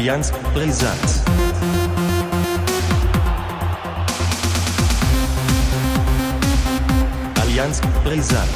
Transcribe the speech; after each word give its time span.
Allianz 0.00 0.32
Brisant. 0.54 0.98
Allianz 7.38 7.82
Brisant. 8.02 8.48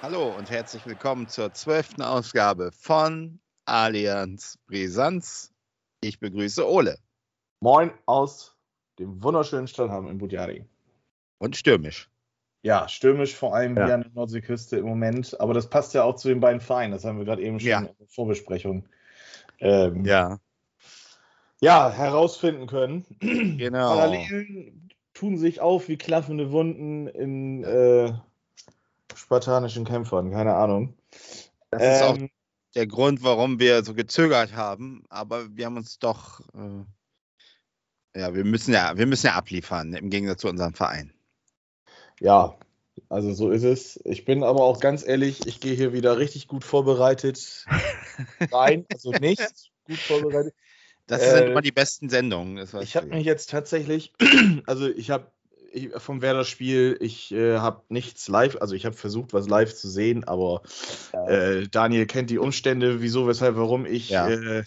Hallo 0.00 0.34
und 0.34 0.48
herzlich 0.48 0.86
willkommen 0.86 1.28
zur 1.28 1.52
zwölften 1.52 2.00
Ausgabe 2.00 2.72
von 2.72 3.38
Allianz 3.66 4.58
Brisanz. 4.66 5.52
Ich 6.00 6.20
begrüße 6.20 6.66
Ole. 6.66 6.96
Moin 7.60 7.90
aus 8.06 8.56
dem 8.98 9.22
wunderschönen 9.22 9.68
Stadthafen 9.68 10.08
in 10.08 10.16
Budjari. 10.16 10.64
Und 11.38 11.54
stürmisch. 11.54 12.09
Ja, 12.62 12.88
stürmisch 12.88 13.34
vor 13.34 13.54
allem 13.54 13.76
Ja. 13.76 13.86
hier 13.86 13.94
an 13.94 14.02
der 14.02 14.12
Nordseeküste 14.12 14.76
im 14.76 14.86
Moment. 14.86 15.40
Aber 15.40 15.54
das 15.54 15.70
passt 15.70 15.94
ja 15.94 16.02
auch 16.04 16.16
zu 16.16 16.28
den 16.28 16.40
beiden 16.40 16.60
Vereinen. 16.60 16.92
Das 16.92 17.04
haben 17.04 17.18
wir 17.18 17.24
gerade 17.24 17.42
eben 17.42 17.58
schon 17.58 17.68
Ja. 17.68 17.78
in 17.80 17.86
der 17.98 18.06
Vorbesprechung 18.08 18.86
ähm, 19.60 20.04
Ja, 20.04 20.38
ja, 21.60 21.90
herausfinden 21.90 22.66
können. 22.66 23.04
genau. 23.58 23.88
Parallelen 23.88 24.90
tun 25.14 25.36
sich 25.38 25.60
auf 25.60 25.88
wie 25.88 25.96
klaffende 25.98 26.50
Wunden 26.52 27.06
in 27.08 27.64
äh, 27.64 28.12
spartanischen 29.14 29.84
Kämpfern. 29.84 30.30
Keine 30.30 30.54
Ahnung. 30.54 30.94
Das 31.70 31.82
ist 31.82 32.02
auch 32.02 32.16
Ähm, 32.16 32.30
der 32.74 32.86
Grund, 32.86 33.22
warum 33.22 33.58
wir 33.58 33.84
so 33.84 33.94
gezögert 33.94 34.54
haben. 34.54 35.02
Aber 35.08 35.54
wir 35.56 35.66
haben 35.66 35.76
uns 35.76 35.98
doch, 35.98 36.40
äh, 36.54 38.20
ja, 38.20 38.34
wir 38.34 38.44
müssen 38.44 38.72
ja, 38.72 38.96
wir 38.96 39.06
müssen 39.06 39.26
ja 39.26 39.34
abliefern 39.34 39.92
im 39.94 40.10
Gegensatz 40.10 40.40
zu 40.40 40.48
unserem 40.48 40.74
Verein. 40.74 41.12
Ja, 42.20 42.56
also 43.08 43.32
so 43.32 43.50
ist 43.50 43.64
es. 43.64 44.00
Ich 44.04 44.24
bin 44.24 44.44
aber 44.44 44.62
auch 44.62 44.80
ganz 44.80 45.06
ehrlich, 45.06 45.46
ich 45.46 45.60
gehe 45.60 45.74
hier 45.74 45.92
wieder 45.92 46.18
richtig 46.18 46.48
gut 46.48 46.64
vorbereitet 46.64 47.66
rein. 48.52 48.86
Also 48.92 49.12
nicht 49.12 49.40
gut 49.84 49.98
vorbereitet. 50.06 50.54
Das 51.06 51.22
Äh, 51.22 51.32
sind 51.32 51.48
immer 51.48 51.62
die 51.62 51.72
besten 51.72 52.08
Sendungen. 52.08 52.64
Ich 52.80 52.94
habe 52.96 53.06
mich 53.06 53.24
jetzt 53.24 53.50
tatsächlich, 53.50 54.12
also 54.66 54.88
ich 54.88 55.10
habe 55.10 55.30
ich, 55.72 55.90
vom 55.96 56.20
Werder-Spiel, 56.20 56.98
ich 57.00 57.32
äh, 57.32 57.58
habe 57.58 57.82
nichts 57.88 58.28
live, 58.28 58.56
also 58.60 58.74
ich 58.74 58.86
habe 58.86 58.96
versucht, 58.96 59.32
was 59.32 59.48
live 59.48 59.74
zu 59.74 59.88
sehen, 59.88 60.24
aber 60.24 60.62
äh, 61.26 61.68
Daniel 61.68 62.06
kennt 62.06 62.30
die 62.30 62.38
Umstände, 62.38 63.00
wieso, 63.00 63.26
weshalb, 63.26 63.56
warum 63.56 63.86
ich 63.86 64.10
Ja. 64.10 64.28
äh, 64.28 64.64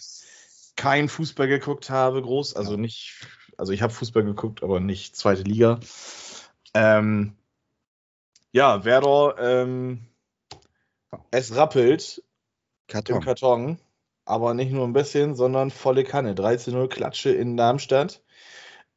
kein 0.76 1.08
Fußball 1.10 1.48
geguckt 1.48 1.90
habe, 1.90 2.22
groß, 2.22 2.56
also 2.56 2.72
Ja. 2.72 2.78
nicht, 2.78 3.28
also 3.58 3.74
ich 3.74 3.82
habe 3.82 3.94
Fußball 3.94 4.24
geguckt, 4.24 4.64
aber 4.64 4.80
nicht 4.80 5.16
zweite 5.16 5.44
Liga. 5.44 5.80
Ähm, 6.74 7.36
ja, 8.54 8.86
Werder, 8.86 9.36
ähm, 9.40 10.00
es 11.32 11.56
rappelt 11.56 12.20
im 12.20 12.94
Karton. 12.94 13.22
Karton, 13.22 13.80
aber 14.26 14.54
nicht 14.54 14.72
nur 14.72 14.88
ein 14.88 14.94
bisschen, 14.94 15.36
sondern 15.36 15.72
volle 15.72 16.04
Kanne. 16.04 16.36
13-0 16.36 16.88
Klatsche 16.88 17.32
in 17.32 17.58
Darmstadt. 17.58 18.22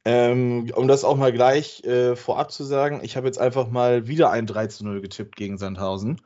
Ähm, 0.05 0.71
um 0.73 0.87
das 0.87 1.03
auch 1.03 1.17
mal 1.17 1.33
gleich 1.33 1.83
äh, 1.83 2.15
vorab 2.15 2.51
zu 2.51 2.63
sagen, 2.63 3.01
ich 3.03 3.17
habe 3.17 3.27
jetzt 3.27 3.39
einfach 3.39 3.67
mal 3.67 4.07
wieder 4.07 4.31
ein 4.31 4.47
13-0 4.47 5.01
getippt 5.01 5.35
gegen 5.35 5.57
Sandhausen. 5.57 6.21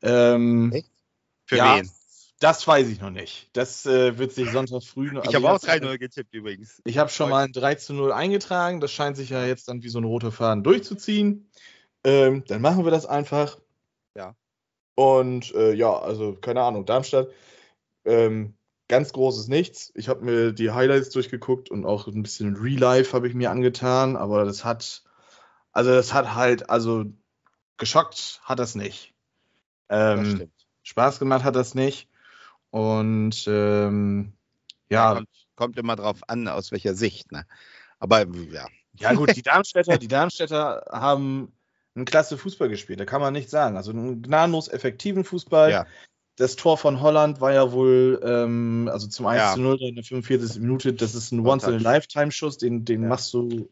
Ähm, 0.00 0.72
Echt? 0.72 0.90
Für 1.44 1.56
ja, 1.56 1.76
wen? 1.76 1.90
Das 2.38 2.66
weiß 2.66 2.88
ich 2.88 3.00
noch 3.00 3.10
nicht. 3.10 3.50
Das 3.52 3.84
äh, 3.84 4.16
wird 4.16 4.32
sich 4.32 4.50
Sonntag 4.50 4.82
früh 4.82 5.12
noch. 5.12 5.24
Ich 5.24 5.34
habe 5.34 5.46
auch 5.50 5.62
hab- 5.62 5.62
3-0 5.62 5.98
getippt 5.98 6.32
übrigens. 6.32 6.80
Ich 6.86 6.96
habe 6.96 7.10
schon 7.10 7.28
mal 7.28 7.44
ein 7.44 7.52
3 7.52 7.74
zu 7.74 7.92
0 7.92 8.12
eingetragen. 8.12 8.80
Das 8.80 8.90
scheint 8.92 9.18
sich 9.18 9.28
ja 9.28 9.44
jetzt 9.44 9.68
dann 9.68 9.82
wie 9.82 9.90
so 9.90 9.98
ein 9.98 10.04
roter 10.04 10.32
Faden 10.32 10.62
durchzuziehen. 10.62 11.50
Ähm, 12.04 12.44
dann 12.46 12.62
machen 12.62 12.84
wir 12.84 12.90
das 12.90 13.06
einfach. 13.06 13.58
Ja. 14.14 14.34
Und 14.94 15.54
äh, 15.54 15.72
ja, 15.72 15.98
also 15.98 16.34
keine 16.34 16.62
Ahnung, 16.62 16.86
Darmstadt. 16.86 17.28
Ähm, 18.04 18.54
ganz 18.88 19.12
großes 19.12 19.48
Nichts. 19.48 19.92
Ich 19.94 20.08
habe 20.08 20.24
mir 20.24 20.52
die 20.52 20.72
Highlights 20.72 21.10
durchgeguckt 21.10 21.70
und 21.70 21.84
auch 21.86 22.06
ein 22.06 22.22
bisschen 22.22 22.56
Real 22.56 22.78
Life 22.78 23.12
habe 23.14 23.28
ich 23.28 23.34
mir 23.34 23.50
angetan, 23.50 24.16
aber 24.16 24.44
das 24.44 24.64
hat, 24.64 25.04
also 25.72 25.90
das 25.90 26.12
hat 26.12 26.34
halt, 26.34 26.68
also 26.70 27.04
geschockt 27.76 28.40
hat 28.44 28.58
das 28.58 28.74
nicht. 28.74 29.14
Das 29.88 30.18
Ähm, 30.18 30.34
stimmt. 30.34 30.66
Spaß 30.82 31.18
gemacht 31.18 31.44
hat 31.44 31.56
das 31.56 31.74
nicht. 31.74 32.08
Und 32.70 33.44
ähm, 33.46 34.32
ja, 34.88 35.14
Kommt, 35.14 35.28
kommt 35.56 35.78
immer 35.78 35.96
drauf 35.96 36.20
an, 36.28 36.48
aus 36.48 36.72
welcher 36.72 36.94
Sicht. 36.94 37.32
Ne? 37.32 37.46
Aber 37.98 38.26
ja, 38.26 38.66
Ja, 38.98 39.12
gut, 39.14 39.36
die 39.36 39.42
Darmstädter, 39.42 39.98
die 39.98 40.08
Darmstädter 40.08 40.86
haben 40.90 41.52
einen 41.94 42.04
klasse 42.04 42.38
Fußball 42.38 42.68
gespielt, 42.68 43.00
da 43.00 43.04
kann 43.04 43.20
man 43.20 43.32
nicht 43.32 43.50
sagen. 43.50 43.76
Also 43.76 43.90
einen 43.90 44.22
gnadenlos 44.22 44.68
effektiven 44.68 45.24
Fußball. 45.24 45.70
Ja. 45.70 45.86
Das 46.36 46.56
Tor 46.56 46.78
von 46.78 47.00
Holland 47.00 47.40
war 47.40 47.52
ja 47.52 47.72
wohl, 47.72 48.20
ähm, 48.24 48.88
also 48.90 49.08
zum 49.08 49.26
1 49.26 49.38
Ja. 49.40 49.54
zu 49.54 49.60
0 49.60 49.82
in 49.82 49.94
der 49.96 50.04
45. 50.04 50.60
Minute, 50.60 50.92
das 50.92 51.14
ist 51.14 51.32
ein 51.32 51.46
Once-in-a-Lifetime-Schuss, 51.46 52.56
den, 52.58 52.84
den 52.84 53.02
Ja. 53.02 53.08
machst 53.08 53.34
du 53.34 53.68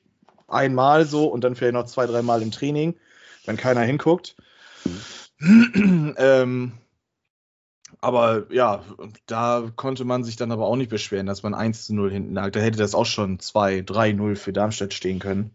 einmal 0.49 1.07
so 1.07 1.29
und 1.29 1.45
dann 1.45 1.55
vielleicht 1.55 1.75
noch 1.75 1.87
zwei, 1.87 2.07
dreimal 2.07 2.43
im 2.43 2.51
Training, 2.51 2.95
wenn 3.47 3.57
keiner 3.57 3.83
hinguckt. 3.83 4.37
ähm, 5.41 6.73
aber 8.01 8.53
ja, 8.53 8.85
da 9.27 9.71
konnte 9.75 10.05
man 10.05 10.25
sich 10.25 10.37
dann 10.37 10.53
aber 10.53 10.67
auch 10.67 10.77
nicht 10.77 10.91
beschweren, 10.91 11.27
dass 11.27 11.43
man 11.43 11.55
1 11.55 11.87
zu 11.87 11.95
0 11.95 12.11
hinten 12.11 12.35
lag. 12.35 12.51
Da 12.51 12.61
hätte 12.61 12.79
das 12.79 12.95
auch 12.95 13.07
schon 13.07 13.39
2, 13.41 13.81
3-0 13.81 14.37
für 14.37 14.53
Darmstadt 14.53 14.93
stehen 14.95 15.19
können. 15.21 15.53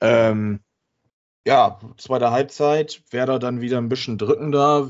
Ähm, 0.00 0.60
ja, 1.44 1.78
zweite 1.98 2.30
Halbzeit, 2.30 3.02
Werder 3.10 3.38
dann 3.38 3.60
wieder 3.60 3.78
ein 3.78 3.88
bisschen 3.88 4.16
drückender, 4.16 4.88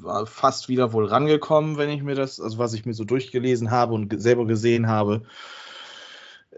war 0.00 0.26
fast 0.26 0.68
wieder 0.68 0.92
wohl 0.92 1.06
rangekommen, 1.06 1.78
wenn 1.78 1.90
ich 1.90 2.02
mir 2.02 2.14
das, 2.14 2.40
also 2.40 2.58
was 2.58 2.74
ich 2.74 2.84
mir 2.84 2.94
so 2.94 3.04
durchgelesen 3.04 3.70
habe 3.70 3.94
und 3.94 4.20
selber 4.20 4.46
gesehen 4.46 4.88
habe. 4.88 5.22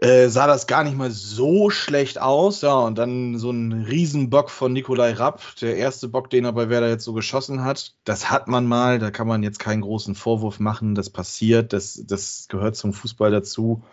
Äh, 0.01 0.27
sah 0.27 0.47
das 0.47 0.67
gar 0.67 0.83
nicht 0.83 0.97
mal 0.97 1.11
so 1.11 1.69
schlecht 1.69 2.19
aus, 2.19 2.61
ja, 2.61 2.73
und 2.73 2.97
dann 2.97 3.37
so 3.37 3.51
ein 3.51 3.71
Riesenbock 3.83 4.49
von 4.49 4.73
Nikolai 4.73 5.13
Rapp, 5.13 5.41
der 5.61 5.77
erste 5.77 6.09
Bock, 6.09 6.29
den 6.29 6.43
er 6.43 6.51
bei 6.51 6.67
Werder 6.67 6.89
jetzt 6.89 7.05
so 7.05 7.13
geschossen 7.13 7.63
hat. 7.63 7.93
Das 8.03 8.29
hat 8.29 8.47
man 8.49 8.65
mal, 8.65 8.99
da 8.99 9.11
kann 9.11 9.27
man 9.27 9.43
jetzt 9.43 9.59
keinen 9.59 9.81
großen 9.81 10.15
Vorwurf 10.15 10.59
machen, 10.59 10.95
das 10.95 11.09
passiert, 11.09 11.71
das, 11.71 12.03
das 12.05 12.47
gehört 12.49 12.75
zum 12.75 12.91
Fußball 12.91 13.31
dazu. 13.31 13.83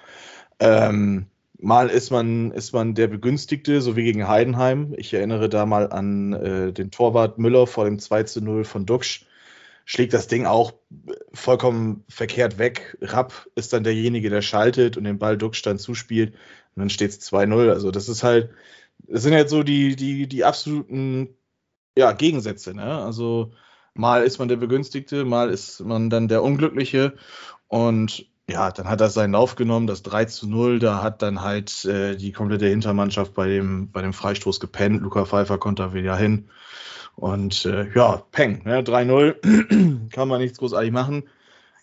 Ähm, 0.58 1.26
mal 1.62 1.88
ist 1.88 2.10
man, 2.10 2.50
ist 2.52 2.72
man 2.72 2.94
der 2.94 3.08
Begünstigte, 3.08 3.80
so 3.80 3.96
wie 3.96 4.04
gegen 4.04 4.28
Heidenheim. 4.28 4.94
Ich 4.96 5.12
erinnere 5.14 5.48
da 5.48 5.66
mal 5.66 5.90
an 5.92 6.32
äh, 6.32 6.72
den 6.72 6.90
Torwart 6.90 7.38
Müller 7.38 7.66
vor 7.66 7.84
dem 7.84 7.98
2 7.98 8.22
zu 8.24 8.40
0 8.40 8.64
von 8.64 8.86
Duxch. 8.86 9.26
Schlägt 9.84 10.12
das 10.12 10.28
Ding 10.28 10.46
auch 10.46 10.72
vollkommen 11.32 12.04
verkehrt 12.08 12.58
weg. 12.58 12.96
Rapp 13.00 13.48
ist 13.56 13.72
dann 13.72 13.84
derjenige, 13.84 14.30
der 14.30 14.42
schaltet 14.42 14.96
und 14.96 15.04
den 15.04 15.18
Ball 15.18 15.36
Duxch 15.36 15.62
dann 15.62 15.78
zuspielt. 15.78 16.34
Und 16.74 16.80
dann 16.80 16.90
steht 16.90 17.10
es 17.10 17.32
2-0. 17.32 17.70
Also 17.70 17.90
das 17.90 18.08
ist 18.08 18.22
halt, 18.22 18.50
das 19.08 19.22
sind 19.22 19.32
jetzt 19.32 19.50
so 19.50 19.62
die, 19.62 19.96
die, 19.96 20.28
die 20.28 20.44
absoluten 20.44 21.34
ja, 21.96 22.12
Gegensätze. 22.12 22.74
Ne? 22.74 23.02
Also 23.02 23.52
mal 23.94 24.22
ist 24.22 24.38
man 24.38 24.48
der 24.48 24.56
Begünstigte, 24.56 25.24
mal 25.24 25.50
ist 25.50 25.80
man 25.80 26.10
dann 26.10 26.28
der 26.28 26.42
Unglückliche. 26.42 27.14
Und 27.68 28.29
ja, 28.50 28.70
dann 28.70 28.88
hat 28.88 29.00
er 29.00 29.10
seinen 29.10 29.32
Lauf 29.32 29.54
genommen, 29.54 29.86
das 29.86 30.02
3 30.02 30.24
zu 30.26 30.48
0. 30.48 30.78
Da 30.78 31.02
hat 31.02 31.22
dann 31.22 31.42
halt 31.42 31.84
äh, 31.84 32.16
die 32.16 32.32
komplette 32.32 32.66
Hintermannschaft 32.66 33.34
bei 33.34 33.48
dem, 33.48 33.90
bei 33.90 34.02
dem 34.02 34.12
Freistoß 34.12 34.60
gepennt. 34.60 35.02
Luca 35.02 35.24
Pfeiffer 35.24 35.58
konnte 35.58 35.82
da 35.82 35.94
wieder 35.94 36.16
hin. 36.16 36.48
Und 37.16 37.64
äh, 37.66 37.88
ja, 37.94 38.22
Peng, 38.32 38.62
ne? 38.64 38.82
3-0. 38.82 40.10
Kann 40.10 40.28
man 40.28 40.40
nichts 40.40 40.58
großartig 40.58 40.90
machen. 40.90 41.28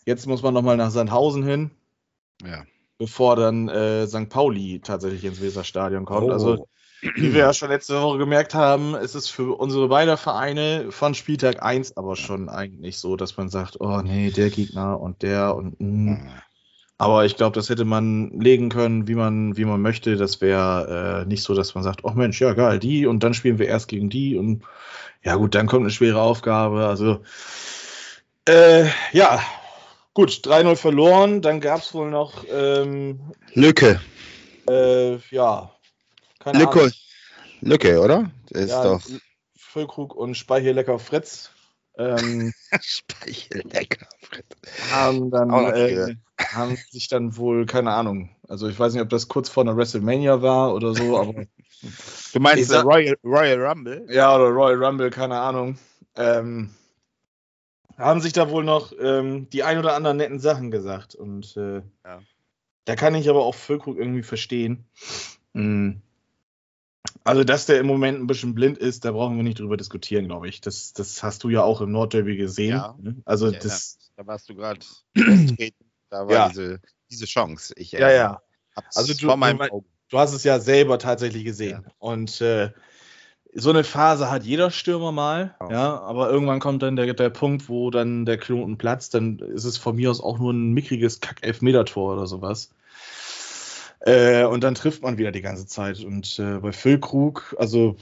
Jetzt 0.05 0.25
muss 0.25 0.41
man 0.41 0.53
nochmal 0.53 0.78
nach 0.78 0.89
Sandhausen 0.89 1.44
hin, 1.44 1.72
ja. 2.44 2.63
bevor 2.97 3.35
dann 3.35 3.67
äh, 3.67 4.07
St. 4.07 4.29
Pauli 4.29 4.79
tatsächlich 4.84 5.25
ins 5.25 5.41
Weserstadion 5.41 6.05
kommt. 6.05 6.29
Oh. 6.29 6.31
Also, 6.31 6.67
wie 7.16 7.34
wir 7.34 7.41
ja 7.41 7.53
schon 7.53 7.69
letzte 7.69 8.01
Woche 8.01 8.17
gemerkt 8.17 8.55
haben, 8.55 8.95
ist 8.95 9.16
es 9.16 9.29
für 9.29 9.57
unsere 9.59 9.89
beiden 9.89 10.17
Vereine 10.17 10.91
von 10.91 11.13
Spieltag 11.13 11.61
1 11.61 11.97
aber 11.97 12.16
schon 12.16 12.49
eigentlich 12.49 12.97
so, 12.97 13.16
dass 13.16 13.37
man 13.37 13.49
sagt, 13.49 13.79
oh 13.79 14.02
nee, 14.02 14.31
der 14.31 14.49
Gegner 14.49 14.99
und 14.99 15.22
der 15.22 15.55
und 15.55 15.79
mh. 15.79 16.20
Aber 16.99 17.26
ich 17.26 17.35
glaube, 17.35 17.53
das 17.53 17.70
hätte 17.70 17.85
man 17.85 18.32
legen 18.40 18.70
können, 18.70 19.08
wie 19.08 19.14
man, 19.16 19.55
wie 19.55 19.66
man 19.66 19.82
möchte. 19.82 20.16
Das 20.17 20.41
wäre 20.41 21.23
äh, 21.23 21.28
nicht 21.28 21.44
so, 21.44 21.53
dass 21.53 21.76
man 21.76 21.84
sagt, 21.84 22.03
oh 22.03 22.11
Mensch, 22.11 22.41
ja 22.41 22.53
geil, 22.53 22.79
die 22.79 23.05
und 23.05 23.23
dann 23.23 23.35
spielen 23.35 23.59
wir 23.59 23.67
erst 23.67 23.88
gegen 23.88 24.09
die 24.09 24.35
und 24.35 24.64
ja 25.23 25.35
gut, 25.35 25.53
dann 25.55 25.67
kommt 25.67 25.84
eine 25.84 25.91
schwere 25.91 26.22
Aufgabe. 26.22 26.88
Also 26.88 27.22
äh, 28.47 28.85
ja, 29.11 29.41
gut, 30.14 30.32
3-0 30.32 30.76
verloren. 30.76 31.41
Dann 31.41 31.59
gab 31.59 31.82
es 31.82 31.94
wohl 31.94 32.09
noch, 32.09 32.46
ähm, 32.52 33.20
Lücke. 33.53 34.02
äh, 34.70 35.17
ja, 35.29 35.72
keine 36.40 36.59
Lücke. 36.59 36.79
Ahnung. 36.79 36.91
Lücke, 37.61 37.99
oder? 37.99 38.32
Ist 38.49 38.70
Ja, 38.70 38.84
doch. 38.84 39.02
Füllkrug 39.55 40.16
und 40.16 40.35
Speichellecker 40.35 40.97
Fritz 40.97 41.52
ähm, 41.97 42.53
Speichel 42.82 43.64
lecker. 43.72 44.08
haben 44.91 45.29
dann 45.32 45.49
äh. 45.73 46.16
Haben 46.53 46.76
sich 46.90 47.08
dann 47.08 47.38
wohl, 47.38 47.66
keine 47.66 47.94
Ahnung, 47.94 48.35
also 48.47 48.67
ich 48.67 48.79
weiß 48.79 48.94
nicht, 48.94 49.02
ob 49.02 49.09
das 49.09 49.28
kurz 49.28 49.49
vor 49.49 49.64
einer 49.64 49.76
WrestleMania 49.78 50.41
war 50.41 50.73
oder 50.73 50.94
so, 50.94 51.17
aber 51.17 51.46
Du 52.34 52.40
meinst 52.40 52.70
sag- 52.70 52.84
äh, 52.84 52.88
Royal, 52.88 53.17
Royal 53.23 53.61
Rumble? 53.66 54.05
ja, 54.09 54.35
oder 54.35 54.49
Royal 54.49 54.84
Rumble, 54.84 55.09
keine 55.09 55.40
Ahnung. 55.40 55.78
Ähm, 56.16 56.72
haben 57.97 58.22
sich 58.22 58.34
da 58.34 58.49
wohl 58.49 58.64
noch 58.64 58.94
ähm, 58.99 59.49
die 59.49 59.64
ein 59.64 59.78
oder 59.78 59.96
anderen 59.96 60.17
netten 60.17 60.40
Sachen 60.40 60.72
gesagt. 60.72 61.16
Und 61.16 61.55
äh, 61.58 61.82
Ja. 62.05 62.20
da 62.85 62.96
kann 62.96 63.16
ich 63.16 63.29
aber 63.29 63.44
auch 63.44 63.55
Füllkrug 63.55 63.97
irgendwie 63.97 64.23
verstehen. 64.23 64.85
Mm. 65.53 65.94
Also, 67.23 67.44
dass 67.44 67.66
der 67.66 67.79
im 67.79 67.88
Moment 67.88 68.20
ein 68.20 68.28
bisschen 68.28 68.55
blind 68.55 68.78
ist, 68.78 69.03
da 69.03 69.11
brauchen 69.11 69.35
wir 69.35 69.44
nicht 69.44 69.59
drüber 69.59 69.78
diskutieren, 69.78 70.26
glaube 70.28 70.47
ich. 70.47 70.61
Das, 70.61 70.94
das 70.94 71.23
hast 71.23 71.44
du 71.44 71.49
ja 71.49 71.61
auch 71.64 71.82
im 71.82 71.91
Nordderby 71.91 72.38
gesehen. 72.38 72.70
Ja. 72.76 72.96
ne? 72.99 73.17
Also, 73.26 73.52
Ja, 73.52 73.59
das. 73.59 73.97
Da 74.16 74.26
warst 74.26 74.49
du 74.49 74.55
gerade. 74.55 74.79
Da 76.09 76.28
war 76.28 76.34
Ja. 76.34 76.50
diese, 76.50 76.80
diese 77.12 77.26
Chance. 77.26 77.74
Ich, 77.78 77.94
äh, 77.94 78.00
Ja, 78.00 78.12
ja. 78.12 78.42
Hab's 78.76 78.96
Also 78.98 79.14
du- 79.14 79.28
du-. 79.28 79.86
Du 80.09 80.18
hast 80.20 80.34
es 80.34 80.46
ja 80.46 80.59
selber 80.59 81.00
tatsächlich 81.00 81.44
gesehen. 81.44 81.86
Und 82.00 82.40
äh, 82.40 82.72
so 83.54 83.72
eine 83.72 83.84
Phase 83.84 84.32
hat 84.32 84.44
jeder 84.44 84.72
Stürmer 84.72 85.12
mal, 85.12 85.56
Ja. 85.59 85.70
ja, 85.72 86.00
aber 86.00 86.30
irgendwann 86.30 86.59
kommt 86.59 86.82
dann 86.82 86.96
der, 86.96 87.14
der 87.14 87.30
Punkt, 87.30 87.68
wo 87.68 87.90
dann 87.92 88.26
der 88.26 88.38
Knoten 88.38 88.78
platzt, 88.78 89.14
dann 89.16 89.40
ist 89.40 89.66
es 89.66 89.78
von 89.78 89.96
mir 89.98 90.09
aus 90.12 90.22
auch 90.22 90.38
nur 90.40 90.54
ein 90.54 90.72
mickriges 90.74 91.20
Kack-Elfmeter-Tor 91.20 92.14
oder 92.14 92.26
sowas. 92.28 92.70
Äh, 94.02 94.46
und 94.46 94.64
dann 94.64 94.76
trifft 94.76 95.02
man 95.02 95.18
wieder 95.18 95.32
die 95.32 95.42
ganze 95.42 95.66
Zeit. 95.66 96.00
Und 96.04 96.40
äh, 96.40 96.59
bei 96.59 96.72
Füllkrug, 96.72 97.56
also 97.58 97.98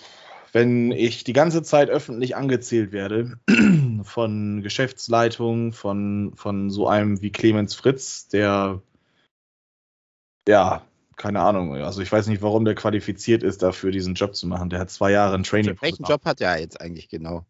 wenn 0.56 0.94
ich 0.94 1.26
die 1.26 1.34
ganze 1.34 1.64
Zeit 1.64 1.90
öffentlich 1.90 2.38
angezählt 2.38 2.94
werde 2.94 3.38
von 4.04 4.62
Geschäftsleitung, 4.62 5.74
von, 5.74 6.32
von 6.38 6.70
so 6.70 6.88
einem 6.88 7.22
wie 7.22 7.30
Clemens 7.30 7.76
Fritz, 7.76 8.30
der 8.30 8.82
ja, 10.48 10.82
keine 11.18 11.42
Ahnung, 11.42 11.76
also 11.76 12.02
ich 12.02 12.10
weiß 12.10 12.28
nicht, 12.28 12.42
warum 12.42 12.64
der 12.64 12.74
qualifiziert 12.74 13.44
ist, 13.44 13.64
dafür 13.64 13.92
diesen 13.92 14.14
Job 14.14 14.34
zu 14.34 14.48
machen. 14.48 14.70
Der 14.70 14.80
hat 14.80 14.90
zwei 14.90 15.12
Jahre 15.12 15.36
ein 15.36 15.44
Training. 15.44 15.76
Welchen 15.82 16.06
Job 16.06 16.24
hat 16.24 16.40
er 16.40 16.58
jetzt 16.58 16.80
eigentlich 16.80 17.10
genau? 17.10 17.46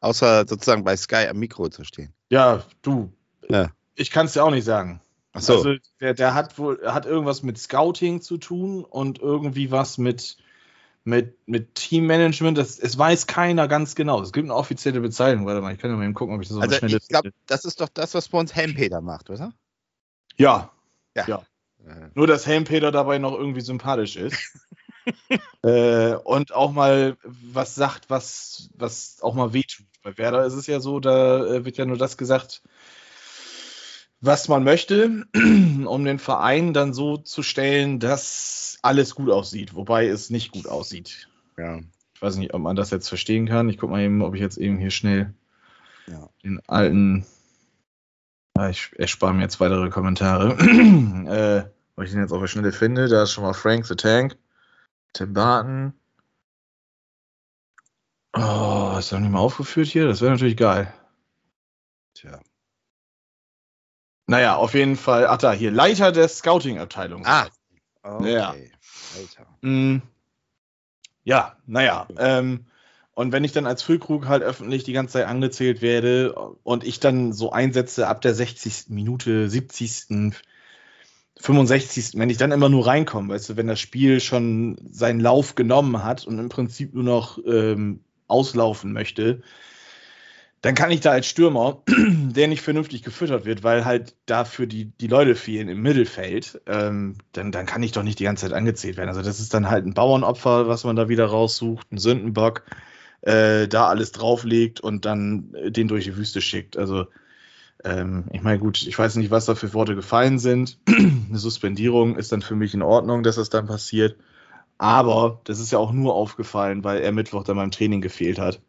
Außer 0.00 0.46
sozusagen 0.46 0.84
bei 0.84 0.98
Sky 0.98 1.28
am 1.30 1.38
Mikro 1.38 1.70
zu 1.70 1.84
stehen. 1.84 2.12
Ja, 2.28 2.62
du. 2.82 3.10
Ja. 3.48 3.70
Ich 3.94 4.10
kann 4.10 4.26
es 4.26 4.34
dir 4.34 4.44
auch 4.44 4.50
nicht 4.50 4.64
sagen. 4.64 5.00
Ach 5.32 5.40
so. 5.40 5.54
Also 5.54 5.76
der, 5.98 6.12
der 6.12 6.34
hat 6.34 6.58
wohl 6.58 6.78
hat 6.84 7.06
irgendwas 7.06 7.42
mit 7.42 7.56
Scouting 7.56 8.20
zu 8.20 8.36
tun 8.36 8.84
und 8.84 9.18
irgendwie 9.18 9.70
was 9.70 9.96
mit 9.96 10.36
mit, 11.04 11.36
mit 11.48 11.74
Teammanagement. 11.74 12.58
Das, 12.58 12.78
es 12.78 12.96
weiß 12.96 13.26
keiner 13.26 13.68
ganz 13.68 13.94
genau. 13.94 14.20
Es 14.20 14.32
gibt 14.32 14.46
eine 14.46 14.54
offizielle 14.54 15.00
Bezeichnung. 15.00 15.46
Warte 15.46 15.60
mal, 15.60 15.72
ich 15.72 15.78
kann 15.78 15.90
ja 15.90 15.96
mal 15.96 16.04
eben 16.04 16.14
gucken, 16.14 16.34
ob 16.34 16.42
ich 16.42 16.48
das 16.48 16.56
auf 16.56 16.62
also 16.62 16.74
die 16.74 16.78
Schnelle 16.78 16.98
ich 16.98 17.08
glaube, 17.08 17.32
das 17.46 17.64
ist 17.64 17.80
doch 17.80 17.88
das, 17.88 18.14
was 18.14 18.28
bei 18.28 18.38
uns 18.38 18.54
Helmpeter 18.54 19.00
macht, 19.00 19.30
oder? 19.30 19.52
Ja, 20.36 20.70
Äh, 21.86 22.08
Nur, 22.14 22.26
dass 22.26 22.46
Helmpeter 22.46 22.92
dabei 22.92 23.18
noch 23.18 23.32
irgendwie 23.32 23.62
sympathisch 23.62 24.16
ist. 24.16 24.36
äh, 25.62 26.14
und 26.14 26.52
auch 26.52 26.72
mal 26.72 27.16
was 27.22 27.74
sagt, 27.74 28.10
was, 28.10 28.68
was 28.74 29.18
auch 29.22 29.34
mal 29.34 29.52
wehtut. 29.52 29.86
Bei 30.02 30.16
Werder 30.16 30.44
ist 30.44 30.54
es 30.54 30.66
ja 30.66 30.80
so, 30.80 31.00
da 31.00 31.44
äh, 31.46 31.64
wird 31.64 31.76
ja 31.78 31.84
nur 31.84 31.98
das 31.98 32.16
gesagt, 32.16 32.62
was 34.20 34.48
man 34.48 34.64
möchte, 34.64 35.26
um 35.34 36.04
den 36.04 36.18
Verein 36.18 36.72
dann 36.74 36.92
so 36.94 37.16
zu 37.16 37.42
stellen, 37.42 37.98
dass 38.00 38.78
alles 38.82 39.14
gut 39.14 39.30
aussieht, 39.30 39.74
wobei 39.74 40.06
es 40.08 40.30
nicht 40.30 40.52
gut 40.52 40.66
aussieht. 40.66 41.28
ja. 41.56 41.80
Ich 42.14 42.22
weiß 42.22 42.36
nicht, 42.36 42.52
ob 42.52 42.60
man 42.60 42.76
das 42.76 42.90
jetzt 42.90 43.08
verstehen 43.08 43.46
kann. 43.46 43.70
Ich 43.70 43.78
gucke 43.78 43.92
mal 43.92 44.02
eben, 44.02 44.20
ob 44.20 44.34
ich 44.34 44.42
jetzt 44.42 44.58
eben 44.58 44.76
hier 44.76 44.90
schnell 44.90 45.32
Ja. 46.06 46.28
den 46.44 46.60
alten. 46.68 47.24
Ja, 48.58 48.68
ich 48.68 48.90
erspare 48.98 49.32
mir 49.32 49.40
jetzt 49.40 49.58
weitere 49.58 49.88
Kommentare. 49.88 50.50
äh, 50.58 51.64
weil 51.96 52.04
ich 52.04 52.10
den 52.12 52.20
jetzt 52.20 52.32
auf 52.32 52.40
der 52.40 52.46
Schnelle 52.46 52.72
finde. 52.72 53.08
Da 53.08 53.22
ist 53.22 53.32
schon 53.32 53.42
mal 53.44 53.54
Frank 53.54 53.86
the 53.86 53.94
Tank. 53.94 54.36
Tim 55.14 55.32
Barton. 55.32 55.94
Oh, 58.36 58.96
ist 58.98 59.12
er 59.12 59.20
nicht 59.20 59.30
mal 59.30 59.38
aufgeführt 59.38 59.88
hier? 59.88 60.06
Das 60.06 60.20
wäre 60.20 60.32
natürlich 60.32 60.58
geil. 60.58 60.92
Tja. 62.12 62.38
Naja, 64.30 64.54
auf 64.54 64.74
jeden 64.74 64.94
Fall. 64.94 65.26
Ach 65.26 65.38
da, 65.38 65.50
hier, 65.50 65.72
Leiter 65.72 66.12
der 66.12 66.28
Scouting-Abteilung. 66.28 67.26
Ah. 67.26 67.48
Okay. 68.00 68.32
Ja. 68.32 68.50
Alter. 68.50 69.46
Mm, 69.62 70.02
Ja, 71.24 71.56
naja. 71.66 72.06
Ähm, 72.16 72.66
und 73.14 73.32
wenn 73.32 73.42
ich 73.42 73.50
dann 73.50 73.66
als 73.66 73.82
Füllkrug 73.82 74.28
halt 74.28 74.44
öffentlich 74.44 74.84
die 74.84 74.92
ganze 74.92 75.14
Zeit 75.14 75.26
angezählt 75.26 75.82
werde 75.82 76.32
und 76.62 76.84
ich 76.84 77.00
dann 77.00 77.32
so 77.32 77.50
einsetze 77.50 78.06
ab 78.06 78.20
der 78.20 78.32
60. 78.32 78.90
Minute, 78.90 79.50
70., 79.50 80.32
65., 81.36 82.12
wenn 82.14 82.30
ich 82.30 82.36
dann 82.36 82.52
immer 82.52 82.68
nur 82.68 82.86
reinkomme, 82.86 83.34
weißt 83.34 83.48
du, 83.48 83.56
wenn 83.56 83.66
das 83.66 83.80
Spiel 83.80 84.20
schon 84.20 84.78
seinen 84.92 85.18
Lauf 85.18 85.56
genommen 85.56 86.04
hat 86.04 86.24
und 86.24 86.38
im 86.38 86.48
Prinzip 86.48 86.94
nur 86.94 87.02
noch 87.02 87.38
ähm, 87.44 88.04
auslaufen 88.28 88.92
möchte, 88.92 89.42
dann 90.62 90.74
kann 90.74 90.90
ich 90.90 91.00
da 91.00 91.10
als 91.10 91.26
Stürmer, 91.26 91.82
der 91.88 92.48
nicht 92.48 92.60
vernünftig 92.62 93.02
gefüttert 93.02 93.44
wird, 93.46 93.62
weil 93.62 93.84
halt 93.84 94.14
dafür 94.26 94.66
die, 94.66 94.86
die 94.86 95.06
Leute 95.06 95.34
fehlen 95.34 95.68
im 95.68 95.80
Mittelfeld, 95.80 96.60
ähm, 96.66 97.16
dann, 97.32 97.50
dann 97.50 97.66
kann 97.66 97.82
ich 97.82 97.92
doch 97.92 98.02
nicht 98.02 98.18
die 98.18 98.24
ganze 98.24 98.46
Zeit 98.46 98.52
angezählt 98.52 98.96
werden. 98.98 99.08
Also 99.08 99.22
das 99.22 99.40
ist 99.40 99.54
dann 99.54 99.70
halt 99.70 99.86
ein 99.86 99.94
Bauernopfer, 99.94 100.68
was 100.68 100.84
man 100.84 100.96
da 100.96 101.08
wieder 101.08 101.26
raussucht, 101.26 101.90
ein 101.92 101.98
Sündenbock, 101.98 102.64
äh, 103.22 103.68
da 103.68 103.88
alles 103.88 104.12
drauflegt 104.12 104.80
und 104.80 105.06
dann 105.06 105.54
äh, 105.54 105.70
den 105.70 105.88
durch 105.88 106.04
die 106.04 106.16
Wüste 106.16 106.42
schickt. 106.42 106.76
Also 106.76 107.06
ähm, 107.84 108.26
ich 108.32 108.42
meine, 108.42 108.58
gut, 108.58 108.82
ich 108.82 108.98
weiß 108.98 109.16
nicht, 109.16 109.30
was 109.30 109.46
da 109.46 109.54
für 109.54 109.72
Worte 109.72 109.94
gefallen 109.94 110.38
sind. 110.38 110.78
Eine 110.88 111.38
Suspendierung 111.38 112.16
ist 112.16 112.32
dann 112.32 112.42
für 112.42 112.54
mich 112.54 112.74
in 112.74 112.82
Ordnung, 112.82 113.22
dass 113.22 113.36
das 113.36 113.48
dann 113.48 113.66
passiert. 113.66 114.16
Aber 114.78 115.40
das 115.44 115.60
ist 115.60 115.72
ja 115.72 115.78
auch 115.78 115.92
nur 115.92 116.14
aufgefallen, 116.14 116.84
weil 116.84 117.00
er 117.00 117.12
Mittwoch 117.12 117.44
dann 117.44 117.56
beim 117.56 117.70
Training 117.70 118.00
gefehlt 118.00 118.38
hat. 118.38 118.60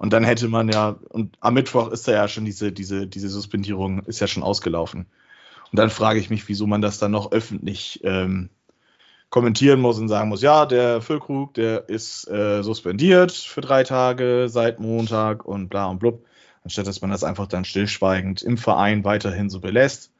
Und 0.00 0.14
dann 0.14 0.24
hätte 0.24 0.48
man 0.48 0.70
ja, 0.70 0.96
und 1.10 1.36
am 1.40 1.52
Mittwoch 1.52 1.90
ist 1.90 2.08
da 2.08 2.12
ja 2.12 2.26
schon 2.26 2.46
diese, 2.46 2.72
diese, 2.72 3.06
diese 3.06 3.28
Suspendierung 3.28 4.02
ist 4.04 4.18
ja 4.18 4.26
schon 4.26 4.42
ausgelaufen. 4.42 5.04
Und 5.70 5.78
dann 5.78 5.90
frage 5.90 6.18
ich 6.18 6.30
mich, 6.30 6.48
wieso 6.48 6.66
man 6.66 6.80
das 6.80 6.98
dann 6.98 7.10
noch 7.10 7.32
öffentlich 7.32 8.00
ähm, 8.02 8.48
kommentieren 9.28 9.78
muss 9.78 9.98
und 9.98 10.08
sagen 10.08 10.30
muss, 10.30 10.40
ja, 10.40 10.64
der 10.64 11.02
Füllkrug, 11.02 11.52
der 11.52 11.90
ist 11.90 12.26
äh, 12.28 12.62
suspendiert 12.62 13.32
für 13.32 13.60
drei 13.60 13.84
Tage 13.84 14.46
seit 14.48 14.80
Montag 14.80 15.44
und 15.44 15.68
bla 15.68 15.88
und 15.88 15.98
blub. 15.98 16.24
Anstatt 16.64 16.86
dass 16.86 17.02
man 17.02 17.10
das 17.10 17.22
einfach 17.22 17.46
dann 17.46 17.66
stillschweigend 17.66 18.40
im 18.40 18.56
Verein 18.56 19.04
weiterhin 19.04 19.50
so 19.50 19.60
belässt. 19.60 20.12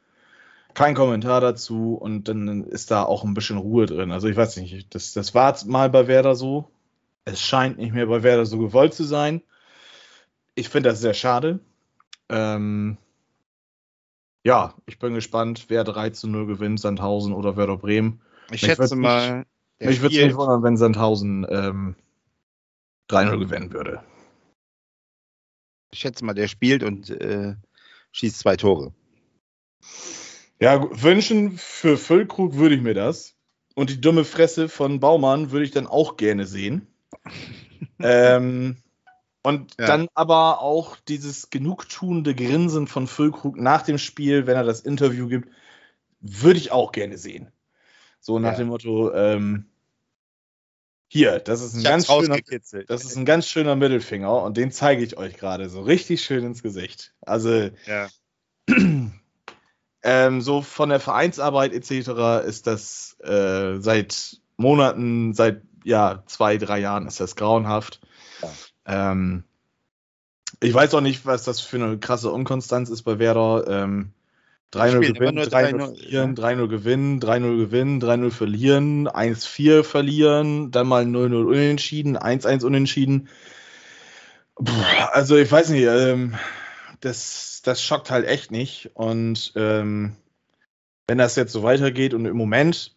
Kein 0.75 0.93
Kommentar 0.93 1.41
dazu 1.41 1.95
und 1.95 2.27
dann 2.27 2.65
ist 2.65 2.91
da 2.91 3.01
auch 3.01 3.23
ein 3.23 3.33
bisschen 3.33 3.57
Ruhe 3.57 3.87
drin. 3.87 4.11
Also 4.11 4.27
ich 4.27 4.37
weiß 4.37 4.57
nicht, 4.57 4.93
das, 4.93 5.13
das 5.13 5.33
war 5.33 5.57
mal 5.65 5.89
bei 5.89 6.05
Werder 6.05 6.35
so. 6.35 6.69
Es 7.25 7.41
scheint 7.41 7.79
nicht 7.79 7.95
mehr 7.95 8.05
bei 8.05 8.21
Werder 8.21 8.45
so 8.45 8.59
gewollt 8.59 8.93
zu 8.93 9.05
sein. 9.05 9.41
Ich 10.55 10.69
finde 10.69 10.89
das 10.89 10.99
sehr 10.99 11.13
schade. 11.13 11.59
Ähm, 12.29 12.97
ja, 14.43 14.73
ich 14.85 14.99
bin 14.99 15.13
gespannt, 15.13 15.65
wer 15.67 15.83
3 15.83 16.09
zu 16.11 16.27
0 16.27 16.47
gewinnt, 16.47 16.79
Sandhausen 16.79 17.33
oder 17.33 17.57
Werder 17.57 17.77
Bremen. 17.77 18.21
Ich 18.45 18.61
Mich 18.61 18.61
schätze 18.61 18.95
mal, 18.95 19.45
der 19.79 19.87
Mich 19.87 20.01
würde 20.01 20.15
es 20.15 20.25
nicht 20.25 20.35
wundern, 20.35 20.63
wenn 20.63 20.77
Sandhausen 20.77 21.45
ähm, 21.49 21.95
3-0 23.09 23.39
gewinnen 23.39 23.73
würde. 23.73 24.03
ich 25.91 25.99
schätze 25.99 26.25
mal, 26.25 26.33
der 26.33 26.47
spielt 26.47 26.83
und 26.83 27.09
äh, 27.09 27.55
schießt 28.13 28.39
zwei 28.39 28.55
Tore. 28.55 28.93
Ja, 30.59 30.87
wünschen 31.01 31.57
für 31.57 31.97
Füllkrug 31.97 32.55
würde 32.55 32.75
ich 32.75 32.81
mir 32.81 32.93
das. 32.93 33.35
Und 33.73 33.89
die 33.89 34.01
dumme 34.01 34.25
Fresse 34.25 34.69
von 34.69 34.99
Baumann 34.99 35.51
würde 35.51 35.65
ich 35.65 35.71
dann 35.71 35.87
auch 35.87 36.17
gerne 36.17 36.45
sehen. 36.45 36.87
ähm, 37.99 38.77
und 39.43 39.75
Ja. 39.79 39.87
dann 39.87 40.07
aber 40.13 40.61
auch 40.61 40.97
dieses 41.07 41.49
genugtuende 41.49 42.35
Grinsen 42.35 42.87
von 42.87 43.07
Füllkrug 43.07 43.57
nach 43.57 43.81
dem 43.81 43.97
Spiel, 43.97 44.45
wenn 44.47 44.55
er 44.55 44.63
das 44.63 44.81
Interview 44.81 45.27
gibt, 45.27 45.49
würde 46.19 46.59
ich 46.59 46.71
auch 46.71 46.91
gerne 46.91 47.17
sehen. 47.17 47.51
So 48.19 48.37
nach 48.37 48.51
Ja. 48.51 48.57
dem 48.59 48.67
Motto, 48.67 49.11
ähm, 49.13 49.65
hier, 51.07 51.39
das 51.39 51.61
ist 51.61 51.73
ein 51.73 51.79
Ich 51.79 51.83
ganz 51.85 52.05
schöner, 52.07 52.35
rausgekitzelt. 52.35 52.89
das 52.89 53.03
ist 53.03 53.17
ein 53.17 53.25
ganz 53.25 53.47
schöner 53.47 53.75
Mittelfinger 53.75 54.43
und 54.43 54.55
den 54.55 54.71
zeige 54.71 55.03
ich 55.03 55.17
euch 55.17 55.35
gerade 55.35 55.69
so 55.69 55.81
richtig 55.81 56.23
schön 56.23 56.45
ins 56.45 56.63
Gesicht. 56.63 57.13
Also 57.21 57.69
Ja. 57.85 58.07
ähm, 60.03 60.41
so 60.41 60.61
von 60.61 60.89
der 60.89 60.99
Vereinsarbeit 60.99 61.73
etc. 61.73 62.45
ist 62.45 62.67
das 62.67 63.17
äh, 63.21 63.79
seit 63.79 64.39
Monaten, 64.55 65.33
seit 65.33 65.63
ja, 65.83 66.23
zwei, 66.27 66.57
drei 66.57 66.79
Jahren 66.79 67.07
ist 67.07 67.19
das 67.19 67.35
grauenhaft. 67.35 67.99
Ähm, 68.85 69.43
ich 70.59 70.73
weiß 70.73 70.93
auch 70.93 71.01
nicht, 71.01 71.25
was 71.25 71.43
das 71.43 71.61
für 71.61 71.77
eine 71.77 71.97
krasse 71.97 72.31
Unkonstanz 72.31 72.89
ist 72.89 73.03
bei 73.03 73.19
Werder. 73.19 73.65
Ähm, 73.67 74.13
3-0 74.73 75.03
Spielen 75.03 75.03
immer 75.03 75.13
gewinnen, 75.13 75.35
nur 75.35 75.43
3-0 75.43 75.49
3-0, 75.49 75.95
verlieren, 75.95 76.35
3-0 76.35 76.67
gewinnen, 76.67 77.19
3-0 77.19 77.57
gewinnen, 77.57 78.01
3-0 78.01 78.31
verlieren, 78.31 79.07
1-4 79.09 79.83
verlieren, 79.83 80.71
dann 80.71 80.87
mal 80.87 81.03
0-0 81.03 81.43
unentschieden, 81.45 82.17
1-1 82.17 82.65
unentschieden. 82.65 83.27
Puh, 84.55 84.71
also 85.11 85.35
ich 85.35 85.51
weiß 85.51 85.69
nicht, 85.69 85.83
ähm, 85.83 86.35
das, 87.01 87.61
das 87.63 87.83
schockt 87.83 88.11
halt 88.11 88.25
echt 88.25 88.51
nicht. 88.51 88.91
Und 88.93 89.51
ähm, 89.55 90.15
wenn 91.07 91.17
das 91.17 91.35
jetzt 91.35 91.51
so 91.51 91.63
weitergeht 91.63 92.13
und 92.13 92.25
im 92.25 92.37
Moment 92.37 92.95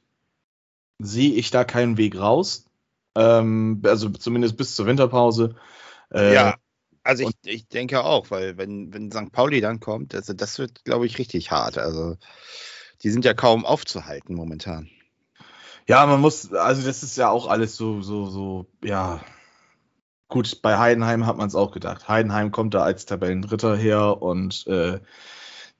sehe 1.00 1.32
ich 1.32 1.50
da 1.50 1.64
keinen 1.64 1.96
Weg 1.96 2.16
raus, 2.16 2.66
ähm, 3.16 3.82
also 3.84 4.08
zumindest 4.10 4.56
bis 4.56 4.74
zur 4.74 4.86
Winterpause. 4.86 5.54
Äh, 6.12 6.34
Ja. 6.34 6.54
Also 7.06 7.28
ich, 7.28 7.34
ich 7.44 7.68
denke 7.68 8.02
auch, 8.02 8.30
weil 8.30 8.56
wenn, 8.56 8.94
wenn 8.94 9.12
St. 9.12 9.30
Pauli 9.30 9.60
dann 9.60 9.78
kommt, 9.78 10.14
also 10.14 10.32
das 10.32 10.58
wird, 10.58 10.86
glaube 10.86 11.04
ich, 11.04 11.18
richtig 11.18 11.50
hart. 11.50 11.76
Also 11.76 12.16
die 13.02 13.10
sind 13.10 13.26
ja 13.26 13.34
kaum 13.34 13.66
aufzuhalten 13.66 14.34
momentan. 14.34 14.88
Ja, 15.86 16.06
man 16.06 16.22
muss, 16.22 16.50
also 16.54 16.86
das 16.86 17.02
ist 17.02 17.18
ja 17.18 17.28
auch 17.28 17.46
alles 17.46 17.76
so, 17.76 18.00
so, 18.00 18.26
so, 18.30 18.66
ja. 18.82 19.20
Gut, 20.28 20.62
bei 20.62 20.78
Heidenheim 20.78 21.26
hat 21.26 21.36
man 21.36 21.46
es 21.46 21.54
auch 21.54 21.72
gedacht. 21.72 22.08
Heidenheim 22.08 22.50
kommt 22.50 22.72
da 22.72 22.82
als 22.82 23.04
Tabellendritter 23.04 23.76
her 23.76 24.22
und 24.22 24.66
äh, 24.66 24.98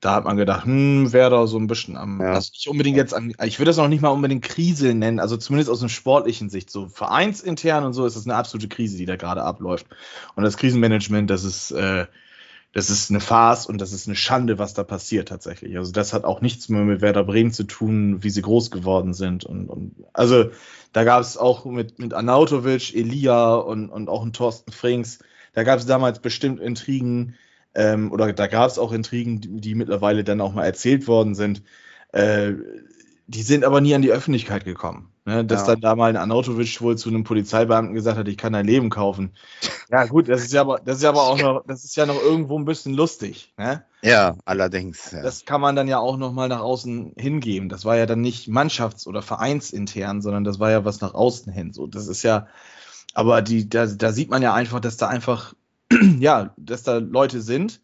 da 0.05 0.15
hat 0.15 0.25
man 0.25 0.37
gedacht, 0.37 0.67
hm, 0.67 1.15
wäre 1.15 1.31
da 1.31 1.47
so 1.47 1.59
ein 1.59 1.67
bisschen 1.67 1.97
am, 1.97 2.21
ja. 2.21 2.33
also 2.33 2.51
nicht 2.53 2.69
unbedingt 2.69 2.99
jetzt 2.99 3.15
an, 3.15 3.35
ich 3.43 3.59
würde 3.59 3.71
das 3.71 3.79
noch 3.79 3.89
nicht 3.89 4.03
mal 4.03 4.11
unbedingt 4.11 4.45
Krise 4.45 4.93
nennen, 4.93 5.19
also 5.19 5.39
zumindest 5.39 5.71
aus 5.71 5.81
einer 5.81 5.89
sportlichen 5.89 6.51
Sicht, 6.51 6.71
so 6.71 6.89
vereinsintern 6.89 7.85
und 7.85 7.95
so 7.95 8.05
ist 8.05 8.15
das 8.15 8.27
eine 8.27 8.35
absolute 8.35 8.69
Krise, 8.69 8.99
die 8.99 9.07
da 9.07 9.17
gerade 9.17 9.43
abläuft. 9.43 9.87
Und 10.35 10.45
das 10.45 10.59
Krisenmanagement, 10.59 11.31
das 11.31 11.45
ist, 11.45 11.71
äh, 11.71 12.07
das 12.75 12.91
ist 12.91 13.09
eine 13.09 13.21
Farce 13.21 13.65
und 13.67 13.81
das 13.81 13.93
ist 13.93 14.07
eine 14.07 14.17
Schande, 14.17 14.59
was 14.59 14.75
da 14.75 14.85
passiert 14.85 15.29
tatsächlich. 15.29 15.79
Also 15.79 15.91
das 15.91 16.13
hat 16.13 16.25
auch 16.25 16.43
nichts 16.43 16.69
mehr 16.69 16.83
mit 16.83 17.01
Werder 17.01 17.25
Bremen 17.25 17.53
zu 17.53 17.65
tun, 17.65 18.23
wie 18.23 18.31
sie 18.31 18.43
groß 18.43 18.71
geworden 18.71 19.15
sind. 19.15 19.45
Und, 19.45 19.71
und 19.71 19.95
also 20.13 20.51
da 20.93 21.05
gab 21.05 21.23
es 21.23 21.39
auch 21.39 21.65
mit, 21.65 21.99
mit 21.99 22.13
Anautovic, 22.13 22.95
Elia 22.95 23.55
und, 23.55 23.89
und 23.89 24.11
auch 24.11 24.23
ein 24.23 24.33
Thorsten 24.35 24.73
Frings, 24.73 25.21
da 25.55 25.63
gab 25.63 25.79
es 25.79 25.87
damals 25.87 26.19
bestimmt 26.19 26.61
Intrigen, 26.61 27.37
ähm, 27.75 28.13
oder 28.13 28.33
da 28.33 28.47
gab 28.47 28.71
es 28.71 28.79
auch 28.79 28.93
Intrigen, 28.93 29.41
die, 29.41 29.61
die, 29.61 29.75
mittlerweile 29.75 30.25
dann 30.25 30.41
auch 30.41 30.53
mal 30.53 30.65
erzählt 30.65 31.07
worden 31.07 31.35
sind. 31.35 31.63
Äh, 32.13 32.53
die 33.27 33.43
sind 33.43 33.65
aber 33.65 33.81
nie 33.81 33.95
an 33.95 34.03
die 34.03 34.13
Öffentlichkeit 34.13 34.65
gekommen. 34.65 35.11
Ne? 35.25 35.45
Dass 35.45 35.63
ja. 35.63 35.69
dann 35.69 35.81
da 35.81 35.97
mal 35.97 36.11
ein 36.11 36.19
Anautovic 36.19 36.83
wohl 36.83 36.99
zu 36.99 37.09
einem 37.09 37.25
Polizeibeamten 37.25 37.95
gesagt 37.95 38.19
hat, 38.19 38.29
ich 38.29 38.37
kann 38.37 38.53
dein 38.53 38.67
Leben 38.67 38.91
kaufen. 38.91 39.33
Ja, 39.91 40.07
gut, 40.07 40.31
das 40.31 40.43
ist 40.43 40.53
ja 40.53 40.63
aber, 40.63 40.81
das 40.83 40.97
ist 40.97 41.03
ja 41.03 41.11
aber 41.11 41.23
auch 41.23 41.39
noch, 41.39 41.63
das 41.67 41.85
ist 41.85 41.95
ja 41.95 42.07
noch 42.07 42.21
irgendwo 42.21 42.59
ein 42.59 42.65
bisschen 42.65 42.95
lustig. 42.95 43.53
Ne? 43.59 43.85
Ja, 44.03 44.35
allerdings. 44.47 45.13
Ja. 45.13 45.23
Das 45.23 45.45
kann 45.45 45.61
man 45.61 45.77
dann 45.77 45.89
ja 45.89 45.99
auch 45.99 46.17
nochmal 46.17 46.49
nach 46.49 46.61
außen 46.61 47.13
hingeben. 47.19 47.69
Das 47.69 47.85
war 47.85 47.97
ja 47.97 48.07
dann 48.07 48.23
nicht 48.23 48.49
mannschafts- 48.49 49.07
oder 49.07 49.21
vereinsintern, 49.21 50.23
sondern 50.23 50.43
das 50.43 50.59
war 50.59 50.71
ja 50.71 50.87
was 50.87 51.03
nach 51.03 51.13
außen 51.13 51.53
hin. 51.53 51.75
So, 51.75 51.87
das 51.87 52.09
ist 52.09 52.23
ja, 52.23 52.49
aber 53.13 53.43
die, 53.43 53.69
da, 53.69 53.87
da 53.87 54.11
sieht 54.11 54.31
man 54.31 54.43
ja 54.43 54.55
einfach, 54.55 54.81
dass 54.81 54.97
da 54.97 55.07
einfach, 55.07 55.55
ja, 56.21 56.55
dass 56.57 56.83
da 56.83 56.99
Leute 56.99 57.41
sind, 57.41 57.81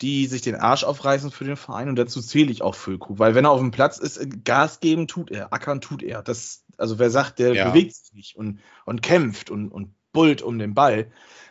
die 0.00 0.26
sich 0.26 0.42
den 0.42 0.54
Arsch 0.54 0.84
aufreißen 0.84 1.30
für 1.30 1.44
den 1.44 1.56
Verein 1.56 1.88
und 1.88 1.96
dazu 1.96 2.20
zähle 2.20 2.52
ich 2.52 2.62
auch 2.62 2.74
Füllkrug, 2.74 3.18
weil 3.18 3.34
wenn 3.34 3.44
er 3.44 3.50
auf 3.50 3.60
dem 3.60 3.72
Platz 3.72 3.98
ist, 3.98 4.44
Gas 4.44 4.80
geben 4.80 5.08
tut 5.08 5.30
er, 5.30 5.52
ackern 5.52 5.80
tut 5.80 6.02
er. 6.02 6.22
Das, 6.22 6.64
also 6.76 6.98
wer 6.98 7.10
sagt, 7.10 7.38
der 7.40 7.54
ja. 7.54 7.68
bewegt 7.68 7.94
sich 7.94 8.12
nicht 8.14 8.36
und, 8.36 8.60
und 8.84 9.02
kämpft 9.02 9.50
und, 9.50 9.70
und 9.70 9.94
bullt 10.12 10.42
um 10.42 10.58
den 10.58 10.74
Ball, 10.74 11.10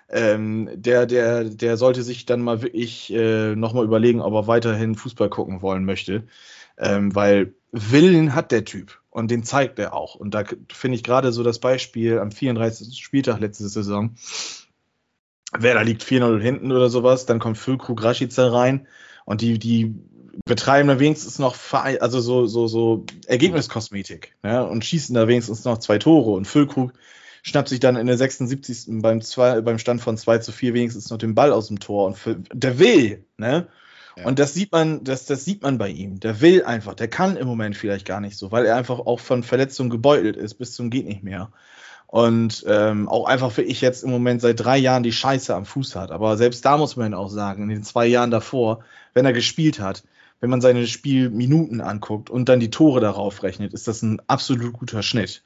ähm, 0.10 0.70
der, 0.74 1.06
der, 1.06 1.44
der 1.44 1.76
sollte 1.76 2.04
sich 2.04 2.26
dann 2.26 2.42
mal 2.42 2.62
wirklich 2.62 3.12
äh, 3.14 3.56
nochmal 3.56 3.84
überlegen, 3.84 4.22
ob 4.22 4.34
er 4.34 4.48
weiterhin 4.48 4.96
Fußball 4.96 5.30
gucken 5.30 5.62
wollen 5.62 5.84
möchte, 5.84 6.28
ähm, 6.78 7.14
weil 7.14 7.54
Willen 7.72 8.34
hat 8.34 8.52
der 8.52 8.64
Typ 8.64 9.02
und 9.10 9.30
den 9.30 9.44
zeigt 9.44 9.78
er 9.80 9.94
auch. 9.94 10.16
Und 10.16 10.34
da 10.34 10.46
finde 10.72 10.96
ich 10.96 11.04
gerade 11.04 11.34
so 11.34 11.44
das 11.44 11.60
Beispiel 11.60 12.20
am 12.20 12.32
34. 12.32 12.98
Spieltag 12.98 13.42
letzte 13.42 13.68
Saison, 13.68 14.16
Werder 15.58 15.84
liegt 15.84 16.04
4-0 16.04 16.40
hinten 16.42 16.72
oder 16.72 16.90
sowas, 16.90 17.26
dann 17.26 17.40
kommt 17.40 17.58
Füllkrug 17.58 18.04
Rashica 18.04 18.48
rein 18.48 18.88
und 19.26 19.42
die, 19.42 19.60
die 19.60 19.96
betreiben 20.46 20.88
da 20.88 21.00
wenigstens 21.00 21.40
noch 21.40 21.56
also 21.74 22.20
so, 22.20 22.46
so, 22.46 22.68
so 22.68 23.06
Ergebniskosmetik 23.28 24.36
ne? 24.44 24.66
und 24.68 24.86
schießen 24.86 25.16
da 25.16 25.28
wenigstens 25.28 25.66
noch 25.66 25.80
zwei 25.80 25.98
Tore 25.98 26.32
und 26.32 26.46
Füllkrug 26.46 26.94
schnappt 27.44 27.70
sich 27.70 27.80
dann 27.80 27.96
in 27.96 28.08
der 28.08 28.18
76. 28.18 29.02
beim, 29.02 29.22
zwei, 29.22 29.62
beim 29.62 29.80
Stand 29.80 30.02
von 30.02 30.18
2 30.18 30.40
zu 30.40 30.52
4 30.52 30.74
wenigstens 30.74 31.10
noch 31.10 31.18
den 31.18 31.34
Ball 31.34 31.52
aus 31.52 31.68
dem 31.68 31.80
Tor 31.80 32.08
und 32.08 32.18
für, 32.18 32.36
der 32.36 32.80
will, 32.80 33.26
ne? 33.38 33.68
Ja. 34.18 34.26
Und 34.26 34.40
das 34.40 34.56
sieht 34.56 34.72
man, 34.72 35.04
das, 35.04 35.26
das 35.26 35.46
sieht 35.46 35.62
man 35.62 35.78
bei 35.78 35.90
ihm. 35.90 36.20
Der 36.20 36.42
will 36.42 36.64
einfach, 36.64 36.96
der 36.96 37.08
kann 37.08 37.38
im 37.38 37.48
Moment 37.48 37.78
vielleicht 37.78 38.06
gar 38.06 38.20
nicht 38.20 38.36
so, 38.36 38.52
weil 38.52 38.66
er 38.66 38.76
einfach 38.76 39.00
auch 39.00 39.20
von 39.20 39.44
Verletzungen 39.44 39.92
gebeutelt 39.92 40.36
ist, 40.36 40.56
bis 40.56 40.74
zum 40.74 40.90
geht 40.90 41.06
nicht 41.06 41.22
mehr. 41.22 41.52
Und 42.08 42.64
ähm, 42.68 43.10
auch 43.10 43.26
einfach 43.26 43.52
für 43.52 43.64
ich 43.64 43.82
jetzt 43.82 44.04
im 44.04 44.10
Moment 44.10 44.42
seit 44.42 44.60
drei 44.60 44.78
Jahren 44.78 45.04
die 45.04 45.12
Scheiße 45.12 45.54
am 45.54 45.66
Fuß 45.66 45.96
hat. 45.96 46.12
Aber 46.12 46.38
selbst 46.38 46.64
da 46.64 46.78
muss 46.78 46.96
man 46.96 47.14
auch 47.14 47.30
sagen, 47.30 47.64
in 47.64 47.70
den 47.70 47.84
zwei 47.84 48.08
Jahren 48.08 48.32
davor, 48.32 48.80
wenn 49.14 49.26
er 49.26 49.34
gespielt 49.34 49.80
hat, 49.80 50.04
wenn 50.40 50.50
man 50.50 50.62
seine 50.62 50.88
Spielminuten 50.88 51.82
anguckt 51.82 52.30
und 52.30 52.48
dann 52.48 52.60
die 52.60 52.70
Tore 52.70 53.02
darauf 53.02 53.44
rechnet, 53.44 53.74
ist 53.74 53.88
das 53.88 54.02
ein 54.04 54.22
absolut 54.28 54.74
guter 54.74 55.04
Schnitt. 55.04 55.44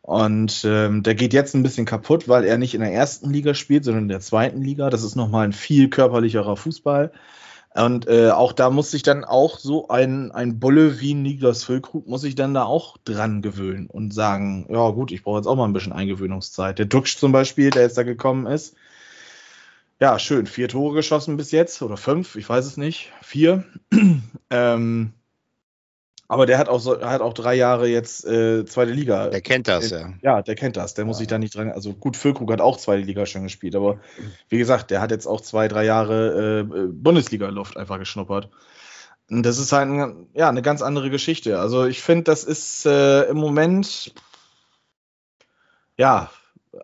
Und 0.00 0.64
ähm, 0.64 1.02
der 1.02 1.14
geht 1.14 1.34
jetzt 1.34 1.54
ein 1.54 1.62
bisschen 1.62 1.84
kaputt, 1.84 2.28
weil 2.28 2.44
er 2.44 2.56
nicht 2.56 2.74
in 2.74 2.80
der 2.80 2.92
ersten 2.92 3.30
Liga 3.30 3.52
spielt, 3.52 3.84
sondern 3.84 4.04
in 4.04 4.08
der 4.08 4.20
zweiten 4.20 4.62
Liga. 4.62 4.88
Das 4.88 5.02
ist 5.02 5.16
nochmal 5.16 5.44
ein 5.44 5.52
viel 5.52 5.90
körperlicherer 5.90 6.56
Fußball. 6.56 7.12
Und 7.74 8.08
äh, 8.08 8.30
auch 8.30 8.52
da 8.52 8.70
muss 8.70 8.90
sich 8.90 9.02
dann 9.02 9.24
auch 9.24 9.58
so 9.58 9.88
ein, 9.88 10.32
ein 10.32 10.58
Bulle 10.58 11.00
wie 11.00 11.14
Niklas 11.14 11.64
Füllkrug 11.64 12.08
muss 12.08 12.22
sich 12.22 12.34
dann 12.34 12.54
da 12.54 12.64
auch 12.64 12.96
dran 13.04 13.42
gewöhnen 13.42 13.88
und 13.88 14.12
sagen, 14.12 14.66
ja 14.70 14.90
gut, 14.90 15.12
ich 15.12 15.22
brauche 15.22 15.38
jetzt 15.38 15.46
auch 15.46 15.54
mal 15.54 15.66
ein 15.66 15.72
bisschen 15.72 15.92
Eingewöhnungszeit. 15.92 16.78
Der 16.78 16.86
Duxch 16.86 17.18
zum 17.18 17.30
Beispiel, 17.30 17.70
der 17.70 17.82
jetzt 17.82 17.98
da 17.98 18.02
gekommen 18.02 18.46
ist, 18.46 18.74
ja, 20.00 20.18
schön, 20.18 20.46
vier 20.46 20.68
Tore 20.68 20.94
geschossen 20.94 21.36
bis 21.36 21.50
jetzt 21.50 21.82
oder 21.82 21.96
fünf, 21.96 22.36
ich 22.36 22.48
weiß 22.48 22.64
es 22.64 22.76
nicht, 22.76 23.12
vier. 23.20 23.64
ähm, 24.50 25.12
aber 26.28 26.46
der 26.46 26.58
hat 26.58 26.68
auch 26.68 26.78
so, 26.78 27.00
hat 27.00 27.20
auch 27.20 27.32
drei 27.32 27.54
Jahre 27.54 27.88
jetzt 27.88 28.24
äh, 28.26 28.64
zweite 28.66 28.92
Liga. 28.92 29.28
Der 29.28 29.40
kennt 29.40 29.66
das, 29.66 29.90
äh, 29.90 30.00
ja. 30.00 30.12
Ja, 30.22 30.42
der 30.42 30.54
kennt 30.54 30.76
das. 30.76 30.94
Der 30.94 31.04
ja. 31.04 31.06
muss 31.06 31.18
sich 31.18 31.26
da 31.26 31.38
nicht 31.38 31.54
dran. 31.54 31.72
Also 31.72 31.94
gut, 31.94 32.16
Füllkrug 32.16 32.52
hat 32.52 32.60
auch 32.60 32.76
zweite 32.76 33.02
Liga 33.02 33.26
schon 33.26 33.44
gespielt, 33.44 33.74
aber 33.74 33.98
wie 34.48 34.58
gesagt, 34.58 34.90
der 34.90 35.00
hat 35.00 35.10
jetzt 35.10 35.26
auch 35.26 35.40
zwei, 35.40 35.68
drei 35.68 35.84
Jahre 35.84 36.60
äh, 36.60 36.86
Bundesliga-Luft 36.92 37.76
einfach 37.76 37.98
geschnuppert. 37.98 38.50
Und 39.30 39.42
das 39.42 39.58
ist 39.58 39.72
halt 39.72 39.88
ein, 39.88 40.26
ja, 40.34 40.48
eine 40.48 40.62
ganz 40.62 40.82
andere 40.82 41.10
Geschichte. 41.10 41.58
Also 41.58 41.86
ich 41.86 42.00
finde, 42.02 42.24
das 42.24 42.44
ist 42.44 42.86
äh, 42.86 43.24
im 43.24 43.36
Moment 43.36 44.12
ja, 45.98 46.30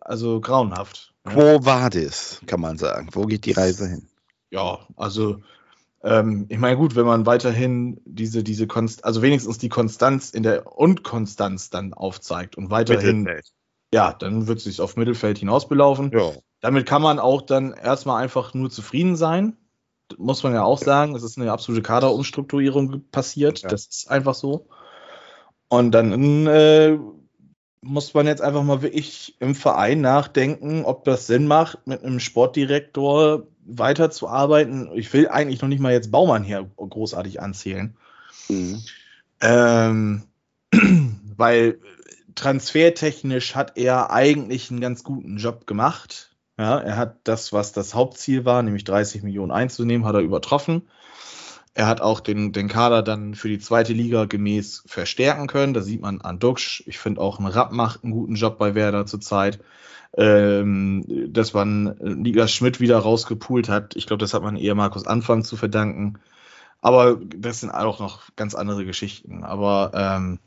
also 0.00 0.40
grauenhaft. 0.40 1.14
Quo 1.24 1.64
vadis, 1.64 2.40
kann 2.46 2.60
man 2.60 2.76
sagen. 2.76 3.08
Wo 3.12 3.22
geht 3.24 3.46
die 3.46 3.52
Reise 3.52 3.88
hin? 3.88 4.08
Ja, 4.50 4.80
also 4.96 5.40
ähm, 6.04 6.46
ich 6.50 6.58
meine, 6.58 6.76
gut, 6.76 6.96
wenn 6.96 7.06
man 7.06 7.25
weiterhin 7.25 8.00
diese, 8.04 8.44
diese 8.44 8.66
Konst 8.66 9.04
also 9.04 9.23
wenigstens 9.23 9.56
die 9.56 9.70
Konstanz 9.70 10.30
in 10.30 10.42
der 10.42 10.78
Unkonstanz 10.78 11.70
dann 11.70 11.94
aufzeigt 11.94 12.56
und 12.56 12.70
weiterhin, 12.70 13.23
Mittelfeld. 13.23 13.52
ja, 13.92 14.12
dann 14.12 14.46
wird 14.46 14.58
es 14.58 14.64
sich 14.64 14.82
auf 14.82 14.96
Mittelfeld 14.96 15.38
hinaus 15.38 15.66
belaufen. 15.66 16.11
Ja. 16.12 16.32
Damit 16.61 16.87
kann 16.87 17.00
man 17.00 17.18
auch 17.18 17.40
dann 17.42 17.73
erstmal 17.73 18.23
einfach 18.23 18.52
nur 18.52 18.70
zufrieden 18.70 19.16
sein. 19.16 19.56
Muss 20.18 20.42
man 20.42 20.52
ja 20.52 20.62
auch 20.62 20.78
sagen, 20.78 21.14
es 21.14 21.23
ist 21.23 21.38
eine 21.38 21.50
absolute 21.50 21.82
Kaderumstrukturierung 21.82 23.04
passiert. 23.11 23.62
Ja. 23.62 23.70
Das 23.70 23.87
ist 23.87 24.11
einfach 24.11 24.34
so. 24.34 24.68
Und 25.68 25.92
dann 25.92 26.46
äh, 26.46 26.99
muss 27.80 28.12
man 28.12 28.26
jetzt 28.26 28.42
einfach 28.42 28.62
mal 28.62 28.82
wirklich 28.82 29.37
im 29.40 29.54
Verein 29.54 30.02
nachdenken, 30.02 30.84
ob 30.84 31.04
das 31.04 31.26
Sinn 31.26 31.46
macht, 31.46 31.87
mit 31.87 32.02
einem 32.02 32.20
Sportdirektor 32.20 33.46
weiterzuarbeiten. 33.66 34.90
Ich 34.94 35.12
will 35.12 35.28
eigentlich 35.28 35.62
noch 35.62 35.68
nicht 35.68 35.80
mal 35.80 35.92
jetzt 35.92 36.11
Baumann 36.11 36.44
hier 36.44 36.68
großartig 36.76 37.40
anzählen. 37.40 37.97
Mhm. 38.49 38.83
Ähm, 39.40 40.23
weil 41.37 41.78
transfertechnisch 42.35 43.54
hat 43.54 43.76
er 43.76 44.11
eigentlich 44.11 44.71
einen 44.71 44.80
ganz 44.80 45.04
guten 45.04 45.37
Job 45.37 45.66
gemacht. 45.66 46.30
Ja, 46.59 46.78
er 46.78 46.97
hat 46.97 47.16
das, 47.25 47.52
was 47.52 47.73
das 47.73 47.94
Hauptziel 47.94 48.44
war, 48.44 48.62
nämlich 48.62 48.85
30 48.85 49.23
Millionen 49.23 49.50
einzunehmen, 49.50 50.06
hat 50.06 50.14
er 50.14 50.21
übertroffen. 50.21 50.83
Er 51.76 51.88
hat 51.88 52.00
auch 52.00 52.21
den, 52.21 52.52
den 52.52 52.68
Kader 52.68 53.02
dann 53.02 53.35
für 53.35 53.49
die 53.49 53.59
zweite 53.59 53.92
Liga 53.92 54.26
gemäß 54.26 54.85
verstärken 54.87 55.49
können. 55.49 55.75
Da 55.75 55.83
sieht 55.83 56.00
man 56.00 56.21
an 56.21 56.38
Duxch. 56.38 56.85
Ich 56.87 56.99
finde 56.99 57.21
auch 57.21 57.40
ein 57.40 57.47
Rapp 57.47 57.73
macht 57.73 58.04
einen 58.04 58.12
guten 58.12 58.37
Job 58.37 58.59
bei 58.59 58.76
Werder 58.76 59.06
zurzeit 59.06 59.59
ähm, 60.16 61.04
dass 61.33 61.54
man 61.54 61.97
Niklas 62.00 62.52
Schmidt 62.52 62.80
wieder 62.80 62.99
rausgepult 62.99 63.68
hat. 63.68 63.97
Ich 63.97 64.06
glaube, 64.06 64.21
das 64.21 64.35
hat 64.35 64.42
man 64.42 64.56
eher 64.56 64.75
Markus 64.75 65.06
Anfang 65.06 65.42
zu 65.42 65.56
verdanken. 65.56 66.21
Aber 66.80 67.18
das 67.37 67.61
sind 67.61 67.71
auch 67.71 67.99
noch 67.99 68.23
ganz 68.37 68.54
andere 68.54 68.85
Geschichten. 68.85 69.42
Aber 69.42 69.90
ähm, 69.94 70.38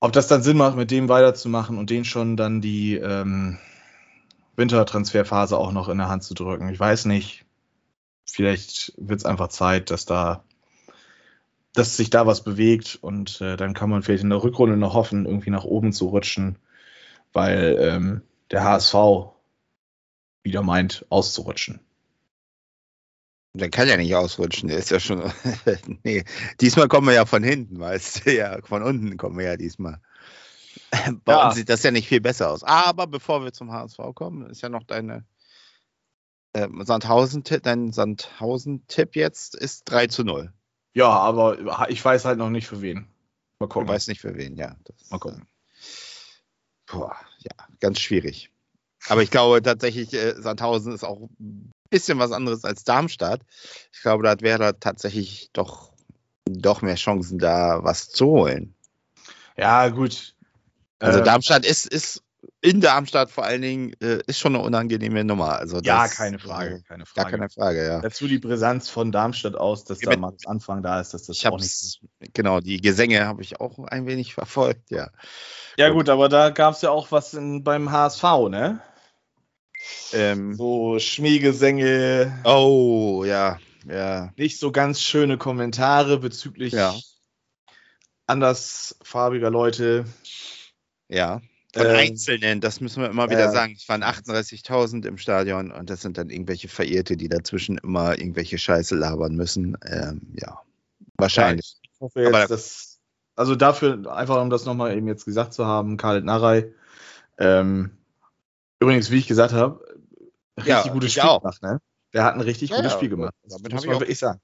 ob 0.00 0.12
das 0.12 0.28
dann 0.28 0.42
Sinn 0.42 0.56
macht, 0.56 0.76
mit 0.76 0.90
dem 0.90 1.08
weiterzumachen 1.08 1.78
und 1.78 1.90
den 1.90 2.04
schon 2.04 2.36
dann 2.36 2.60
die 2.60 2.96
ähm, 2.96 3.58
Wintertransferphase 4.56 5.56
auch 5.56 5.72
noch 5.72 5.88
in 5.88 5.98
der 5.98 6.08
Hand 6.08 6.24
zu 6.24 6.34
drücken, 6.34 6.68
ich 6.68 6.80
weiß 6.80 7.06
nicht. 7.06 7.44
Vielleicht 8.26 8.92
wird 8.96 9.20
es 9.20 9.26
einfach 9.26 9.48
Zeit, 9.48 9.90
dass 9.90 10.04
da 10.04 10.44
dass 11.72 11.96
sich 11.96 12.10
da 12.10 12.26
was 12.26 12.42
bewegt 12.42 12.98
und 13.00 13.40
äh, 13.40 13.56
dann 13.56 13.74
kann 13.74 13.90
man 13.90 14.02
vielleicht 14.02 14.24
in 14.24 14.30
der 14.30 14.42
Rückrunde 14.42 14.76
noch 14.76 14.94
hoffen, 14.94 15.24
irgendwie 15.24 15.50
nach 15.50 15.64
oben 15.64 15.92
zu 15.92 16.08
rutschen 16.08 16.58
weil 17.32 17.76
ähm, 17.80 18.22
der 18.50 18.64
HSV 18.64 18.94
wieder 20.42 20.62
meint, 20.62 21.04
auszurutschen. 21.10 21.80
Der 23.52 23.68
kann 23.68 23.88
ja 23.88 23.96
nicht 23.96 24.14
ausrutschen, 24.14 24.68
der 24.68 24.78
ist 24.78 24.90
ja 24.90 25.00
schon. 25.00 25.30
nee, 26.04 26.24
diesmal 26.60 26.88
kommen 26.88 27.08
wir 27.08 27.14
ja 27.14 27.26
von 27.26 27.42
hinten, 27.42 27.80
weißt 27.80 28.26
du, 28.26 28.36
ja, 28.36 28.62
von 28.62 28.82
unten 28.82 29.16
kommen 29.16 29.38
wir 29.38 29.46
ja 29.46 29.56
diesmal. 29.56 30.00
Bei 31.24 31.32
ja. 31.32 31.46
uns 31.46 31.56
sieht 31.56 31.68
das 31.68 31.82
ja 31.82 31.90
nicht 31.90 32.08
viel 32.08 32.20
besser 32.20 32.50
aus. 32.50 32.62
Aber 32.62 33.06
bevor 33.06 33.42
wir 33.44 33.52
zum 33.52 33.72
HSV 33.72 33.98
kommen, 34.14 34.48
ist 34.48 34.62
ja 34.62 34.68
noch 34.68 34.84
deine 34.84 35.24
Ähm, 36.52 36.84
Sandhausen, 36.84 37.44
dein 37.44 37.92
Sandhausen-Tipp 37.92 39.14
jetzt 39.14 39.54
ist 39.54 39.84
3 39.84 40.08
zu 40.08 40.24
0. 40.24 40.52
Ja, 40.94 41.08
aber 41.08 41.88
ich 41.90 42.04
weiß 42.04 42.24
halt 42.24 42.38
noch 42.38 42.50
nicht 42.50 42.66
für 42.66 42.82
wen. 42.82 43.06
Mal 43.60 43.68
gucken. 43.68 43.88
Ich 43.88 43.94
weiß 43.94 44.08
nicht 44.08 44.20
für 44.20 44.34
wen, 44.34 44.56
ja. 44.56 44.76
Das, 44.84 45.10
Mal 45.10 45.18
gucken. 45.18 45.46
Äh, 46.90 46.96
boah, 46.96 47.16
ja, 47.38 47.66
ganz 47.80 48.00
schwierig. 48.00 48.50
Aber 49.08 49.22
ich 49.22 49.30
glaube 49.30 49.62
tatsächlich, 49.62 50.12
äh, 50.12 50.34
Sandhausen 50.40 50.92
ist 50.94 51.04
auch 51.04 51.28
ein 51.40 51.72
bisschen 51.88 52.18
was 52.18 52.32
anderes 52.32 52.64
als 52.64 52.84
Darmstadt. 52.84 53.40
Ich 53.92 54.02
glaube, 54.02 54.22
da 54.22 54.40
wäre 54.40 54.58
da 54.58 54.72
tatsächlich 54.72 55.50
doch, 55.52 55.92
doch 56.44 56.82
mehr 56.82 56.96
Chancen, 56.96 57.38
da 57.38 57.82
was 57.82 58.10
zu 58.10 58.26
holen. 58.26 58.74
Ja, 59.56 59.88
gut. 59.88 60.34
Also 60.98 61.18
ähm, 61.18 61.24
Darmstadt 61.24 61.64
ist, 61.64 61.86
ist 61.86 62.22
in 62.62 62.80
Darmstadt 62.80 63.30
vor 63.30 63.44
allen 63.44 63.62
Dingen 63.62 63.92
äh, 64.00 64.18
ist 64.26 64.38
schon 64.38 64.54
eine 64.54 64.64
unangenehme 64.64 65.24
Nummer. 65.24 65.58
Also 65.58 65.80
ja, 65.82 66.08
keine 66.08 66.38
Frage, 66.38 66.76
äh, 66.76 66.82
keine 66.82 67.06
Frage. 67.06 67.30
Gar 67.30 67.38
keine 67.38 67.50
Frage, 67.50 67.86
ja. 67.86 68.00
Dazu 68.00 68.28
die 68.28 68.38
Brisanz 68.38 68.90
von 68.90 69.12
Darmstadt 69.12 69.56
aus, 69.56 69.84
dass 69.84 69.98
da 69.98 70.16
mal 70.16 70.34
Anfang 70.44 70.82
da 70.82 71.00
ist, 71.00 71.14
dass 71.14 71.24
das 71.24 71.38
ich 71.38 71.48
auch 71.48 71.58
nicht. 71.58 72.00
Genau, 72.34 72.60
die 72.60 72.80
Gesänge 72.80 73.26
habe 73.26 73.42
ich 73.42 73.60
auch 73.60 73.78
ein 73.86 74.06
wenig 74.06 74.34
verfolgt, 74.34 74.90
ja. 74.90 75.10
Ja, 75.78 75.88
gut, 75.88 76.08
aber 76.10 76.28
da 76.28 76.50
gab 76.50 76.74
es 76.74 76.82
ja 76.82 76.90
auch 76.90 77.10
was 77.10 77.32
in, 77.32 77.64
beim 77.64 77.90
HSV, 77.90 78.22
ne? 78.50 78.82
Ähm, 80.12 80.54
so 80.54 80.98
Schmähgesänge. 80.98 82.40
Oh, 82.44 83.24
ja, 83.24 83.58
ja. 83.88 84.32
Nicht 84.36 84.58
so 84.58 84.70
ganz 84.70 85.00
schöne 85.00 85.38
Kommentare 85.38 86.18
bezüglich 86.18 86.74
ja. 86.74 86.94
andersfarbiger 88.26 89.48
Leute. 89.50 90.04
Ja. 91.08 91.40
Von 91.72 91.86
ähm, 91.86 91.96
Einzelnen, 91.96 92.60
das 92.60 92.80
müssen 92.80 93.02
wir 93.02 93.10
immer 93.10 93.30
wieder 93.30 93.40
ja. 93.40 93.52
sagen. 93.52 93.74
Es 93.76 93.88
waren 93.88 94.02
38.000 94.02 95.06
im 95.06 95.18
Stadion 95.18 95.70
und 95.70 95.88
das 95.88 96.00
sind 96.00 96.18
dann 96.18 96.28
irgendwelche 96.28 96.68
Verehrte, 96.68 97.16
die 97.16 97.28
dazwischen 97.28 97.78
immer 97.78 98.18
irgendwelche 98.18 98.58
Scheiße 98.58 98.96
labern 98.96 99.36
müssen. 99.36 99.76
Ähm, 99.86 100.34
ja, 100.34 100.60
wahrscheinlich. 101.16 101.76
Ja, 101.82 101.90
ich 101.92 102.00
hoffe 102.00 102.20
jetzt, 102.22 102.34
Aber, 102.34 102.46
dass, 102.46 102.98
also 103.36 103.54
dafür, 103.54 104.12
einfach 104.12 104.40
um 104.42 104.50
das 104.50 104.64
nochmal 104.64 104.96
eben 104.96 105.06
jetzt 105.06 105.24
gesagt 105.24 105.54
zu 105.54 105.64
haben, 105.64 105.96
Karl 105.96 106.22
Narei, 106.22 106.72
ähm, 107.38 107.90
übrigens, 108.80 109.12
wie 109.12 109.18
ich 109.18 109.28
gesagt 109.28 109.52
habe, 109.52 109.84
richtig 110.56 110.86
ja, 110.86 110.92
gutes 110.92 111.12
Spiel 111.12 111.22
auch. 111.22 111.40
gemacht, 111.40 111.62
ne? 111.62 111.80
Der 112.12 112.24
hat 112.24 112.34
ein 112.34 112.40
richtig 112.40 112.70
gutes 112.72 112.92
Spiel 112.92 113.08
gemacht. 113.08 113.34
Das 113.44 113.60
muss 113.62 113.86
man 113.86 114.00
wirklich 114.00 114.18
sagen. 114.18 114.40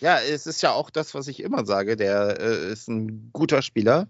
Ja, 0.00 0.18
es 0.18 0.46
ist 0.46 0.62
ja 0.62 0.72
auch 0.72 0.90
das, 0.90 1.14
was 1.14 1.28
ich 1.28 1.42
immer 1.42 1.66
sage. 1.66 1.96
Der 1.96 2.40
äh, 2.40 2.72
ist 2.72 2.88
ein 2.88 3.30
guter 3.32 3.60
Spieler. 3.60 4.08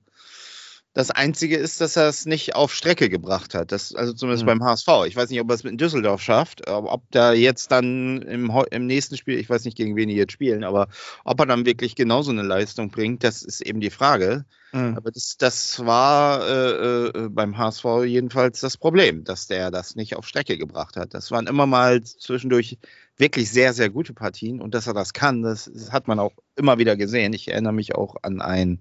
Das 0.93 1.13
Einzige 1.13 1.57
ist, 1.57 1.81
dass 1.81 1.95
er 1.95 2.09
es 2.09 2.27
nicht 2.27 2.57
auf 2.57 2.75
Strecke 2.75 3.09
gebracht 3.09 3.55
hat. 3.55 3.71
Das, 3.71 3.95
also 3.95 4.13
zumindest 4.13 4.43
mhm. 4.43 4.49
beim 4.49 4.65
HSV. 4.65 4.89
Ich 5.07 5.15
weiß 5.15 5.31
nicht, 5.31 5.41
ob 5.41 5.49
er 5.49 5.55
es 5.55 5.63
mit 5.63 5.81
Düsseldorf 5.81 6.21
schafft. 6.21 6.67
Ob 6.69 7.05
da 7.13 7.33
jetzt 7.33 7.71
dann 7.71 8.23
im, 8.23 8.51
im, 8.71 8.87
nächsten 8.87 9.17
Spiel, 9.17 9.39
ich 9.39 9.49
weiß 9.49 9.65
nicht, 9.65 9.77
gegen 9.77 9.95
wen 9.95 10.09
die 10.09 10.17
jetzt 10.17 10.33
spielen, 10.33 10.65
aber 10.65 10.89
ob 11.25 11.39
er 11.39 11.47
dann 11.47 11.65
wirklich 11.65 11.95
genauso 11.95 12.33
eine 12.33 12.43
Leistung 12.43 12.91
bringt, 12.91 13.23
das 13.23 13.43
ist 13.43 13.61
eben 13.61 13.81
die 13.81 13.91
Frage. 13.91 14.45
Mhm. 14.73 14.97
Aber 14.97 15.13
das, 15.13 15.37
das 15.37 15.85
war 15.85 16.47
äh, 16.49 17.07
äh, 17.07 17.29
beim 17.29 17.57
HSV 17.57 17.85
jedenfalls 18.07 18.59
das 18.59 18.77
Problem, 18.77 19.23
dass 19.23 19.47
der 19.47 19.71
das 19.71 19.95
nicht 19.95 20.17
auf 20.17 20.27
Strecke 20.27 20.59
gebracht 20.59 20.97
hat. 20.97 21.15
Das 21.15 21.31
waren 21.31 21.47
immer 21.47 21.67
mal 21.67 22.03
zwischendurch 22.03 22.79
wirklich 23.17 23.51
sehr, 23.51 23.75
sehr 23.75 23.91
gute 23.91 24.15
Partien 24.15 24.61
und 24.61 24.75
dass 24.75 24.87
er 24.87 24.95
das 24.95 25.13
kann, 25.13 25.43
das, 25.43 25.71
das 25.73 25.93
hat 25.93 26.09
man 26.09 26.19
auch 26.19 26.33
immer 26.57 26.79
wieder 26.79 26.97
gesehen. 26.97 27.33
Ich 27.33 27.49
erinnere 27.49 27.75
mich 27.75 27.95
auch 27.95 28.17
an 28.23 28.41
ein 28.41 28.81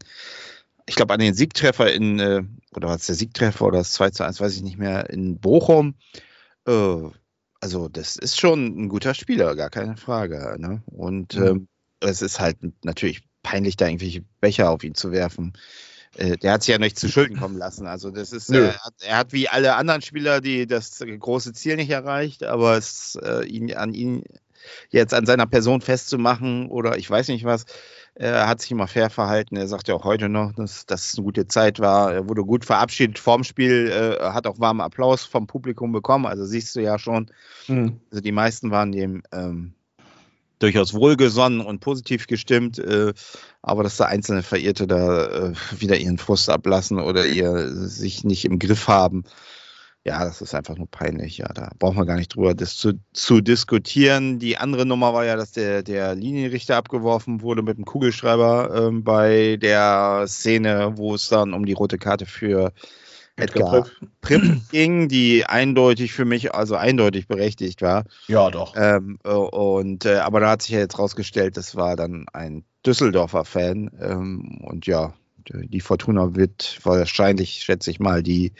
ich 0.89 0.95
glaube, 0.95 1.13
an 1.13 1.19
den 1.19 1.35
Siegtreffer 1.35 1.93
in, 1.93 2.19
äh, 2.19 2.43
oder 2.75 2.87
was 2.89 3.05
der 3.05 3.15
Siegtreffer 3.15 3.65
oder 3.65 3.77
das 3.77 3.91
2 3.93 4.09
zu 4.09 4.23
1, 4.23 4.41
weiß 4.41 4.55
ich 4.55 4.63
nicht 4.63 4.79
mehr, 4.79 5.09
in 5.09 5.39
Bochum. 5.39 5.95
Äh, 6.67 7.09
also, 7.61 7.89
das 7.89 8.15
ist 8.15 8.39
schon 8.39 8.65
ein 8.65 8.89
guter 8.89 9.13
Spieler, 9.13 9.55
gar 9.55 9.69
keine 9.69 9.97
Frage. 9.97 10.55
Ne? 10.57 10.81
Und 10.87 11.35
mhm. 11.35 11.45
ähm, 11.45 11.67
es 11.99 12.21
ist 12.23 12.39
halt 12.39 12.57
natürlich 12.83 13.21
peinlich, 13.43 13.77
da 13.77 13.87
irgendwelche 13.87 14.23
Becher 14.41 14.71
auf 14.71 14.83
ihn 14.83 14.95
zu 14.95 15.11
werfen. 15.11 15.53
Äh, 16.15 16.37
der 16.37 16.53
hat 16.53 16.63
sich 16.63 16.71
ja 16.71 16.79
nicht 16.79 16.97
zu 16.97 17.07
Schulden 17.07 17.37
kommen 17.37 17.57
lassen. 17.57 17.85
Also, 17.85 18.09
das 18.09 18.31
ist, 18.31 18.49
er 18.49 18.73
hat, 18.83 18.93
er, 19.01 19.17
hat, 19.17 19.31
wie 19.31 19.47
alle 19.47 19.75
anderen 19.75 20.01
Spieler 20.01 20.41
die 20.41 20.65
das 20.65 20.97
große 20.97 21.53
Ziel 21.53 21.75
nicht 21.75 21.91
erreicht, 21.91 22.43
aber 22.43 22.77
es 22.77 23.15
äh, 23.21 23.45
ihn, 23.45 23.75
an 23.75 23.93
ihn 23.93 24.23
jetzt 24.89 25.13
an 25.13 25.27
seiner 25.27 25.45
Person 25.45 25.81
festzumachen 25.81 26.67
oder 26.67 26.97
ich 26.97 27.09
weiß 27.09 27.27
nicht 27.27 27.45
was, 27.45 27.65
er 28.19 28.49
hat 28.49 28.61
sich 28.61 28.69
immer 28.71 28.87
fair 28.87 29.09
verhalten. 29.09 29.55
Er 29.55 29.69
sagt 29.69 29.87
ja 29.87 29.95
auch 29.95 30.03
heute 30.03 30.27
noch, 30.27 30.51
dass 30.51 30.85
das 30.85 31.15
eine 31.15 31.23
gute 31.23 31.47
Zeit 31.47 31.79
war. 31.79 32.13
Er 32.13 32.27
wurde 32.27 32.43
gut 32.43 32.65
verabschiedet 32.65 33.17
vorm 33.17 33.45
Spiel, 33.45 33.89
äh, 33.89 34.21
hat 34.21 34.45
auch 34.45 34.59
warmen 34.59 34.81
Applaus 34.81 35.23
vom 35.23 35.47
Publikum 35.47 35.93
bekommen. 35.93 36.25
Also 36.25 36.43
siehst 36.43 36.75
du 36.75 36.81
ja 36.81 36.99
schon, 36.99 37.31
mhm. 37.67 38.01
also 38.11 38.21
die 38.21 38.33
meisten 38.33 38.71
waren 38.71 38.91
dem 38.91 39.23
ähm, 39.31 39.73
durchaus 40.59 40.93
wohlgesonnen 40.93 41.61
und 41.61 41.79
positiv 41.79 42.27
gestimmt. 42.27 42.77
Äh, 42.77 43.13
aber 43.61 43.83
dass 43.83 43.95
da 43.95 44.05
einzelne 44.05 44.43
Verirrte 44.43 44.85
da 44.85 45.25
äh, 45.27 45.53
wieder 45.77 45.95
ihren 45.95 46.17
Frust 46.17 46.49
ablassen 46.49 46.99
oder 46.99 47.25
ihr 47.25 47.69
sich 47.69 48.25
nicht 48.25 48.43
im 48.43 48.59
Griff 48.59 48.89
haben, 48.89 49.23
ja, 50.05 50.23
das 50.23 50.41
ist 50.41 50.55
einfach 50.55 50.77
nur 50.77 50.89
peinlich. 50.89 51.37
Ja, 51.37 51.47
da 51.53 51.71
brauchen 51.77 51.97
wir 51.97 52.05
gar 52.05 52.15
nicht 52.15 52.35
drüber 52.35 52.53
das 52.53 52.77
zu, 52.77 52.93
zu 53.13 53.41
diskutieren. 53.41 54.39
Die 54.39 54.57
andere 54.57 54.85
Nummer 54.85 55.13
war 55.13 55.25
ja, 55.25 55.35
dass 55.35 55.51
der, 55.51 55.83
der 55.83 56.15
Linienrichter 56.15 56.77
abgeworfen 56.77 57.41
wurde 57.41 57.61
mit 57.61 57.77
dem 57.77 57.85
Kugelschreiber 57.85 58.87
ähm, 58.87 59.03
bei 59.03 59.57
der 59.57 60.25
Szene, 60.27 60.93
wo 60.95 61.15
es 61.15 61.27
dann 61.27 61.53
um 61.53 61.65
die 61.65 61.73
rote 61.73 61.97
Karte 61.97 62.25
für 62.25 62.71
Edgar 63.35 63.87
Pripp 64.21 64.61
ging, 64.71 65.09
die 65.09 65.45
eindeutig 65.45 66.13
für 66.13 66.25
mich, 66.25 66.53
also 66.53 66.75
eindeutig 66.75 67.27
berechtigt 67.27 67.81
war. 67.81 68.05
Ja, 68.27 68.49
doch. 68.49 68.75
Ähm, 68.77 69.19
äh, 69.23 69.29
und, 69.29 70.05
äh, 70.05 70.17
aber 70.17 70.39
da 70.39 70.51
hat 70.51 70.61
sich 70.61 70.71
ja 70.71 70.79
jetzt 70.79 70.97
rausgestellt, 70.97 71.57
das 71.57 71.75
war 71.75 71.95
dann 71.95 72.25
ein 72.33 72.63
Düsseldorfer 72.85 73.45
Fan. 73.45 73.91
Ähm, 73.99 74.61
und 74.63 74.87
ja, 74.87 75.13
die 75.49 75.81
Fortuna 75.81 76.35
wird 76.35 76.79
wahrscheinlich, 76.83 77.63
schätze 77.63 77.91
ich 77.91 77.99
mal, 77.99 78.23
die 78.23 78.53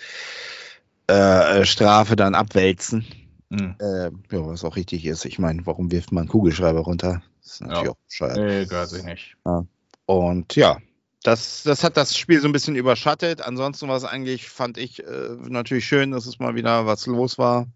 äh, 1.10 1.66
Strafe 1.66 2.16
dann 2.16 2.36
abwälzen. 2.36 3.06
Mhm. 3.50 3.76
Äh, 3.80 4.06
ja, 4.06 4.12
was 4.32 4.64
auch 4.64 4.76
richtig 4.76 5.06
ist. 5.06 5.26
Ich 5.26 5.40
meine, 5.40 5.66
warum 5.66 5.92
wirft 5.92 6.12
man 6.12 6.28
Kugelschreiber 6.28 6.82
runter? 6.82 7.22
Das 7.42 7.54
ist 7.54 7.62
natürlich 7.62 7.86
ja. 7.86 7.92
auch 7.92 7.98
bescheuert. 8.08 8.38
Nee, 8.38 8.66
gehört 8.66 8.90
sich 8.90 9.04
nicht. 9.04 9.36
Ja. 9.46 9.66
Und 10.06 10.56
ja, 10.56 10.78
das, 11.24 11.64
das 11.64 11.84
hat 11.84 11.98
das 11.98 12.18
Spiel 12.18 12.40
so 12.40 12.48
ein 12.48 12.52
bisschen 12.52 12.76
überschattet. 12.76 13.42
Ansonsten 13.42 13.88
war 13.88 13.98
es 13.98 14.04
eigentlich, 14.04 14.50
fand 14.50 14.78
ich, 14.78 15.04
äh, 15.04 15.36
natürlich 15.48 15.86
schön, 15.86 16.12
dass 16.12 16.28
es 16.28 16.40
mal 16.40 16.56
wieder 16.56 16.86
was 16.86 17.08
los 17.08 17.38
war. 17.38 17.68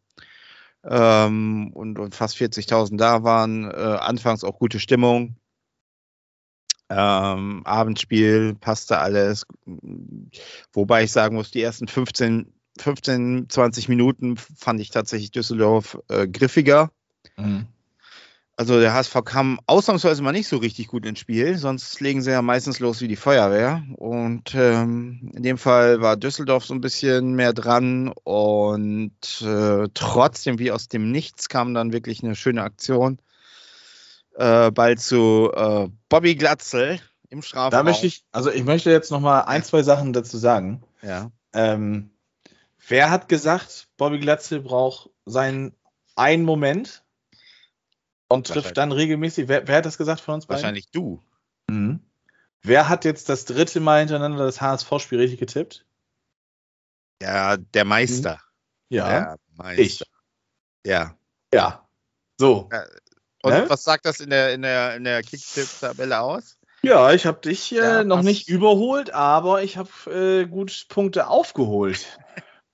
Ähm, 0.85 1.71
und, 1.73 1.97
und, 1.97 2.13
fast 2.13 2.35
40.000 2.37 2.97
da 2.97 3.23
waren. 3.23 3.69
Äh, 3.69 3.73
anfangs 3.73 4.43
auch 4.43 4.59
gute 4.59 4.79
Stimmung. 4.79 5.37
Ähm, 6.89 7.61
Abendspiel 7.65 8.55
passte 8.55 8.99
alles. 8.99 9.45
Wobei 10.71 11.03
ich 11.03 11.11
sagen 11.11 11.35
muss, 11.35 11.51
die 11.51 11.61
ersten 11.61 11.87
15 11.87 12.53
15, 12.79 13.47
20 13.49 13.89
Minuten 13.89 14.37
fand 14.37 14.79
ich 14.79 14.89
tatsächlich 14.89 15.31
Düsseldorf 15.31 15.99
äh, 16.09 16.27
griffiger. 16.27 16.91
Mhm. 17.37 17.67
Also 18.55 18.79
der 18.79 18.93
HSV 18.93 19.23
kam 19.25 19.59
ausnahmsweise 19.65 20.21
mal 20.21 20.31
nicht 20.31 20.47
so 20.47 20.57
richtig 20.57 20.87
gut 20.87 21.07
ins 21.07 21.17
Spiel, 21.17 21.57
sonst 21.57 21.99
legen 22.01 22.21
sie 22.21 22.29
ja 22.29 22.43
meistens 22.43 22.79
los 22.79 23.01
wie 23.01 23.07
die 23.07 23.15
Feuerwehr. 23.15 23.83
Und 23.95 24.53
ähm, 24.53 25.31
in 25.33 25.41
dem 25.41 25.57
Fall 25.57 26.01
war 26.01 26.17
Düsseldorf 26.17 26.63
so 26.63 26.75
ein 26.75 26.81
bisschen 26.81 27.33
mehr 27.33 27.53
dran 27.53 28.13
und 28.23 29.41
äh, 29.41 29.87
trotzdem 29.95 30.59
wie 30.59 30.71
aus 30.71 30.87
dem 30.87 31.11
Nichts 31.11 31.49
kam 31.49 31.73
dann 31.73 31.93
wirklich 31.93 32.23
eine 32.23 32.35
schöne 32.35 32.61
Aktion. 32.61 33.17
Äh, 34.35 34.69
bald 34.69 34.99
zu 34.99 35.51
äh, 35.55 35.87
Bobby 36.09 36.35
Glatzel 36.35 36.99
im 37.29 37.41
Strafraum. 37.41 37.71
Da 37.71 37.83
möchte 37.83 38.05
ich, 38.05 38.23
also 38.31 38.51
ich 38.51 38.63
möchte 38.63 38.91
jetzt 38.91 39.09
noch 39.09 39.19
mal 39.19 39.41
ein, 39.41 39.63
zwei 39.63 39.81
Sachen 39.81 40.13
dazu 40.13 40.37
sagen. 40.37 40.83
Ja. 41.01 41.31
Ähm, 41.53 42.11
Wer 42.87 43.11
hat 43.11 43.29
gesagt, 43.29 43.87
Bobby 43.97 44.19
Glatzel 44.19 44.59
braucht 44.59 45.09
seinen 45.25 45.75
einen 46.15 46.43
Moment 46.43 47.03
und 48.27 48.47
trifft 48.47 48.77
dann 48.77 48.91
regelmäßig? 48.91 49.47
Wer, 49.47 49.67
wer, 49.67 49.77
hat 49.77 49.85
das 49.85 49.97
gesagt 49.97 50.21
von 50.21 50.35
uns 50.35 50.45
beiden? 50.45 50.61
Wahrscheinlich 50.61 50.91
du. 50.91 51.21
Mhm. 51.67 52.01
Wer 52.61 52.89
hat 52.89 53.05
jetzt 53.05 53.29
das 53.29 53.45
dritte 53.45 53.79
Mal 53.79 53.99
hintereinander 53.99 54.45
das 54.45 54.61
HSV-Spiel 54.61 55.19
richtig 55.19 55.39
getippt? 55.39 55.85
Ja, 57.21 57.57
der 57.57 57.85
Meister. 57.85 58.39
Ja. 58.89 59.09
Der 59.09 59.37
Meister. 59.55 59.81
Ich. 59.81 60.03
Ja. 60.85 61.17
Ja. 61.53 61.87
So. 62.37 62.69
Und 63.43 63.51
ne? 63.51 63.65
was 63.69 63.83
sagt 63.83 64.05
das 64.05 64.19
in 64.19 64.29
der, 64.29 64.53
in 64.53 64.61
der, 64.61 64.95
in 64.95 65.03
der 65.03 65.21
Kick-Tipp-Tabelle 65.21 66.19
aus? 66.19 66.57
Ja, 66.81 67.13
ich 67.13 67.25
habe 67.25 67.39
dich 67.39 67.71
äh, 67.71 67.75
ja, 67.75 68.03
noch 68.03 68.23
nicht 68.23 68.49
überholt, 68.49 69.13
aber 69.13 69.63
ich 69.63 69.77
habe 69.77 69.89
äh, 70.11 70.45
gut 70.45 70.85
Punkte 70.89 71.27
aufgeholt. 71.27 72.19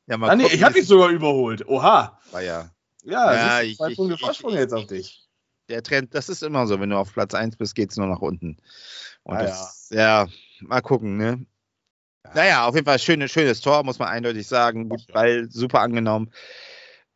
Ja, 0.10 0.18
mal 0.18 0.32
ah, 0.32 0.36
nee, 0.36 0.48
ich 0.48 0.64
habe 0.64 0.74
dich 0.74 0.88
sogar 0.88 1.10
überholt. 1.10 1.68
Oha. 1.68 2.20
War 2.32 2.42
ja. 2.42 2.72
Ja, 3.04 3.34
ja 3.34 3.62
ich, 3.62 3.78
zwei 3.78 3.94
Punkte 3.94 4.18
Vorsprung 4.18 4.56
jetzt 4.56 4.74
auf 4.74 4.88
dich. 4.88 5.28
Der 5.70 5.84
Trend, 5.84 6.16
das 6.16 6.30
ist 6.30 6.42
immer 6.42 6.66
so, 6.66 6.80
wenn 6.80 6.90
du 6.90 6.98
auf 6.98 7.14
Platz 7.14 7.36
1 7.36 7.58
bist, 7.58 7.76
geht 7.76 7.92
es 7.92 7.98
nur 7.98 8.08
nach 8.08 8.20
unten. 8.20 8.58
Und 9.22 9.38
ah, 9.38 9.44
das, 9.44 9.90
ja. 9.92 10.24
ja, 10.24 10.28
mal 10.62 10.82
gucken, 10.82 11.18
ne? 11.18 11.46
Ja. 12.26 12.32
Naja, 12.34 12.66
auf 12.66 12.74
jeden 12.74 12.88
Fall 12.88 12.98
schönes, 12.98 13.32
schönes 13.32 13.62
Tor, 13.62 13.84
muss 13.84 14.00
man 14.00 14.08
eindeutig 14.08 14.48
sagen. 14.48 14.90
Gut 14.90 15.06
Ball, 15.14 15.48
super 15.52 15.82
angenommen. 15.82 16.32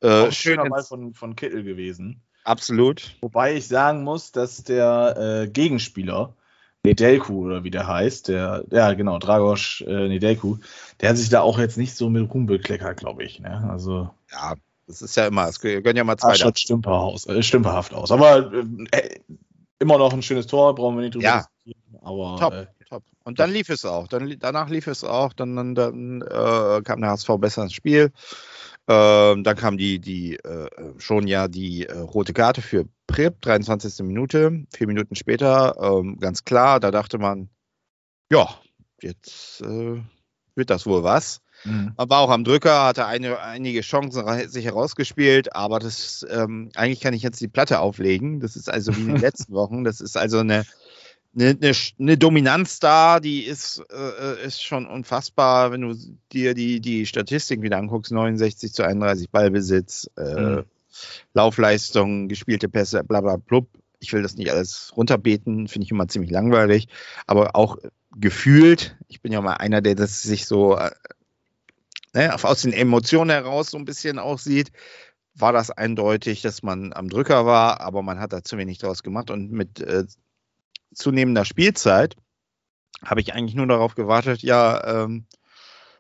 Äh, 0.02 0.32
schöner 0.32 0.70
Ball 0.70 0.84
von, 0.84 1.16
von 1.16 1.36
Kittel 1.36 1.64
gewesen. 1.64 2.22
absolut. 2.44 3.16
Wobei 3.22 3.56
ich 3.56 3.68
sagen 3.68 4.04
muss, 4.04 4.32
dass 4.32 4.64
der 4.64 5.16
äh, 5.18 5.48
Gegenspieler, 5.48 6.36
Nedelku 6.86 7.46
oder 7.46 7.63
wie 7.63 7.72
der 7.72 7.88
heißt, 7.88 8.28
der, 8.28 8.65
ja 8.72 8.93
genau, 8.93 9.17
Dragos 9.17 9.84
äh, 9.88 10.08
Nedelku, 10.10 10.58
der 11.00 11.10
hat 11.10 11.17
sich 11.17 11.30
da 11.30 11.41
auch 11.41 11.58
jetzt 11.58 11.78
nicht 11.78 11.96
so 11.96 12.10
mit 12.10 12.34
Ruhm 12.34 12.46
bekleckert, 12.46 12.98
glaube 12.98 13.24
ich. 13.24 13.39
Ne? 13.39 13.69
Also 13.69 14.10
Ja, 14.32 14.56
das 14.88 15.02
ist 15.02 15.15
ja 15.15 15.28
immer, 15.28 15.48
es 15.48 15.62
gönnen 15.62 15.96
ja 15.96 16.04
mal 16.04 16.17
zwei. 16.17 16.36
schon 16.36 16.56
stümperhaus, 16.56 17.26
äh, 17.26 17.41
stümperhaft 17.41 17.93
aus. 17.93 18.12
Aber 18.12 18.52
äh, 18.91 19.19
immer 19.80 19.98
noch 19.98 20.13
ein 20.13 20.22
schönes 20.22 20.48
Tor, 20.48 20.76
brauchen 20.76 20.98
wir 20.98 21.04
nicht 21.04 21.15
drüber 21.15 21.26
Ja. 21.26 21.46
Aber 22.02 22.38
Top, 22.38 22.54
äh, 22.54 22.67
top. 22.89 23.04
Und 23.24 23.39
dann 23.39 23.52
lief 23.52 23.69
es 23.69 23.86
auch. 23.86 24.10
Dann, 24.10 24.36
danach 24.39 24.69
lief 24.69 24.88
es 24.88 25.06
auch. 25.06 25.32
Dann, 25.32 25.56
dann, 25.56 25.76
dann 25.76 26.22
äh, 26.22 26.82
kam 26.84 27.00
der 27.00 27.12
HSV 27.12 27.30
besser 27.39 27.63
ins 27.63 27.74
Spiel. 27.74 28.12
Ähm, 28.88 29.43
dann 29.43 29.56
kam 29.56 29.78
die, 29.78 30.00
die 30.00 30.36
äh, 30.36 30.69
schon 30.98 31.26
ja 31.28 31.48
die 31.48 31.86
äh, 31.86 31.98
rote 32.00 32.34
Karte 32.34 32.62
für 32.62 32.86
Prip, 33.08 33.41
23. 33.41 34.06
Minute. 34.06 34.65
Vier 34.74 34.88
Minuten 34.88 35.15
später, 35.15 35.76
ähm, 35.82 36.17
ganz 36.19 36.43
klar, 36.43 36.80
da 36.80 36.91
dachte 36.91 37.17
man, 37.17 37.50
ja, 38.32 38.50
jetzt 39.02 39.62
äh, 39.62 40.02
wird 40.56 40.69
das 40.69 40.86
wohl 40.86 41.04
was. 41.04 41.39
mh. 41.63 41.93
Man 41.98 42.10
war 42.10 42.19
auch 42.19 42.30
am 42.30 42.43
Drücker, 42.43 42.84
hatte 42.86 43.06
eine, 43.06 43.39
einige 43.39 43.82
Chancen 43.82 44.50
sich 44.50 44.65
herausgespielt, 44.65 45.56
aber 45.56 45.80
das 45.80 46.26
ähm, 46.30 46.69
eigentlich 46.76 47.00
kann 47.00 47.13
ich 47.13 47.24
jetzt 47.24 47.39
die 47.39 47.48
Platte 47.48 47.80
auflegen. 47.80 48.39
Das 48.41 48.56
ist 48.56 48.69
also 48.69 48.96
wie 48.98 49.02
in 49.02 49.08
den 49.08 49.17
letzten 49.22 49.54
Wochen. 49.54 49.84
Das 49.84 50.02
ist 50.02 50.17
also 50.17 50.39
eine, 50.39 50.65
eine, 51.36 51.58
eine, 51.62 51.72
eine 52.00 52.17
Dominanz 52.17 52.80
da, 52.80 53.19
die 53.19 53.43
ist, 53.43 53.82
äh, 53.91 54.46
ist 54.46 54.63
schon 54.63 54.86
unfassbar, 54.86 55.72
wenn 55.72 55.82
du 55.82 55.96
dir 56.32 56.54
die, 56.54 56.80
die 56.80 57.06
Statistik 57.06 57.62
wieder 57.62 57.78
anguckst: 57.78 58.12
69 58.12 58.74
zu 58.74 58.84
31 58.84 59.30
Ballbesitz, 59.30 60.10
äh, 60.17 60.36
Mhm. 60.36 60.65
Laufleistung, 61.34 62.28
gespielte 62.28 62.69
Pässe, 62.69 63.04
bla 63.04 63.22
bla 63.22 63.38
blub. 63.38 63.67
Ich 64.00 64.13
will 64.13 64.22
das 64.22 64.36
nicht 64.36 64.52
alles 64.52 64.93
runterbeten, 64.96 65.67
finde 65.67 65.86
ich 65.86 65.91
immer 65.91 66.08
ziemlich 66.08 66.30
langweilig, 66.30 66.88
aber 67.26 67.56
auch 67.56 67.78
gefühlt, 68.15 68.96
ich 69.08 69.22
bin 69.22 69.32
ja 69.32 69.41
mal 69.41 69.54
einer, 69.54 69.82
der 69.82 69.96
das 69.96 70.22
sich 70.22 70.46
so 70.46 70.78
äh, 70.78 70.91
ne, 72.13 72.36
aus 72.43 72.62
den 72.62 72.74
Emotionen 72.74 73.32
heraus 73.32 73.72
so 73.72 73.78
ein 73.78 73.86
bisschen 73.86 74.19
aussieht, 74.19 74.72
war 75.36 75.52
das 75.52 75.72
eindeutig, 75.72 76.41
dass 76.41 76.62
man 76.62 76.93
am 76.93 77.10
Drücker 77.10 77.46
war, 77.46 77.82
aber 77.82 78.04
man 78.04 78.19
hat 78.19 78.34
da 78.34 78.43
zu 78.43 78.58
wenig 78.58 78.78
draus 78.78 79.02
gemacht 79.02 79.32
und 79.32 79.52
mit 79.52 79.80
äh, 79.80 80.06
zunehmender 80.94 81.46
Spielzeit 81.46 82.16
habe 83.04 83.22
ich 83.22 83.34
eigentlich 83.34 83.56
nur 83.56 83.68
darauf 83.68 83.96
gewartet, 83.96 84.44
ja, 84.44 85.04
ähm, 85.04 85.26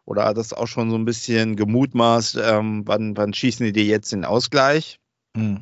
oder 0.05 0.33
das 0.33 0.53
auch 0.53 0.67
schon 0.67 0.89
so 0.89 0.97
ein 0.97 1.05
bisschen 1.05 1.55
gemutmaßt, 1.55 2.37
ähm, 2.43 2.83
wann, 2.85 3.15
wann 3.15 3.33
schießen 3.33 3.65
die 3.65 3.71
dir 3.71 3.85
jetzt 3.85 4.11
den 4.11 4.25
Ausgleich? 4.25 4.99
Mh. 5.35 5.61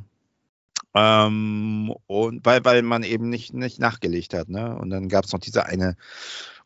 Ähm, 0.94 1.94
und 2.08 2.46
weil, 2.46 2.65
weil 2.65 2.82
man 2.82 3.04
eben 3.04 3.30
nicht, 3.30 3.54
nicht 3.54 3.80
nachgelegt 3.80 4.34
hat. 4.34 4.50
Ne? 4.50 4.76
Und 4.76 4.89
dann 4.89 5.08
gab 5.08 5.26
es 5.26 5.32
noch 5.32 5.39
diese 5.39 5.65
eine 5.65 5.96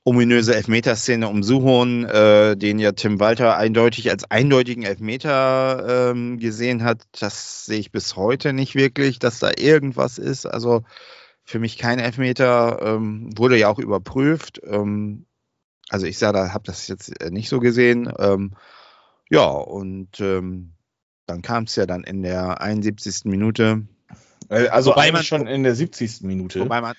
ominöse 0.03 0.55
Elfmeterszene 0.55 1.27
um 1.27 1.43
Suhon, 1.43 2.05
äh, 2.05 2.55
den 2.55 2.79
ja 2.79 2.91
Tim 2.91 3.19
Walter 3.19 3.57
eindeutig 3.57 4.09
als 4.09 4.29
eindeutigen 4.29 4.83
Elfmeter 4.83 6.11
ähm, 6.11 6.39
gesehen 6.39 6.83
hat. 6.83 7.03
Das 7.19 7.65
sehe 7.65 7.79
ich 7.79 7.91
bis 7.91 8.15
heute 8.15 8.53
nicht 8.53 8.75
wirklich, 8.75 9.19
dass 9.19 9.39
da 9.39 9.51
irgendwas 9.57 10.17
ist. 10.17 10.45
Also 10.45 10.83
für 11.45 11.59
mich 11.59 11.77
kein 11.77 11.99
Elfmeter, 11.99 12.79
ähm, 12.81 13.29
wurde 13.37 13.57
ja 13.57 13.69
auch 13.69 13.79
überprüft. 13.79 14.59
Ähm, 14.65 15.25
also 15.89 16.07
ich 16.07 16.17
sah, 16.17 16.31
da 16.31 16.51
habe 16.53 16.63
das 16.65 16.87
jetzt 16.87 17.21
äh, 17.21 17.29
nicht 17.29 17.49
so 17.49 17.59
gesehen. 17.59 18.11
Ähm, 18.17 18.55
ja, 19.29 19.45
und 19.45 20.19
ähm, 20.19 20.73
dann 21.27 21.41
kam 21.43 21.65
es 21.65 21.75
ja 21.75 21.85
dann 21.85 22.03
in 22.03 22.23
der 22.23 22.61
71. 22.61 23.25
Minute. 23.25 23.83
Äh, 24.49 24.67
Also 24.67 24.91
Wobei 24.91 25.11
man- 25.11 25.23
schon 25.23 25.47
in 25.47 25.63
der 25.63 25.75
70. 25.75 26.21
Minute. 26.21 26.59
Wobei 26.61 26.81
man, 26.81 26.95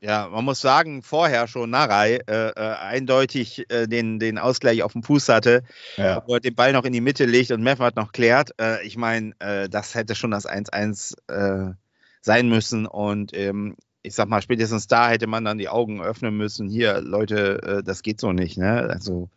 ja, 0.00 0.28
man 0.30 0.46
muss 0.46 0.62
sagen, 0.62 1.02
vorher 1.02 1.46
schon 1.46 1.68
Narei 1.68 2.20
äh, 2.26 2.48
äh, 2.48 2.52
eindeutig 2.54 3.70
äh, 3.70 3.86
den, 3.86 4.18
den 4.18 4.38
Ausgleich 4.38 4.82
auf 4.82 4.92
dem 4.94 5.02
Fuß 5.02 5.28
hatte, 5.28 5.62
ja. 5.98 6.22
wo 6.26 6.34
er 6.34 6.40
den 6.40 6.54
Ball 6.54 6.72
noch 6.72 6.84
in 6.84 6.94
die 6.94 7.02
Mitte 7.02 7.26
legt 7.26 7.50
und 7.50 7.62
Meffert 7.62 7.96
noch 7.96 8.12
klärt. 8.12 8.52
Äh, 8.58 8.82
ich 8.86 8.96
meine, 8.96 9.34
das 9.68 9.94
hätte 9.94 10.14
schon 10.14 10.30
das 10.30 10.46
1-1 10.48 11.16
äh, 11.28 11.74
sein 12.22 12.48
müssen 12.48 12.86
und 12.86 13.34
ähm, 13.34 13.76
ich 14.02 14.14
sag 14.14 14.28
mal, 14.28 14.42
spätestens 14.42 14.86
da 14.86 15.10
hätte 15.10 15.26
man 15.26 15.44
dann 15.44 15.58
die 15.58 15.68
Augen 15.68 16.00
öffnen 16.00 16.36
müssen. 16.36 16.68
Hier, 16.68 17.00
Leute, 17.00 17.62
äh, 17.62 17.82
das 17.82 18.02
geht 18.02 18.20
so 18.20 18.32
nicht. 18.32 18.56
Ne? 18.56 18.88
Also, 18.88 19.28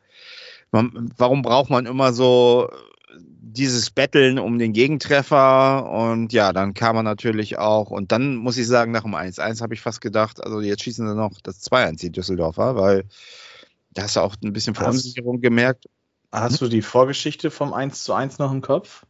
man, 0.72 1.12
warum 1.18 1.42
braucht 1.42 1.70
man 1.70 1.86
immer 1.86 2.14
so 2.14 2.70
dieses 3.18 3.92
Betteln 3.92 4.40
um 4.40 4.58
den 4.58 4.74
Gegentreffer? 4.74 5.90
Und 5.90 6.34
ja, 6.34 6.54
dann 6.54 6.74
kam 6.74 6.96
man 6.96 7.06
natürlich 7.06 7.58
auch. 7.58 7.92
Und 7.92 8.12
dann 8.12 8.36
muss 8.36 8.58
ich 8.58 8.68
sagen, 8.68 8.92
nach 8.92 9.04
dem 9.04 9.16
1-1 9.16 9.62
habe 9.62 9.74
ich 9.74 9.82
fast 9.82 10.02
gedacht, 10.02 10.44
also 10.44 10.62
jetzt 10.62 10.84
schießen 10.84 11.08
sie 11.08 11.16
noch 11.16 11.40
das 11.42 11.62
2-1 11.64 12.00
die 12.00 12.12
Düsseldorfer, 12.12 12.76
weil 12.76 13.06
da 13.92 14.04
hast 14.04 14.16
du 14.16 14.22
auch 14.22 14.36
ein 14.44 14.54
bisschen 14.54 14.76
Verunsicherung 14.76 15.42
gemerkt. 15.42 15.86
Hast 16.32 16.62
du 16.62 16.68
die 16.68 16.82
Vorgeschichte 16.82 17.52
vom 17.52 17.74
1 17.74 18.04
zu 18.04 18.14
1 18.14 18.40
noch 18.40 18.52
im 18.52 18.62
Kopf? 18.62 19.06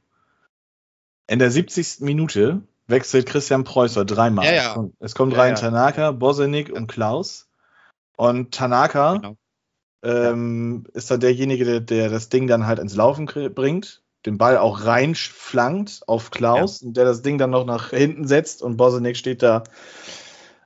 In 1.28 1.39
der 1.39 1.52
70. 1.52 2.02
Minute 2.02 2.63
wechselt 2.88 3.26
Christian 3.26 3.63
Preußer 3.63 4.06
dreimal. 4.06 4.46
Ja, 4.46 4.52
ja. 4.54 4.67
Es 4.67 4.74
kommt, 4.74 4.93
es 5.00 5.15
kommt 5.15 5.34
Ja, 5.34 5.39
rein. 5.39 5.56
Tanaka, 5.56 6.12
Bosenik 6.12 6.72
und 6.72 6.88
Klaus. 6.88 7.50
Und 8.17 8.54
Tanaka 8.54 9.15
Genau. 9.17 9.38
ähm, 10.04 10.86
ist 10.93 11.10
dann 11.10 11.19
derjenige, 11.19 11.65
der, 11.65 11.80
der 11.80 12.10
das 12.10 12.30
Ding 12.30 12.48
dann 12.48 12.67
halt 12.67 12.80
ins 12.80 12.96
Laufen 12.96 13.26
bringt, 13.26 14.04
den 14.26 14.38
Ball 14.38 14.58
auch 14.58 14.86
reinflankt 14.86 16.04
auf 16.08 16.32
Klaus 16.32 16.82
und 16.82 16.96
der 16.96 17.06
das 17.06 17.22
Ding 17.22 17.38
dann 17.38 17.50
noch 17.50 17.65
nach 17.65 17.89
hinten 17.89 18.28
setzt 18.28 18.62
und 18.62 18.78
Bosenik 18.78 19.17
steht 19.17 19.43
da. 19.43 19.63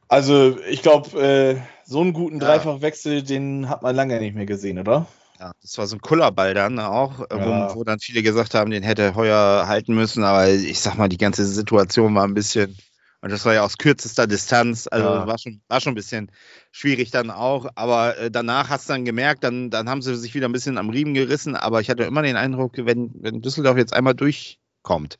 Also 0.07 0.57
ich 0.69 0.81
glaube, 0.81 1.19
äh, 1.21 1.61
so 1.85 2.01
einen 2.01 2.13
guten. 2.13 2.39
Dreifachwechsel, 2.39 3.23
den 3.23 3.69
hat 3.69 3.81
man 3.81 3.95
lange 3.95 4.19
nicht 4.19 4.35
mehr 4.35 4.45
gesehen, 4.45 4.79
oder? 4.79 5.07
Ja, 5.39 5.51
das 5.61 5.77
war 5.77 5.85
so 5.87 5.95
ein 5.95 6.01
Kullerball 6.01 6.53
dann 6.53 6.79
auch, 6.79 7.19
äh, 7.21 7.25
Ja. 7.37 7.71
wo, 7.73 7.79
wo 7.79 7.83
dann 7.83 7.99
viele 7.99 8.23
gesagt 8.23 8.53
haben, 8.55 8.71
den 8.71 8.83
hätte 8.83 9.13
Heuer 9.15 9.65
halten 9.67 9.93
müssen, 9.93 10.23
aber 10.23 10.49
ich 10.49 10.79
sag 10.79 10.95
mal, 10.97 11.09
die 11.09 11.17
ganze 11.17 11.45
Situation 11.45 12.15
war 12.15 12.23
ein 12.25 12.33
bisschen, 12.33 12.75
und 13.21 13.31
das 13.31 13.45
war 13.45 13.53
ja 13.53 13.63
aus 13.63 13.77
kürzester 13.77 14.25
Distanz, 14.25 14.87
also 14.89 15.07
Ja. 15.09 15.27
war, 15.27 15.37
schon, 15.37 15.61
war 15.67 15.79
schon 15.79 15.91
ein 15.91 15.95
bisschen 15.95 16.31
schwierig 16.71 17.11
dann 17.11 17.29
auch, 17.29 17.67
aber 17.75 18.17
äh, 18.17 18.31
danach 18.31 18.69
hast 18.69 18.89
du 18.89 18.93
dann 18.93 19.05
gemerkt, 19.05 19.43
dann, 19.43 19.69
dann 19.69 19.87
haben 19.89 20.01
sie 20.01 20.15
sich 20.15 20.33
wieder 20.33 20.49
ein 20.49 20.53
bisschen 20.53 20.77
am 20.79 20.89
Riemen 20.89 21.13
gerissen, 21.13 21.55
aber 21.55 21.81
ich 21.81 21.89
hatte 21.91 22.03
immer 22.03 22.23
den 22.23 22.35
Eindruck, 22.35 22.73
wenn, 22.77 23.11
wenn 23.21 23.41
Düsseldorf 23.41 23.77
jetzt 23.77 23.93
einmal 23.93 24.15
durchkommt, 24.15 25.19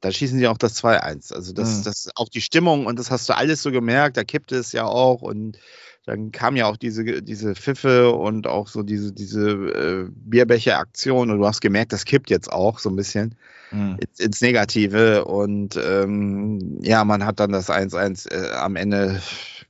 dann 0.00 0.12
schießen 0.12 0.38
sie 0.38 0.46
auch 0.48 0.58
das 0.58 0.74
2-1. 0.74 1.32
Also 1.32 1.52
das, 1.52 1.78
Mhm. 1.80 1.84
das 1.84 2.08
auch 2.16 2.28
die 2.28 2.40
Stimmung 2.42 2.86
und 2.86 2.98
das 2.98 3.10
hast 3.10 3.28
du 3.28 3.36
alles 3.36 3.62
so 3.62 3.70
gemerkt, 3.70 4.16
da 4.16 4.24
kippte 4.24 4.56
es 4.56 4.72
ja 4.72 4.84
auch 4.84 5.22
und 5.22 5.58
dann 6.06 6.32
kam 6.32 6.56
ja 6.56 6.66
auch 6.66 6.76
diese, 6.76 7.22
diese 7.22 7.54
Pfiffe 7.54 8.12
und 8.12 8.46
auch 8.46 8.68
so 8.68 8.82
diese, 8.82 9.12
diese 9.12 9.50
äh, 9.50 10.06
Bierbecher-Aktion 10.10 11.30
und 11.30 11.38
du 11.38 11.46
hast 11.46 11.60
gemerkt, 11.60 11.92
das 11.92 12.04
kippt 12.04 12.30
jetzt 12.30 12.50
auch 12.50 12.78
so 12.78 12.88
ein 12.88 12.96
bisschen 12.96 13.36
Mhm. 13.72 13.98
ins, 14.00 14.20
ins 14.20 14.40
Negative 14.40 15.24
und 15.24 15.76
ähm, 15.76 16.78
ja, 16.82 17.04
man 17.04 17.24
hat 17.24 17.40
dann 17.40 17.52
das 17.52 17.68
1-1 17.68 18.30
äh, 18.30 18.52
am 18.52 18.76
Ende 18.76 19.20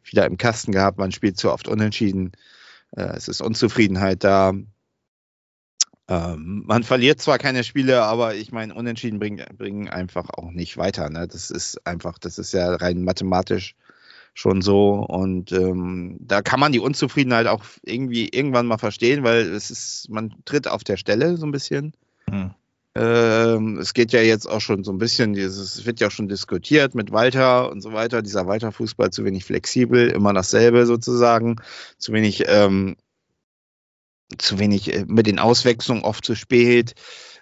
wieder 0.04 0.26
im 0.26 0.36
Kasten 0.36 0.72
gehabt, 0.72 0.98
man 0.98 1.12
spielt 1.12 1.38
zu 1.38 1.50
oft 1.50 1.66
unentschieden, 1.68 2.32
äh, 2.96 3.16
es 3.16 3.28
ist 3.28 3.40
Unzufriedenheit 3.40 4.22
da. 4.22 4.52
Ähm, 6.08 6.62
man 6.66 6.84
verliert 6.84 7.20
zwar 7.20 7.38
keine 7.38 7.64
Spiele, 7.64 8.02
aber 8.02 8.34
ich 8.34 8.52
meine, 8.52 8.74
Unentschieden 8.74 9.18
bringen, 9.18 9.44
bringen 9.56 9.88
einfach 9.88 10.30
auch 10.30 10.52
nicht 10.52 10.76
weiter. 10.76 11.10
Ne? 11.10 11.26
Das 11.26 11.50
ist 11.50 11.84
einfach, 11.84 12.18
das 12.18 12.38
ist 12.38 12.52
ja 12.52 12.76
rein 12.76 13.02
mathematisch 13.02 13.74
schon 14.36 14.60
so. 14.60 14.90
Und 14.90 15.50
ähm, 15.50 16.18
da 16.20 16.42
kann 16.42 16.60
man 16.60 16.70
die 16.70 16.78
Unzufriedenheit 16.78 17.46
auch 17.46 17.64
irgendwie 17.82 18.28
irgendwann 18.28 18.66
mal 18.66 18.78
verstehen, 18.78 19.24
weil 19.24 19.40
es 19.40 19.70
ist, 19.70 20.08
man 20.10 20.34
tritt 20.44 20.68
auf 20.68 20.84
der 20.84 20.98
Stelle 20.98 21.38
so 21.38 21.46
ein 21.46 21.52
bisschen. 21.52 21.94
Mhm. 22.28 22.50
Ähm, 22.94 23.78
es 23.78 23.94
geht 23.94 24.12
ja 24.12 24.20
jetzt 24.20 24.46
auch 24.46 24.60
schon 24.60 24.84
so 24.84 24.92
ein 24.92 24.98
bisschen, 24.98 25.32
dieses, 25.32 25.78
es 25.78 25.86
wird 25.86 26.00
ja 26.00 26.08
auch 26.08 26.12
schon 26.12 26.28
diskutiert 26.28 26.94
mit 26.94 27.12
Walter 27.12 27.70
und 27.70 27.80
so 27.80 27.94
weiter. 27.94 28.20
Dieser 28.20 28.46
Walter-Fußball 28.46 29.10
zu 29.10 29.24
wenig 29.24 29.44
flexibel, 29.44 30.08
immer 30.08 30.34
dasselbe 30.34 30.84
sozusagen, 30.84 31.56
zu 31.96 32.12
wenig, 32.12 32.44
ähm, 32.46 32.96
zu 34.36 34.58
wenig 34.58 34.92
äh, 34.92 35.06
mit 35.08 35.26
den 35.26 35.38
Auswechslungen 35.38 36.04
oft 36.04 36.24
zu 36.26 36.34
spät, 36.34 36.94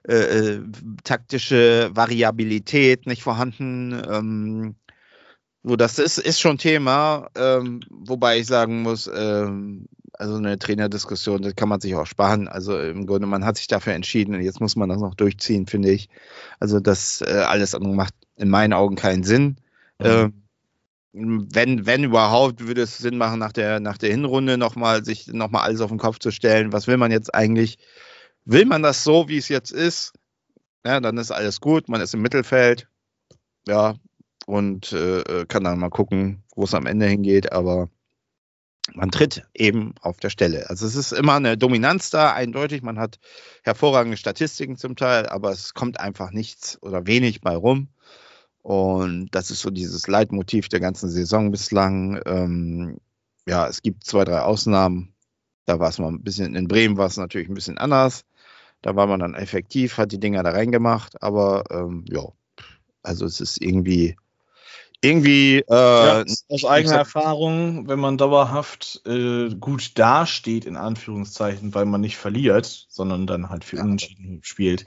äh, 0.07 0.15
äh, 0.15 0.61
taktische 1.03 1.91
Variabilität 1.93 3.07
nicht 3.07 3.23
vorhanden. 3.23 4.01
Ähm, 4.09 4.77
so, 5.65 5.77
das 5.77 5.99
ist, 5.99 6.19
ist 6.19 6.41
schon 6.41 6.59
Thema, 6.59 7.31
ähm, 7.35 7.81
wobei 7.89 8.39
ich 8.39 8.47
sagen 8.47 8.83
muss, 8.83 9.11
ähm, 9.13 9.87
also 10.13 10.37
eine 10.37 10.59
Trainerdiskussion, 10.59 11.41
das 11.41 11.57
kann 11.57 11.71
man 11.71 11.81
sich 11.81 11.95
auch 11.95 12.07
sparen. 12.07 12.49
Also 12.49 12.79
im 12.79 13.07
Grunde, 13.07 13.27
man 13.27 13.47
hat 13.47 13.57
sich 13.57 13.67
dafür 13.67 13.95
entschieden 13.95 14.35
und 14.35 14.43
jetzt 14.43 14.61
muss 14.61 14.77
man 14.77 14.91
das 14.91 15.01
noch 15.01 15.15
durchziehen, 15.15 15.67
finde 15.67 15.91
ich. 15.91 16.11
Also 16.61 16.81
das 16.81 17.23
äh, 17.23 17.45
alles 17.49 17.75
andere 17.75 17.95
macht 17.95 18.15
in 18.37 18.51
meinen 18.51 18.75
Augen 18.75 18.95
keinen 18.95 19.25
Sinn. 19.25 19.57
Mhm. 19.99 20.07
Ähm, 20.07 20.33
wenn, 21.15 21.87
wenn 21.87 22.05
überhaupt, 22.05 22.67
würde 22.67 22.83
es 22.83 22.99
Sinn 22.99 23.17
machen, 23.17 23.39
nach 23.39 23.53
der, 23.53 23.81
nach 23.81 23.97
der 23.97 24.11
Hinrunde 24.11 24.59
nochmal 24.59 25.05
sich 25.05 25.29
nochmal 25.29 25.63
alles 25.63 25.81
auf 25.81 25.91
den 25.91 25.99
Kopf 25.99 26.19
zu 26.19 26.31
stellen. 26.31 26.73
Was 26.73 26.89
will 26.89 26.99
man 26.99 27.11
jetzt 27.11 27.35
eigentlich? 27.35 27.79
Will 28.45 28.67
man 28.67 28.83
das 28.83 29.03
so, 29.03 29.29
wie 29.29 29.39
es 29.39 29.49
jetzt 29.49 29.71
ist? 29.71 30.13
Ja, 30.85 31.01
dann 31.01 31.17
ist 31.17 31.31
alles 31.31 31.61
gut, 31.61 31.89
man 31.89 32.03
ist 32.03 32.13
im 32.13 32.21
Mittelfeld. 32.21 32.89
Ja, 33.67 33.95
und 34.47 34.93
äh, 34.93 35.45
kann 35.47 35.65
dann 35.65 35.79
mal 35.79 35.91
gucken, 35.91 36.43
wo 36.55 36.65
es 36.65 36.75
am 36.75 36.87
Ende 36.87 37.07
hingeht, 37.07 37.53
aber 37.53 37.89
man 38.93 39.11
tritt 39.11 39.43
eben 39.55 39.95
auf 40.03 40.19
der 40.19 40.29
Stelle. 40.29 40.69
Also 40.69 40.87
es 40.87 40.95
ist 40.95 41.13
immer 41.13 41.35
eine 41.35 41.57
Dominanz 41.57 42.11
da, 42.11 42.35
eindeutig. 42.35 42.83
Man 42.83 42.99
hat 42.99 43.19
hervorragende 43.63 44.19
Statistiken 44.19 44.77
zum 44.77 44.95
Teil, 44.95 45.27
aber 45.27 45.51
es 45.51 45.73
kommt 45.73 45.99
einfach 46.01 46.33
nichts 46.33 46.81
oder 46.83 47.07
wenig 47.07 47.41
bei 47.41 47.57
rum. 47.57 47.89
Und 48.63 49.29
das 49.35 49.51
ist 49.51 49.61
so 49.61 49.71
dieses 49.71 50.07
Leitmotiv 50.07 50.69
der 50.69 50.81
ganzen 50.81 51.11
Saison 51.11 51.51
bislang. 51.51 52.21
Ähm, 52.27 52.99
ja, 53.47 53.67
es 53.69 53.83
gibt 53.83 54.05
zwei, 54.05 54.25
drei 54.25 54.41
Ausnahmen. 54.41 55.15
Da 55.67 55.81
war 55.81 55.89
es 55.89 55.99
mal 55.99 56.09
ein 56.09 56.23
bisschen, 56.23 56.55
in 56.55 56.69
Bremen 56.69 56.99
war 56.99 57.07
es 57.07 57.17
natürlich 57.17 57.49
ein 57.49 57.55
bisschen 57.55 57.79
anders. 57.79 58.25
Da 58.83 58.97
war 58.97 59.07
man 59.07 59.21
dann 59.21 59.35
effektiv, 59.35 59.97
hat 59.97 60.13
die 60.13 60.21
Dinger 60.21 60.43
da 60.43 60.51
reingemacht, 60.51 61.23
aber 61.23 61.65
ähm, 61.71 62.05
ja, 62.07 62.23
also 63.03 63.25
es 63.25 63.41
ist 63.41 63.63
irgendwie 63.63 64.17
irgendwie 65.05 65.59
äh, 65.59 65.65
ja, 65.69 66.25
aus 66.49 66.65
eigener 66.65 66.97
Erfahrung, 66.97 67.89
wenn 67.89 67.99
man 67.99 68.19
dauerhaft 68.19 69.03
äh, 69.07 69.51
gut 69.55 69.99
dasteht, 69.99 70.65
in 70.65 70.77
Anführungszeichen, 70.77 71.75
weil 71.75 71.85
man 71.85 72.01
nicht 72.01 72.17
verliert, 72.17 72.87
sondern 72.89 73.27
dann 73.27 73.51
halt 73.51 73.65
für 73.65 73.77
ja. 73.77 73.83
Unentschieden 73.83 74.41
spielt. 74.43 74.87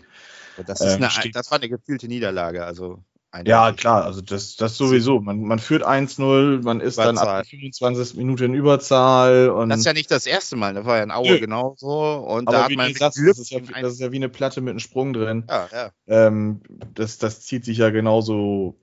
Das, 0.66 0.82
ist 0.82 0.96
ähm, 0.96 1.04
eine, 1.04 1.32
das 1.32 1.52
war 1.52 1.60
eine 1.60 1.70
gefühlte 1.70 2.08
Niederlage, 2.08 2.66
also 2.66 3.04
ja, 3.46 3.72
klar, 3.74 4.06
also 4.06 4.22
das, 4.22 4.56
das 4.56 4.78
sowieso. 4.78 5.20
Man, 5.20 5.42
man 5.42 5.60
führt 5.60 5.86
1-0, 5.86 6.64
man 6.64 6.80
ist 6.80 6.96
Überzahl. 6.96 7.14
dann 7.14 7.18
ab 7.18 7.36
der 7.44 7.46
25. 7.46 8.18
Minute 8.18 8.46
in 8.46 8.54
Überzahl. 8.54 9.50
Und 9.50 9.70
das 9.70 9.80
ist 9.80 9.86
ja 9.86 9.94
nicht 9.94 10.10
das 10.10 10.26
erste 10.26 10.56
Mal, 10.56 10.74
das 10.74 10.86
war 10.86 10.98
ja 10.98 11.04
in 11.04 11.12
Aue 11.12 11.32
Nö. 11.32 11.40
genauso. 11.40 12.16
Und 12.16 12.48
Aber 12.48 12.58
da 12.58 12.64
hat 12.64 12.72
man 12.72 12.94
sagst, 12.94 13.20
das, 13.20 13.38
ist 13.38 13.52
ja, 13.52 13.60
das 13.60 13.94
ist 13.94 14.00
ja 14.00 14.12
wie 14.12 14.16
eine 14.16 14.30
Platte 14.30 14.62
mit 14.62 14.72
einem 14.72 14.80
Sprung 14.80 15.14
drin. 15.14 15.44
Ja, 15.48 15.68
ja. 15.72 15.92
Ähm, 16.08 16.62
das, 16.96 17.18
das 17.18 17.42
zieht 17.42 17.66
sich 17.66 17.78
ja 17.78 17.90
genauso 17.90 18.76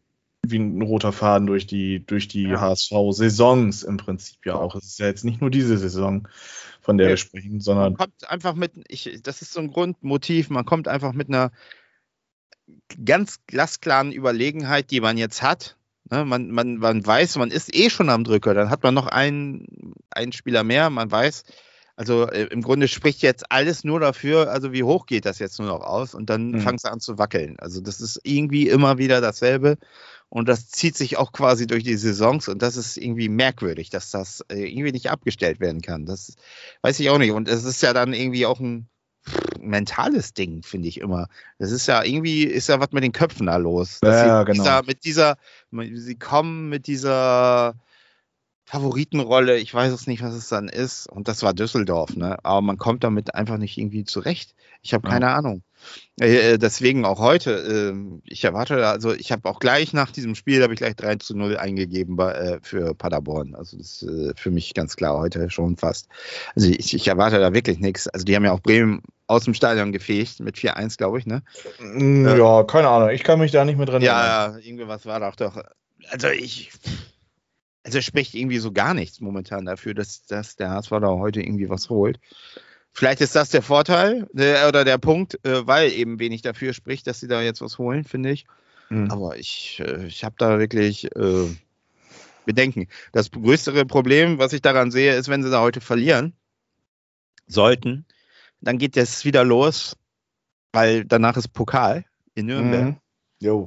wie 0.51 0.59
ein 0.59 0.83
roter 0.83 1.13
Faden 1.13 1.47
durch 1.47 1.67
die, 1.67 2.05
durch 2.05 2.29
die 2.29 2.45
ja. 2.45 2.61
HSV-Saisons 2.61 3.83
im 3.83 3.97
Prinzip 3.97 4.45
ja 4.45 4.55
auch. 4.55 4.75
Es 4.75 4.85
ist 4.85 4.99
ja 4.99 5.07
jetzt 5.07 5.25
nicht 5.25 5.41
nur 5.41 5.51
diese 5.51 5.79
Saison, 5.79 6.29
von 6.81 6.99
der 6.99 7.07
ja. 7.07 7.11
wir 7.13 7.17
sprechen, 7.17 7.61
sondern. 7.61 7.93
Man 7.93 7.97
kommt 7.97 8.31
einfach 8.31 8.55
mit, 8.55 8.73
ich, 8.89 9.21
das 9.23 9.43
ist 9.43 9.53
so 9.53 9.61
ein 9.61 9.71
Grundmotiv, 9.71 10.51
man 10.51 10.65
kommt 10.65 10.89
einfach 10.89 11.13
mit 11.13 11.29
einer 11.29 11.51
ganz 13.05 13.41
glasklaren 13.47 14.13
Überlegenheit, 14.13 14.91
die 14.91 15.01
man 15.01 15.19
jetzt 15.19 15.43
hat. 15.43 15.77
Ne, 16.11 16.25
man, 16.25 16.51
man, 16.51 16.77
man 16.77 17.05
weiß, 17.05 17.37
man 17.37 17.51
ist 17.51 17.75
eh 17.75 17.89
schon 17.89 18.11
am 18.11 18.25
Drücker, 18.25 18.53
dann 18.53 18.69
hat 18.69 18.83
man 18.83 18.93
noch 18.93 19.07
einen, 19.07 19.95
einen 20.11 20.33
Spieler 20.33 20.63
mehr, 20.63 20.91
man 20.91 21.11
weiß, 21.11 21.45
also 21.97 22.29
äh, 22.29 22.45
im 22.45 22.63
Grunde 22.63 22.89
spricht 22.89 23.23
jetzt 23.23 23.51
alles 23.51 23.85
nur 23.85 24.01
dafür, 24.01 24.51
also 24.51 24.73
wie 24.73 24.83
hoch 24.83 25.07
geht 25.07 25.27
das 25.27 25.39
jetzt 25.39 25.59
nur 25.59 25.69
noch 25.69 25.83
aus 25.83 26.15
und 26.15 26.29
dann 26.29 26.51
mhm. 26.51 26.61
fangst 26.61 26.85
du 26.85 26.91
an 26.91 27.01
zu 27.01 27.19
wackeln. 27.19 27.57
Also 27.59 27.81
das 27.81 28.01
ist 28.01 28.21
irgendwie 28.25 28.69
immer 28.69 28.99
wieder 28.99 29.21
dasselbe 29.21 29.79
und 30.29 30.49
das 30.49 30.69
zieht 30.69 30.97
sich 30.97 31.17
auch 31.17 31.31
quasi 31.31 31.67
durch 31.67 31.85
die 31.85 31.97
Saisons 31.97 32.49
und 32.49 32.63
das 32.63 32.77
ist 32.77 32.97
irgendwie 32.97 33.29
merkwürdig, 33.29 33.91
dass 33.91 34.11
das 34.11 34.45
äh, 34.49 34.69
irgendwie 34.69 34.91
nicht 34.91 35.11
abgestellt 35.11 35.61
werden 35.61 35.83
kann. 35.83 36.07
Das 36.07 36.35
weiß 36.83 36.99
ich 36.99 37.11
auch 37.11 37.19
nicht. 37.19 37.31
Und 37.31 37.49
es 37.49 37.65
ist 37.65 37.83
ja 37.83 37.93
dann 37.93 38.13
irgendwie 38.13 38.47
auch 38.47 38.59
ein 38.59 38.89
mentales 39.61 40.35
Ding, 40.35 40.63
finde 40.63 40.89
ich 40.89 41.01
immer. 41.01 41.29
Das 41.59 41.71
ist 41.71 41.87
ja 41.87 42.03
irgendwie, 42.03 42.43
ist 42.43 42.69
ja 42.69 42.81
was 42.81 42.91
mit 42.93 43.05
den 43.05 43.13
Köpfen 43.13 43.47
da 43.47 43.57
los. 43.57 44.01
ja, 44.03 44.43
genau. 44.43 44.63
Dieser, 44.63 44.83
mit 44.83 45.05
dieser, 45.05 45.37
sie 45.71 46.19
kommen 46.19 46.69
mit 46.69 46.89
dieser 46.89 47.77
Favoritenrolle, 48.65 49.59
ich 49.59 49.73
weiß 49.75 49.93
es 49.93 50.07
nicht, 50.07 50.23
was 50.23 50.35
es 50.35 50.49
dann 50.49 50.69
ist. 50.69 51.07
Und 51.09 51.29
das 51.29 51.43
war 51.43 51.53
Düsseldorf, 51.53 52.17
ne? 52.17 52.39
Aber 52.45 52.63
man 52.63 52.79
kommt 52.79 53.05
damit 53.05 53.35
einfach 53.35 53.59
nicht 53.59 53.77
irgendwie 53.77 54.05
zurecht. 54.05 54.55
Ich 54.83 54.95
habe 54.95 55.09
keine 55.09 55.27
ja. 55.27 55.37
Ahnung. 55.37 55.63
Äh, 56.21 56.53
äh, 56.53 56.59
deswegen 56.59 57.05
auch 57.05 57.19
heute, 57.19 57.95
äh, 57.95 58.21
ich 58.25 58.45
erwarte, 58.45 58.87
also 58.87 59.13
ich 59.13 59.33
habe 59.33 59.49
auch 59.49 59.59
gleich 59.59 59.93
nach 59.93 60.11
diesem 60.11 60.35
Spiel, 60.35 60.63
habe 60.63 60.73
ich 60.73 60.79
gleich 60.79 60.97
3 60.97 61.17
zu 61.17 61.37
0 61.37 61.59
eingegeben 61.59 62.17
bei, 62.17 62.33
äh, 62.33 62.59
für 62.63 62.95
Paderborn. 62.95 63.55
Also 63.55 63.77
das 63.77 64.03
ist 64.03 64.09
äh, 64.09 64.33
für 64.37 64.51
mich 64.51 64.73
ganz 64.75 64.97
klar 64.97 65.19
heute 65.19 65.51
schon 65.51 65.77
fast. 65.77 66.09
Also 66.55 66.69
ich, 66.69 66.95
ich 66.95 67.07
erwarte 67.07 67.39
da 67.39 67.53
wirklich 67.53 67.79
nichts. 67.81 68.09
Also 68.09 68.25
die 68.25 68.35
haben 68.35 68.45
ja 68.45 68.53
auch 68.53 68.61
Bremen 68.61 69.03
aus 69.27 69.45
dem 69.45 69.55
Stadion 69.55 69.93
gefegt 69.93 70.41
mit 70.41 70.57
4-1, 70.57 70.97
glaube 70.97 71.19
ich, 71.19 71.27
ne? 71.27 71.43
Mm, 71.81 72.27
ja, 72.27 72.63
keine 72.65 72.89
Ahnung. 72.89 73.11
Ich 73.11 73.25
kann 73.25 73.39
mich 73.39 73.53
da 73.53 73.65
nicht 73.65 73.77
mehr 73.77 73.87
dran 73.87 74.03
erinnern. 74.03 74.21
Ja, 74.21 74.51
ja, 74.53 74.59
irgendwas 74.59 75.07
war 75.07 75.21
doch 75.21 75.37
doch. 75.37 75.63
Also 76.11 76.29
ich. 76.29 76.71
Also 77.85 78.01
spricht 78.01 78.35
irgendwie 78.35 78.59
so 78.59 78.73
gar 78.73 78.95
nichts 78.95 79.21
momentan 79.21 79.65
dafür, 79.65 79.95
dass, 79.95 80.25
dass 80.25 80.57
der 80.57 80.71
HSV 80.71 80.91
da 80.91 81.09
heute 81.09 81.41
irgendwie 81.41 81.69
was 81.69 81.91
holt. 81.91 82.19
Vielleicht 82.93 83.21
ist 83.21 83.37
das 83.37 83.51
der 83.51 83.63
Vorteil 83.63 84.27
äh, 84.35 84.67
oder 84.67 84.85
der 84.85 84.99
Punkt, 84.99 85.45
äh, 85.45 85.67
weil 85.67 85.93
eben 85.93 86.19
wenig 86.19 86.43
dafür 86.43 86.73
spricht, 86.73 87.07
dass 87.07 87.21
sie 87.21 87.29
da 87.29 87.43
jetzt 87.43 87.61
was 87.61 87.79
holen, 87.79 88.05
finde 88.05 88.31
ich. 88.31 88.47
Mhm. 88.89 89.11
Aber 89.11 89.37
ich, 89.37 89.83
äh, 89.85 90.07
ich 90.07 90.25
habe 90.25 90.37
da 90.39 90.59
wirklich 90.59 91.15
äh, 91.15 91.49
Bedenken. 92.45 92.87
Das 93.13 93.31
größere 93.31 93.85
Problem, 93.85 94.39
was 94.39 94.53
ich 94.53 94.63
daran 94.63 94.91
sehe, 94.91 95.17
ist, 95.17 95.29
wenn 95.29 95.43
sie 95.43 95.51
da 95.51 95.61
heute 95.61 95.81
verlieren 95.81 96.35
sollten, 97.47 98.07
dann 98.61 98.79
geht 98.79 98.97
das 98.97 99.25
wieder 99.25 99.45
los, 99.45 99.97
weil 100.73 101.05
danach 101.05 101.37
ist 101.37 101.49
Pokal 101.49 102.05
in 102.35 102.47
Nürnberg. 102.47 102.85
Mhm. 102.85 102.97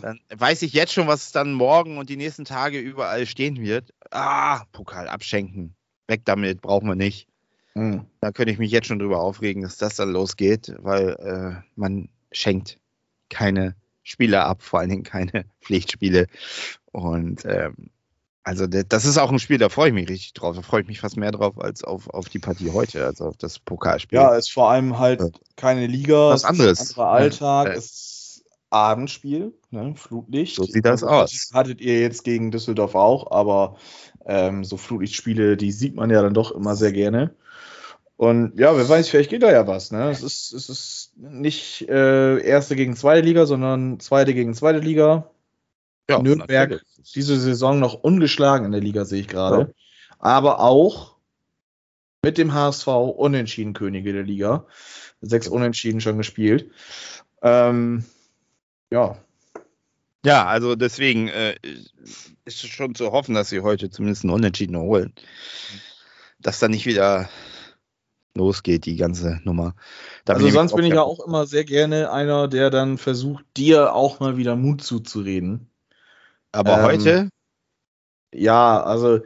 Dann 0.02 0.20
weiß 0.36 0.62
ich 0.64 0.74
jetzt 0.74 0.94
schon, 0.94 1.08
was 1.08 1.32
dann 1.32 1.54
morgen 1.54 1.98
und 1.98 2.10
die 2.10 2.18
nächsten 2.18 2.46
Tage 2.46 2.80
überall 2.80 3.26
stehen 3.26 3.62
wird. 3.62 3.94
Ah, 4.12 4.66
Pokal 4.72 5.08
abschenken. 5.08 5.76
Weg 6.08 6.26
damit, 6.26 6.62
brauchen 6.62 6.88
wir 6.88 6.96
nicht. 6.96 7.28
Mhm. 7.76 8.06
Da 8.22 8.32
könnte 8.32 8.52
ich 8.52 8.60
mich 8.60 8.72
jetzt 8.72 8.88
schon 8.88 9.00
drüber 9.00 9.20
aufregen, 9.22 9.62
dass 9.62 9.78
das 9.78 9.96
dann 9.96 10.12
losgeht, 10.12 10.74
weil 10.80 11.10
äh, 11.10 11.62
man 11.76 12.10
schenkt 12.32 12.80
keine 13.30 13.76
Spiele 14.04 14.44
ab, 14.44 14.64
vor 14.64 14.80
allen 14.80 14.90
Dingen 14.90 15.04
keine 15.04 15.46
Pflichtspiele. 15.62 16.28
Und 16.92 17.46
ähm, 17.46 17.92
also 18.44 18.66
das 18.66 19.04
ist 19.04 19.18
auch 19.18 19.30
ein 19.30 19.40
Spiel, 19.40 19.58
da 19.58 19.68
freue 19.68 19.90
ich 19.90 19.94
mich 19.94 20.08
richtig 20.08 20.34
drauf. 20.34 20.56
Da 20.56 20.62
freue 20.62 20.82
ich 20.82 20.88
mich 20.88 21.02
fast 21.02 21.18
mehr 21.18 21.32
drauf 21.32 21.60
als 21.60 21.84
auf, 21.84 22.10
auf 22.10 22.30
die 22.30 22.40
Partie 22.40 22.72
heute, 22.72 23.06
also 23.06 23.26
auf 23.26 23.38
das 23.38 23.60
Pokalspiel. 23.60 24.18
Ja, 24.18 24.36
ist 24.36 24.52
vor 24.52 24.72
allem 24.72 24.98
halt 24.98 25.22
keine 25.58 25.86
Liga, 25.86 26.30
was 26.30 26.46
anderes. 26.46 26.80
Ein 26.80 26.88
anderer 26.88 27.12
Alltag, 27.12 27.68
ja. 27.68 27.74
ist 27.74 28.17
Abendspiel, 28.70 29.54
ne? 29.72 29.94
Flutlicht. 29.96 30.56
So 30.56 30.64
sieht 30.64 30.86
das 30.86 31.04
aus. 31.04 31.52
Hattet 31.54 31.82
ihr 31.82 32.02
jetzt 32.02 32.24
gegen 32.24 32.52
Düsseldorf 32.52 32.96
auch, 32.96 33.32
aber 33.32 33.78
ähm, 34.26 34.64
so 34.64 34.78
Flutlichtspiele, 34.78 35.58
die 35.58 35.72
sieht 35.72 35.96
man 35.96 36.10
ja 36.10 36.22
dann 36.22 36.34
doch 36.34 36.52
immer 36.52 36.76
sehr 36.76 36.92
gerne. 36.92 37.34
Und 38.18 38.60
ja, 38.60 38.76
wer 38.76 38.90
weiß, 38.90 39.10
vielleicht 39.10 39.30
geht 39.30 39.44
da 39.44 39.52
ja 39.52 39.68
was. 39.68 39.92
Ne? 39.92 40.10
Es, 40.10 40.24
ist, 40.24 40.52
es 40.52 40.70
ist 40.70 41.12
nicht 41.18 41.88
äh, 41.88 42.42
erste 42.42 42.76
gegen 42.76 42.96
zweite 42.96 43.26
Liga, 43.26 43.46
sondern 43.46 44.00
zweite 44.00 44.34
gegen 44.34 44.56
zweite 44.56 44.80
Liga. 44.80 45.30
Ja, 46.10 46.22
Nürnberg 46.22 46.72
natürlich. 46.72 47.12
diese 47.14 47.40
Saison 47.40 47.80
noch 47.80 47.94
ungeschlagen 47.94 48.66
in 48.66 48.72
der 48.72 48.82
Liga, 48.82 49.06
sehe 49.06 49.22
ich 49.22 49.28
gerade. 49.28 49.60
Ja. 49.60 49.68
Aber 50.20 50.62
auch 50.62 51.18
mit 52.24 52.38
dem 52.38 52.54
HSV 52.54 52.88
unentschieden 52.88 53.74
Könige 53.74 54.14
der 54.14 54.24
Liga. 54.24 54.66
Sechs 55.22 55.48
Unentschieden 55.48 56.02
schon 56.02 56.18
gespielt. 56.18 56.72
Ähm, 57.42 58.04
ja. 58.92 59.18
Ja, 60.26 60.46
also 60.46 60.76
deswegen 60.76 61.30
äh, 61.30 61.56
ist 62.46 62.64
es 62.64 62.68
schon 62.68 62.96
zu 62.96 63.12
hoffen, 63.12 63.36
dass 63.36 63.50
sie 63.50 63.62
heute 63.62 63.90
zumindest 63.90 64.24
einen 64.24 64.34
Unentschieden 64.34 64.78
holen. 64.78 65.14
Dass 66.40 66.60
da 66.60 66.68
nicht 66.68 66.86
wieder 66.86 67.30
losgeht, 68.36 68.86
die 68.86 68.96
ganze 68.96 69.40
Nummer. 69.44 69.76
Da 70.26 70.34
also 70.34 70.46
bin 70.46 70.54
sonst 70.54 70.76
bin 70.76 70.86
ich 70.86 70.94
ja 70.94 71.02
auch 71.02 71.26
immer 71.26 71.46
sehr 71.46 71.66
gerne 71.66 72.12
einer, 72.12 72.48
der 72.48 72.70
dann 72.70 72.98
versucht, 72.98 73.46
dir 73.56 73.94
auch 73.94 74.20
mal 74.20 74.38
wieder 74.38 74.56
Mut 74.56 74.84
zuzureden. 74.84 75.70
Aber 76.52 76.78
ähm, 76.78 76.84
heute? 76.84 77.30
Ja, 78.34 78.82
also 78.84 79.22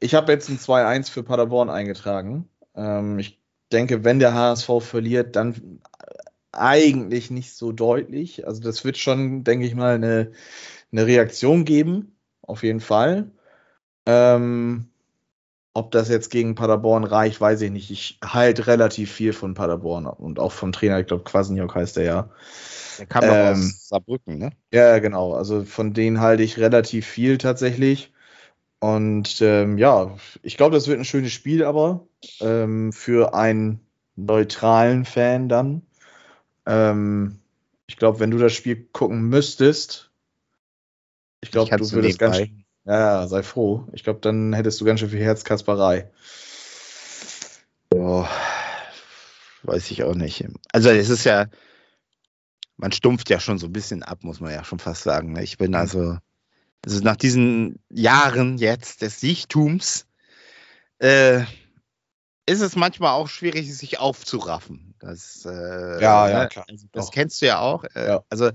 ich 0.00 0.14
habe 0.14 0.32
jetzt 0.32 0.48
ein 0.48 0.58
2-1 0.58 1.10
für 1.10 1.22
Paderborn 1.22 1.70
eingetragen. 1.70 2.48
Ähm, 2.74 3.18
ich 3.18 3.40
denke, 3.72 4.04
wenn 4.04 4.18
der 4.18 4.34
HSV 4.34 4.70
verliert, 4.80 5.36
dann 5.36 5.80
eigentlich 6.52 7.30
nicht 7.30 7.52
so 7.54 7.72
deutlich. 7.72 8.46
Also 8.46 8.60
das 8.60 8.84
wird 8.84 8.98
schon, 8.98 9.44
denke 9.44 9.66
ich 9.66 9.74
mal, 9.74 9.94
eine, 9.94 10.32
eine 10.92 11.06
Reaktion 11.06 11.64
geben, 11.64 12.16
auf 12.42 12.62
jeden 12.62 12.80
Fall. 12.80 13.30
Ähm, 14.06 14.88
ob 15.74 15.90
das 15.92 16.08
jetzt 16.08 16.30
gegen 16.30 16.54
Paderborn 16.54 17.04
reicht, 17.04 17.40
weiß 17.40 17.60
ich 17.60 17.70
nicht. 17.70 17.90
Ich 17.90 18.18
halte 18.24 18.66
relativ 18.66 19.12
viel 19.12 19.32
von 19.32 19.54
Paderborn 19.54 20.06
und 20.06 20.40
auch 20.40 20.52
vom 20.52 20.72
Trainer, 20.72 20.98
ich 20.98 21.06
glaube, 21.06 21.24
Quasniok 21.24 21.74
heißt 21.74 21.98
der 21.98 22.04
ja. 22.04 22.30
Der 22.98 23.06
kam 23.06 23.24
ähm, 23.24 23.28
doch 23.30 23.50
aus 23.52 23.88
Saarbrücken, 23.88 24.38
ne? 24.38 24.50
Ja, 24.72 24.98
genau. 24.98 25.34
Also 25.34 25.64
von 25.64 25.92
denen 25.94 26.20
halte 26.20 26.42
ich 26.42 26.58
relativ 26.58 27.06
viel 27.06 27.38
tatsächlich. 27.38 28.12
Und 28.80 29.40
ähm, 29.40 29.78
ja, 29.78 30.16
ich 30.42 30.56
glaube, 30.56 30.74
das 30.74 30.88
wird 30.88 30.98
ein 30.98 31.04
schönes 31.04 31.32
Spiel, 31.32 31.64
aber 31.64 32.06
ähm, 32.40 32.92
für 32.92 33.34
einen 33.34 33.80
neutralen 34.16 35.04
Fan 35.04 35.48
dann. 35.48 35.82
Ähm, 36.68 37.40
ich 37.86 37.96
glaube, 37.96 38.20
wenn 38.20 38.30
du 38.30 38.38
das 38.38 38.52
Spiel 38.52 38.88
gucken 38.92 39.22
müsstest, 39.28 40.10
ich 41.40 41.50
glaube, 41.50 41.74
du 41.76 41.90
würdest 41.92 42.18
ganz, 42.18 42.36
schön. 42.36 42.64
Ja, 42.84 43.26
sei 43.26 43.42
froh. 43.42 43.88
Ich 43.92 44.04
glaube, 44.04 44.20
dann 44.20 44.52
hättest 44.52 44.80
du 44.80 44.84
ganz 44.84 45.00
schön 45.00 45.10
viel 45.10 45.22
Herzkasperei. 45.22 46.10
Oh, 47.90 48.26
weiß 49.62 49.90
ich 49.90 50.04
auch 50.04 50.14
nicht. 50.14 50.44
Also 50.72 50.90
es 50.90 51.08
ist 51.08 51.24
ja, 51.24 51.46
man 52.76 52.92
stumpft 52.92 53.30
ja 53.30 53.40
schon 53.40 53.58
so 53.58 53.66
ein 53.66 53.72
bisschen 53.72 54.02
ab, 54.02 54.22
muss 54.22 54.40
man 54.40 54.52
ja 54.52 54.62
schon 54.62 54.78
fast 54.78 55.02
sagen. 55.02 55.32
Ne? 55.32 55.42
Ich 55.42 55.56
bin 55.56 55.70
Mhm. 55.70 55.76
also, 55.76 56.18
also 56.84 57.00
nach 57.00 57.16
diesen 57.16 57.78
Jahren 57.88 58.58
jetzt 58.58 59.00
des 59.00 59.20
Sichtums, 59.20 60.06
äh, 60.98 61.44
ist 62.46 62.60
es 62.60 62.76
manchmal 62.76 63.12
auch 63.12 63.28
schwierig, 63.28 63.74
sich 63.74 64.00
aufzuraffen. 64.00 64.87
Das, 65.00 65.44
äh, 65.46 66.00
Ja, 66.02 66.28
ja, 66.28 66.38
ne? 66.42 66.48
klar. 66.48 66.64
Also 66.68 66.86
das 66.92 67.06
Doch. 67.06 67.12
kennst 67.12 67.40
du 67.42 67.46
ja 67.46 67.60
auch. 67.60 67.84
Äh, 67.94 68.06
Ja. 68.08 68.24
Also 68.30 68.50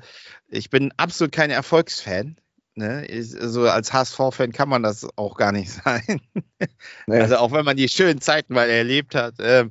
ich 0.47 0.69
bin 0.69 0.91
absolut 0.97 1.31
kein 1.31 1.49
Erfolgsfan. 1.51 2.37
Ne? 2.75 3.05
Ich, 3.05 3.39
also 3.39 3.69
als 3.69 3.93
HSV-Fan 3.93 4.51
kann 4.51 4.67
man 4.69 4.81
das 4.83 5.07
auch 5.15 5.37
gar 5.37 5.51
nicht 5.51 5.71
sein. 5.85 6.21
Nee. 7.07 7.19
Also 7.19 7.37
auch 7.37 7.51
wenn 7.51 7.65
man 7.65 7.77
die 7.77 7.89
schönen 7.89 8.19
Zeiten 8.21 8.53
mal 8.53 8.69
erlebt 8.69 9.13
hat, 9.15 9.39
äh, 9.39 9.65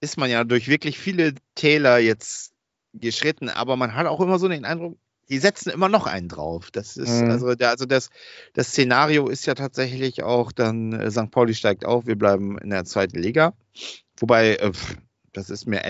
ist 0.00 0.16
man 0.18 0.30
ja 0.30 0.44
durch 0.44 0.68
wirklich 0.68 0.98
viele 0.98 1.34
Täler 1.54 1.98
jetzt 1.98 2.52
geschritten, 2.92 3.48
aber 3.48 3.76
man 3.76 3.94
hat 3.94 4.06
auch 4.06 4.20
immer 4.20 4.38
so 4.38 4.48
den 4.48 4.64
Eindruck, 4.64 4.98
die 5.28 5.38
setzen 5.38 5.70
immer 5.70 5.88
noch 5.88 6.06
einen 6.08 6.28
drauf. 6.28 6.70
Das 6.72 6.96
ist 6.96 7.22
Mhm. 7.22 7.30
also, 7.30 7.54
der, 7.54 7.70
also 7.70 7.86
das, 7.86 8.10
das 8.52 8.68
Szenario 8.68 9.28
ist 9.28 9.46
ja 9.46 9.54
tatsächlich 9.54 10.22
auch 10.24 10.50
dann 10.52 10.92
äh, 10.92 11.10
St. 11.10 11.30
Pauli 11.30 11.54
steigt 11.54 11.84
auf, 11.84 12.06
wir 12.06 12.16
bleiben 12.18 12.58
in 12.58 12.70
der 12.70 12.84
zweiten 12.84 13.18
Liga. 13.18 13.52
Wobei, 14.18 14.56
äh, 14.56 14.72
das 15.32 15.50
ist 15.50 15.66
mir 15.66 15.82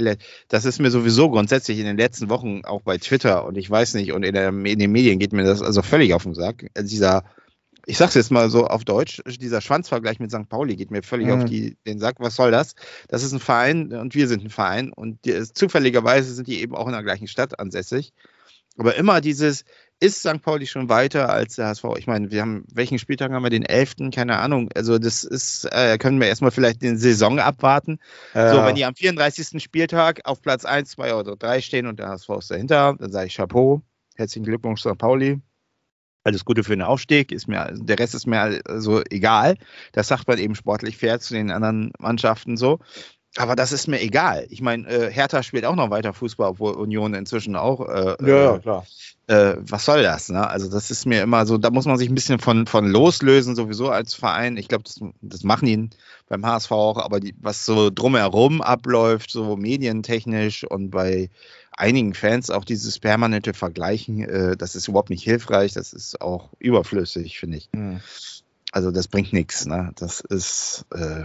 das 0.49 0.65
ist 0.65 0.81
mir 0.81 0.91
sowieso 0.91 1.31
grundsätzlich 1.31 1.79
in 1.79 1.85
den 1.85 1.97
letzten 1.97 2.29
Wochen 2.29 2.63
auch 2.65 2.83
bei 2.83 2.99
Twitter 2.99 3.45
und 3.45 3.57
ich 3.57 3.71
weiß 3.71 3.95
nicht, 3.95 4.13
und 4.13 4.23
in, 4.23 4.35
der, 4.35 4.49
in 4.49 4.79
den 4.79 4.93
Medien 4.93 5.19
geht 5.19 5.33
mir 5.33 5.45
das 5.45 5.63
also 5.63 5.83
völlig 5.83 6.15
auf 6.15 6.25
den 6.25 6.35
Sack. 6.35 6.67
Dieser, 6.79 7.25
ich 7.87 7.97
sag's 7.97 8.15
jetzt 8.15 8.31
mal 8.31 8.51
so 8.51 8.67
auf 8.67 8.85
Deutsch, 8.85 9.23
dieser 9.27 9.61
Schwanzvergleich 9.61 10.21
mit 10.21 10.31
St. 10.31 10.49
Pauli 10.49 10.77
geht 10.77 10.91
mir 10.91 11.03
völlig 11.03 11.29
Mhm. 11.29 11.33
auf 11.33 11.45
die, 11.47 11.77
den 11.87 11.99
Sack. 11.99 12.17
Was 12.19 12.37
soll 12.37 12.51
das? 12.51 12.75
Das 13.09 13.23
ist 13.23 13.33
ein 13.33 13.41
Verein 13.41 13.93
und 13.93 14.15
wir 14.15 14.29
sind 14.29 14.45
ein 14.45 14.51
Verein 14.51 14.93
und 14.93 15.25
die, 15.25 15.43
zufälligerweise 15.53 16.33
sind 16.35 16.47
die 16.47 16.61
eben 16.61 16.75
auch 16.75 16.87
in 16.87 16.93
der 16.93 17.03
gleichen 17.03 17.27
Stadt 17.29 17.59
ansässig. 17.59 18.13
Aber 18.77 18.95
immer 18.95 19.21
dieses, 19.21 19.65
ist 20.01 20.21
St. 20.21 20.41
Pauli 20.43 20.67
schon 20.67 20.89
weiter 20.89 21.29
als 21.29 21.57
der 21.57 21.67
HSV? 21.67 21.85
Ich 21.99 22.07
meine, 22.07 22.31
wir 22.31 22.41
haben, 22.41 22.65
welchen 22.73 22.99
Spieltag 22.99 23.31
haben 23.33 23.43
wir? 23.43 23.51
Den 23.51 23.65
11., 23.65 24.11
keine 24.15 24.39
Ahnung. 24.39 24.71
Also 24.75 24.99
das 24.99 25.25
ist, 25.25 25.67
äh, 25.71 25.99
können 25.99 26.21
wir 26.21 26.29
erstmal 26.29 26.51
vielleicht 26.51 26.83
den 26.83 26.97
Saison 26.99 27.39
abwarten. 27.39 27.99
So, 28.33 28.39
Ja. 28.41 28.67
wenn 28.67 28.75
die 28.75 28.85
am 28.85 28.95
34. 28.95 29.63
Spieltag 29.63 30.21
auf 30.25 30.41
Platz 30.43 30.65
1, 30.65 30.91
2 30.91 31.15
oder 31.15 31.37
3 31.37 31.61
stehen 31.61 31.87
und 31.87 31.99
der 31.99 32.09
HSV 32.09 32.29
ist 32.39 32.51
dahinter, 32.51 32.97
dann 32.99 33.13
sage 33.13 33.27
ich 33.27 33.37
Chapeau, 33.37 33.83
herzlichen 34.17 34.45
Glückwunsch 34.45 34.81
St. 34.81 34.97
Pauli. 34.99 35.41
Alles 36.25 36.45
Gute 36.45 36.65
für 36.65 36.73
den 36.73 36.83
Aufstieg, 36.83 37.33
ist 37.33 37.49
mir, 37.49 37.71
der 37.73 37.99
Rest 37.99 38.15
ist 38.15 38.27
mir 38.27 38.61
also 38.67 39.03
egal. 39.09 39.57
Das 39.93 40.09
sagt 40.09 40.29
man 40.29 40.39
eben 40.39 40.55
sportlich 40.55 40.99
fair 40.99 41.19
zu 41.21 41.33
den 41.35 41.51
anderen 41.51 41.93
Mannschaften 41.99 42.57
so. 42.59 42.79
Aber 43.37 43.55
das 43.55 43.71
ist 43.71 43.87
mir 43.87 44.01
egal. 44.01 44.47
Ich 44.51 44.61
meine, 44.61 44.89
äh, 44.89 45.11
Hertha 45.11 45.43
spielt 45.43 45.65
auch 45.65 45.77
noch 45.77 45.91
weiter 45.91 46.13
Fußball, 46.13 46.51
obwohl 46.51 46.73
Union 46.73 47.15
inzwischen 47.15 47.55
auch. 47.55 47.89
Äh, 47.89 48.17
ja, 48.23 48.27
ja, 48.27 48.57
äh, 48.57 48.59
klar. 48.59 48.87
äh, 49.29 49.57
was 49.61 49.85
soll 49.85 50.03
das? 50.03 50.31
Ne? 50.31 50.49
Also 50.49 50.69
das 50.69 50.91
ist 50.91 51.07
mir 51.07 51.23
immer 51.23 51.47
so, 51.47 51.57
da 51.57 51.71
muss 51.71 51.87
man 51.87 51.97
sich 51.97 52.09
ein 52.09 52.15
bisschen 52.15 52.41
von, 52.41 52.67
von 52.67 52.89
loslösen, 52.89 53.55
sowieso 53.55 53.89
als 53.89 54.15
Verein. 54.15 54.57
Ich 54.57 54.67
glaube, 54.67 54.83
das, 54.83 55.01
das 55.21 55.45
machen 55.45 55.67
die 55.67 55.91
beim 56.29 56.45
HSV 56.45 56.73
auch, 56.73 56.99
aber 56.99 57.21
die, 57.21 57.35
was 57.41 57.65
so 57.65 57.91
drumherum 57.91 58.63
abläuft, 58.63 59.31
so 59.31 59.57
medientechnisch 59.57 60.65
und 60.65 60.91
bei 60.91 61.31
einigen 61.71 62.15
Fans 62.15 62.51
auch 62.51 62.65
dieses 62.65 62.99
permanente 62.99 63.55
Vergleichen, 63.55 64.25
äh, 64.25 64.57
das 64.57 64.75
ist 64.75 64.89
überhaupt 64.89 65.11
nicht 65.11 65.23
hilfreich, 65.23 65.73
das 65.73 65.93
ist 65.93 66.21
auch 66.21 66.49
überflüssig, 66.59 67.39
finde 67.39 67.59
ich. 67.59 67.69
Hm. 67.73 68.01
Also 68.73 68.91
das 68.91 69.07
bringt 69.07 69.33
nichts. 69.33 69.67
Ne? 69.67 69.93
Das 69.97 70.21
ist, 70.21 70.85
äh, 70.93 71.25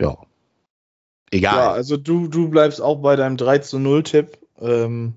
ja, 0.00 0.16
egal. 1.34 1.56
Ja, 1.56 1.72
also 1.72 1.96
du, 1.96 2.28
du 2.28 2.48
bleibst 2.48 2.80
auch 2.80 2.96
bei 3.02 3.16
deinem 3.16 3.36
3 3.36 3.58
zu 3.58 3.78
0 3.78 4.02
Tipp. 4.02 4.38
Ähm, 4.60 5.14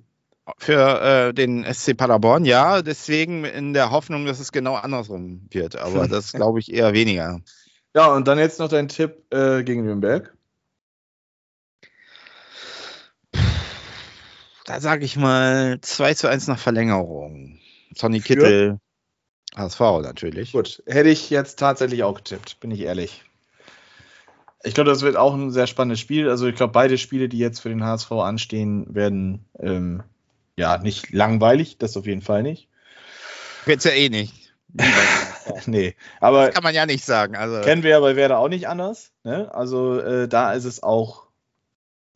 Für 0.58 1.02
äh, 1.30 1.34
den 1.34 1.64
SC 1.64 1.96
Paderborn, 1.96 2.46
ja, 2.46 2.82
deswegen 2.82 3.46
in 3.46 3.74
der 3.74 3.92
Hoffnung, 3.92 4.26
dass 4.26 4.40
es 4.40 4.52
genau 4.52 4.76
andersrum 4.76 5.48
wird. 5.52 5.76
Aber 5.76 6.08
das 6.10 6.34
glaube 6.34 6.60
ich 6.60 6.74
eher 6.74 6.94
weniger. 6.94 7.40
ja, 7.96 8.14
und 8.14 8.28
dann 8.28 8.40
jetzt 8.40 8.60
noch 8.60 8.70
dein 8.70 8.88
Tipp 8.88 9.24
äh, 9.32 9.64
gegen 9.64 9.86
Nürnberg. 9.86 10.34
Da 14.66 14.82
sage 14.82 15.06
ich 15.06 15.16
mal 15.16 15.80
2 15.82 16.14
zu 16.14 16.28
1 16.28 16.48
nach 16.48 16.60
Verlängerung. 16.60 17.60
Sonny? 17.96 18.20
Kittel, 18.20 18.80
HSV 19.56 19.80
natürlich. 20.02 20.52
Gut, 20.52 20.84
hätte 20.86 21.10
ich 21.10 21.30
jetzt 21.30 21.58
tatsächlich 21.58 22.04
auch 22.04 22.16
getippt, 22.16 22.60
bin 22.60 22.72
ich 22.72 22.82
ehrlich. 22.82 23.24
Ich 24.64 24.74
glaube, 24.74 24.90
das 24.90 25.02
wird 25.02 25.16
auch 25.16 25.34
ein 25.34 25.52
sehr 25.52 25.68
spannendes 25.68 26.00
Spiel. 26.00 26.30
Also 26.30 26.48
ich 26.48 26.56
glaube, 26.56 26.74
beide 26.74 26.98
Spiele, 26.98 27.30
die 27.30 27.38
jetzt 27.38 27.60
für 27.60 27.70
den 27.70 27.84
HSV 27.84 28.12
anstehen, 28.12 28.94
werden 28.94 29.46
ähm, 29.60 30.04
ja 30.56 30.78
nicht 30.78 31.12
langweilig, 31.12 31.78
das 31.78 31.96
auf 31.96 32.06
jeden 32.06 32.22
Fall 32.22 32.44
nicht. 32.44 32.68
Wird's 33.66 33.84
ja 33.84 33.92
eh 33.92 34.10
nicht. 34.10 34.34
nee, 35.66 35.96
aber 36.20 36.50
Kann 36.50 36.64
man 36.64 36.76
ja 36.76 36.86
nicht 36.86 37.06
sagen. 37.06 37.36
Also, 37.36 37.62
kennen 37.62 37.84
wir 37.84 37.92
ja 37.92 38.00
bei 38.00 38.16
Werder 38.16 38.40
auch 38.40 38.50
nicht 38.50 38.68
anders. 38.68 39.12
Ne? 39.24 39.54
Also 39.54 40.00
äh, 40.00 40.28
da 40.28 40.54
ist 40.54 40.66
es 40.66 40.84
auch 40.84 41.28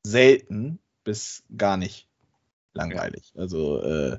selten 0.04 0.80
bis 1.04 1.44
gar 1.56 1.78
nicht 1.78 2.08
langweilig. 2.74 3.34
Also 3.36 3.82
äh, 3.82 4.18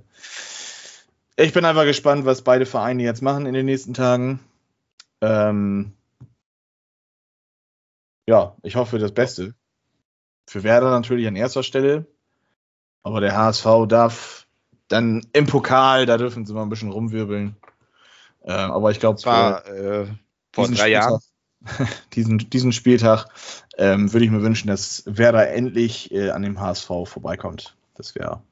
ich 1.37 1.52
bin 1.52 1.64
einfach 1.64 1.85
gespannt, 1.85 2.24
was 2.24 2.42
beide 2.42 2.66
Vereine 2.66 3.02
jetzt 3.02 3.22
machen 3.22 3.46
in 3.46 3.54
den 3.54 3.66
nächsten 3.66 3.94
Tagen. 3.94 4.40
Ähm, 5.20 5.92
ja, 8.26 8.56
ich 8.62 8.76
hoffe 8.76 8.98
das 8.98 9.12
Beste. 9.12 9.54
Für 10.46 10.62
Werder 10.62 10.90
natürlich 10.90 11.26
an 11.26 11.37
erster 11.37 11.62
Stelle. 11.62 12.06
Aber 13.02 13.20
der 13.20 13.37
HSV 13.37 13.66
darf 13.88 14.46
dann 14.88 15.26
im 15.32 15.46
Pokal, 15.46 16.06
da 16.06 16.18
dürfen 16.18 16.46
sie 16.46 16.52
mal 16.52 16.62
ein 16.62 16.68
bisschen 16.68 16.92
rumwirbeln. 16.92 17.56
Ähm, 18.44 18.70
aber 18.70 18.90
ich 18.90 19.00
glaube, 19.00 19.24
war 19.24 19.66
äh, 19.66 20.06
vor 20.52 20.64
diesen 20.64 20.76
drei 20.76 20.90
Jahren. 20.90 21.20
Spieltag, 21.20 21.88
diesen, 22.12 22.38
diesen 22.38 22.72
Spieltag 22.72 23.26
ähm, 23.78 24.12
würde 24.12 24.24
ich 24.24 24.30
mir 24.30 24.42
wünschen, 24.42 24.68
dass 24.68 25.04
Werder 25.06 25.50
endlich 25.50 26.12
äh, 26.12 26.30
an 26.30 26.42
dem 26.42 26.61
HSV 26.61 26.87
vorbeikommt. 27.04 27.76
Das 27.94 28.14
wäre 28.14 28.42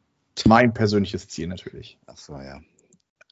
mein 0.46 0.72
persönliches 0.72 1.28
Ziel 1.28 1.48
natürlich. 1.48 1.98
Ach 2.06 2.16
so, 2.16 2.34
ja. 2.34 2.60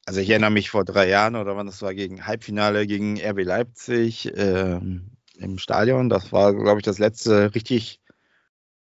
Also 0.04 0.20
ich 0.20 0.30
erinnere 0.30 0.50
mich 0.50 0.70
vor 0.70 0.84
drei 0.84 1.08
Jahren 1.08 1.36
oder 1.36 1.56
wann 1.56 1.66
das 1.66 1.82
war, 1.82 1.94
gegen 1.94 2.26
Halbfinale 2.26 2.86
gegen 2.86 3.20
RB 3.20 3.44
Leipzig 3.44 4.32
ähm, 4.34 5.10
im 5.38 5.58
Stadion. 5.58 6.08
Das 6.08 6.32
war, 6.32 6.54
glaube 6.54 6.80
ich, 6.80 6.84
das 6.84 6.98
letzte 6.98 7.54
richtig 7.54 8.00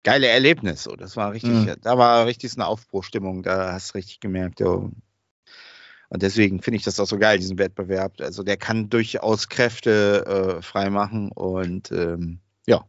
geile 0.03 0.27
Erlebnis. 0.27 0.83
So, 0.83 0.95
das 0.95 1.15
war 1.15 1.31
richtig, 1.31 1.51
Mhm. 1.51 1.75
da 1.81 1.97
war 1.97 2.25
richtig 2.25 2.51
so 2.51 2.59
eine 2.59 2.67
Aufbruchstimmung, 2.67 3.43
da 3.43 3.73
hast 3.73 3.91
du 3.91 3.97
richtig 3.97 4.19
gemerkt. 4.19 4.59
So. 4.59 4.91
Und 6.09 6.21
deswegen 6.21 6.61
finde 6.61 6.77
ich 6.77 6.83
das 6.83 6.99
auch 6.99 7.07
so 7.07 7.17
geil, 7.17 7.37
diesen 7.37 7.57
Wettbewerb. 7.57 8.19
Also 8.19 8.43
der 8.43 8.57
kann 8.57 8.89
durchaus 8.89 9.47
Kräfte 9.47 10.57
äh, 10.57 10.61
freimachen 10.61 11.31
und 11.31 11.91
ähm, 11.91 12.39
ja, 12.65 12.83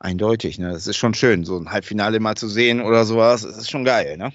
eindeutig. 0.00 0.58
Ne? 0.58 0.70
Es 0.70 0.86
ist 0.88 0.96
schon 0.96 1.14
schön, 1.14 1.44
so 1.44 1.56
ein 1.56 1.70
Halbfinale 1.70 2.18
mal 2.18 2.34
zu 2.34 2.48
sehen 2.48 2.80
oder 2.80 3.04
sowas. 3.04 3.44
Es 3.44 3.56
ist 3.56 3.70
schon 3.70 3.84
geil, 3.84 4.16
ne? 4.16 4.32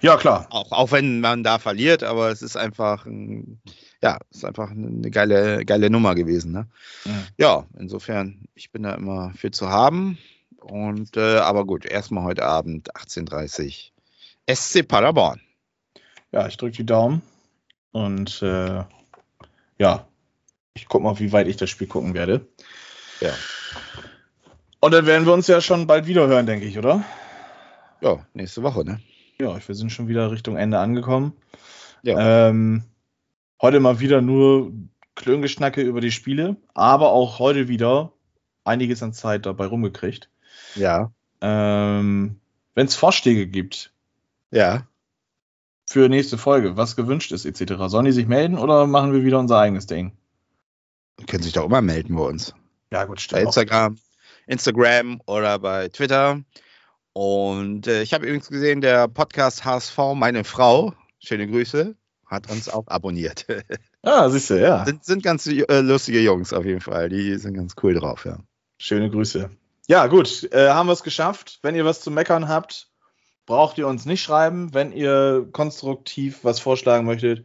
Ja, 0.00 0.16
klar. 0.16 0.46
Auch, 0.50 0.72
auch 0.72 0.92
wenn 0.92 1.20
man 1.20 1.42
da 1.42 1.58
verliert, 1.58 2.02
aber 2.02 2.30
es 2.30 2.40
ist 2.40 2.56
einfach, 2.56 3.04
ein, 3.04 3.60
ja, 4.02 4.18
ist 4.30 4.44
einfach 4.44 4.70
eine 4.70 5.10
geile, 5.10 5.64
geile 5.64 5.90
Nummer 5.90 6.14
gewesen. 6.14 6.52
Ne? 6.52 6.66
Mhm. 7.04 7.26
Ja, 7.36 7.66
insofern, 7.78 8.46
ich 8.54 8.70
bin 8.70 8.84
da 8.84 8.94
immer 8.94 9.32
für 9.34 9.50
zu 9.50 9.68
haben. 9.68 10.18
Und 10.60 11.16
äh, 11.16 11.38
aber 11.38 11.64
gut, 11.64 11.84
erstmal 11.84 12.24
heute 12.24 12.44
Abend 12.44 12.94
18.30 12.94 13.90
SC 14.50 14.86
Paderborn. 14.86 15.40
Ja, 16.32 16.46
ich 16.46 16.56
drücke 16.56 16.76
die 16.76 16.86
Daumen. 16.86 17.22
Und 17.92 18.42
äh, 18.42 18.84
ja, 19.78 20.06
ich 20.74 20.86
gucke 20.86 21.04
mal, 21.04 21.18
wie 21.18 21.32
weit 21.32 21.48
ich 21.48 21.56
das 21.56 21.70
Spiel 21.70 21.86
gucken 21.86 22.14
werde. 22.14 22.46
Ja. 23.20 23.32
Und 24.80 24.92
dann 24.92 25.06
werden 25.06 25.26
wir 25.26 25.32
uns 25.32 25.48
ja 25.48 25.60
schon 25.60 25.86
bald 25.86 26.06
wieder 26.06 26.26
hören, 26.28 26.46
denke 26.46 26.66
ich, 26.66 26.78
oder? 26.78 27.04
Ja, 28.00 28.24
nächste 28.32 28.62
Woche, 28.62 28.84
ne? 28.84 29.00
Ja, 29.40 29.58
wir 29.66 29.74
sind 29.74 29.90
schon 29.90 30.06
wieder 30.08 30.30
Richtung 30.30 30.56
Ende 30.56 30.78
angekommen. 30.78 31.32
Ja. 32.02 32.48
Ähm, 32.48 32.84
heute 33.60 33.80
mal 33.80 34.00
wieder 34.00 34.20
nur 34.20 34.72
Klöngeschnacke 35.14 35.82
über 35.82 36.00
die 36.00 36.12
Spiele, 36.12 36.56
aber 36.74 37.10
auch 37.10 37.38
heute 37.38 37.68
wieder 37.68 38.12
einiges 38.64 39.02
an 39.02 39.12
Zeit 39.12 39.46
dabei 39.46 39.66
rumgekriegt. 39.66 40.30
Ja. 40.74 41.10
Ähm, 41.40 42.40
Wenn 42.74 42.86
es 42.86 42.94
Vorschläge 42.94 43.46
gibt 43.46 43.92
Ja. 44.50 44.86
für 45.86 46.08
nächste 46.08 46.38
Folge, 46.38 46.76
was 46.76 46.96
gewünscht 46.96 47.32
ist, 47.32 47.44
etc., 47.46 47.74
sollen 47.86 48.04
die 48.04 48.12
sich 48.12 48.26
melden 48.28 48.58
oder 48.58 48.86
machen 48.86 49.12
wir 49.12 49.24
wieder 49.24 49.38
unser 49.38 49.58
eigenes 49.58 49.86
Ding? 49.86 50.12
Können 51.26 51.42
sich 51.42 51.52
doch 51.52 51.64
immer 51.64 51.82
melden 51.82 52.14
bei 52.14 52.22
uns. 52.22 52.54
Ja, 52.92 53.04
gut, 53.04 53.26
Bei 53.30 53.42
Instagram, 53.42 53.98
Instagram 54.46 55.20
oder 55.26 55.58
bei 55.58 55.88
Twitter. 55.88 56.40
Und 57.12 57.86
äh, 57.88 58.02
ich 58.02 58.14
habe 58.14 58.26
übrigens 58.26 58.48
gesehen, 58.48 58.80
der 58.80 59.08
Podcast 59.08 59.64
HSV, 59.64 59.98
meine 60.14 60.44
Frau, 60.44 60.94
schöne 61.18 61.48
Grüße, 61.48 61.96
hat 62.28 62.50
uns 62.50 62.68
auch 62.68 62.86
abonniert. 62.88 63.46
Ah, 64.02 64.30
siehst 64.30 64.48
du, 64.50 64.60
ja. 64.60 64.86
sind, 64.86 65.04
sind 65.04 65.22
ganz 65.24 65.46
äh, 65.48 65.80
lustige 65.80 66.20
Jungs 66.20 66.52
auf 66.52 66.64
jeden 66.64 66.80
Fall. 66.80 67.08
Die 67.08 67.36
sind 67.36 67.54
ganz 67.54 67.74
cool 67.82 67.94
drauf, 67.94 68.24
ja. 68.24 68.38
Schöne 68.78 69.10
Grüße. 69.10 69.50
Ja, 69.88 70.06
gut, 70.06 70.48
äh, 70.52 70.68
haben 70.68 70.86
wir 70.86 70.92
es 70.92 71.02
geschafft. 71.02 71.58
Wenn 71.62 71.74
ihr 71.74 71.84
was 71.84 72.00
zu 72.00 72.10
meckern 72.12 72.48
habt, 72.48 72.90
braucht 73.44 73.76
ihr 73.76 73.88
uns 73.88 74.06
nicht 74.06 74.22
schreiben. 74.22 74.72
Wenn 74.72 74.92
ihr 74.92 75.48
konstruktiv 75.52 76.44
was 76.44 76.60
vorschlagen 76.60 77.06
möchtet, 77.06 77.44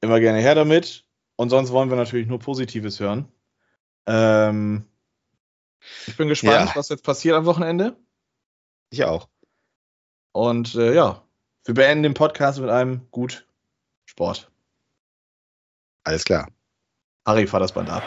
immer 0.00 0.20
gerne 0.20 0.38
her 0.38 0.54
damit. 0.54 1.04
Und 1.36 1.50
sonst 1.50 1.70
wollen 1.70 1.90
wir 1.90 1.96
natürlich 1.96 2.26
nur 2.26 2.38
Positives 2.38 2.98
hören. 2.98 3.28
Ähm, 4.06 4.84
ich 6.06 6.16
bin 6.16 6.28
gespannt, 6.28 6.70
Ja. 6.70 6.76
was 6.76 6.88
jetzt 6.88 7.04
passiert 7.04 7.36
am 7.36 7.44
Wochenende. 7.44 7.96
Ich 8.90 9.04
auch. 9.04 9.28
Und 10.32 10.74
äh, 10.76 10.94
ja, 10.94 11.22
wir 11.64 11.74
beenden 11.74 12.04
den 12.04 12.14
Podcast 12.14 12.58
mit 12.58 12.70
einem 12.70 13.08
Gut 13.10 13.46
Sport. 14.08 14.50
Alles 16.04 16.24
klar. 16.24 16.48
Harry, 17.26 17.46
fahr 17.46 17.60
das 17.60 17.72
Band 17.72 17.90
ab. 17.90 18.02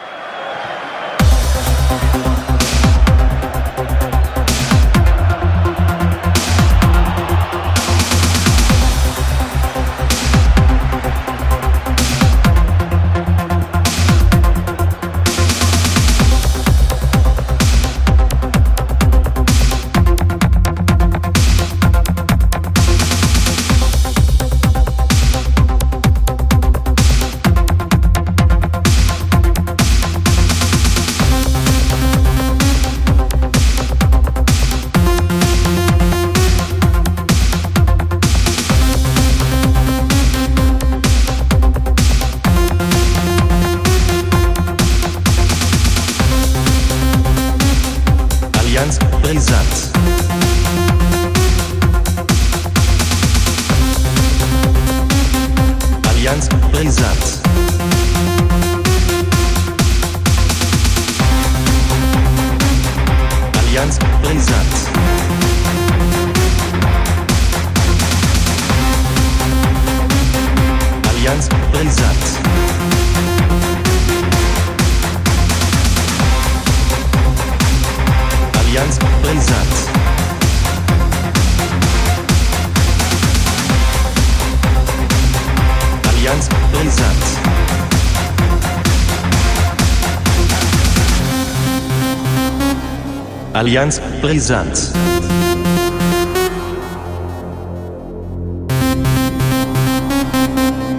Allianz 93.62 94.00
Brisanz. 94.20 94.92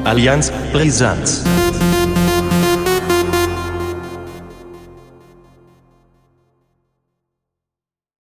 Allianz 0.05 0.49
Brisanz. 0.73 1.43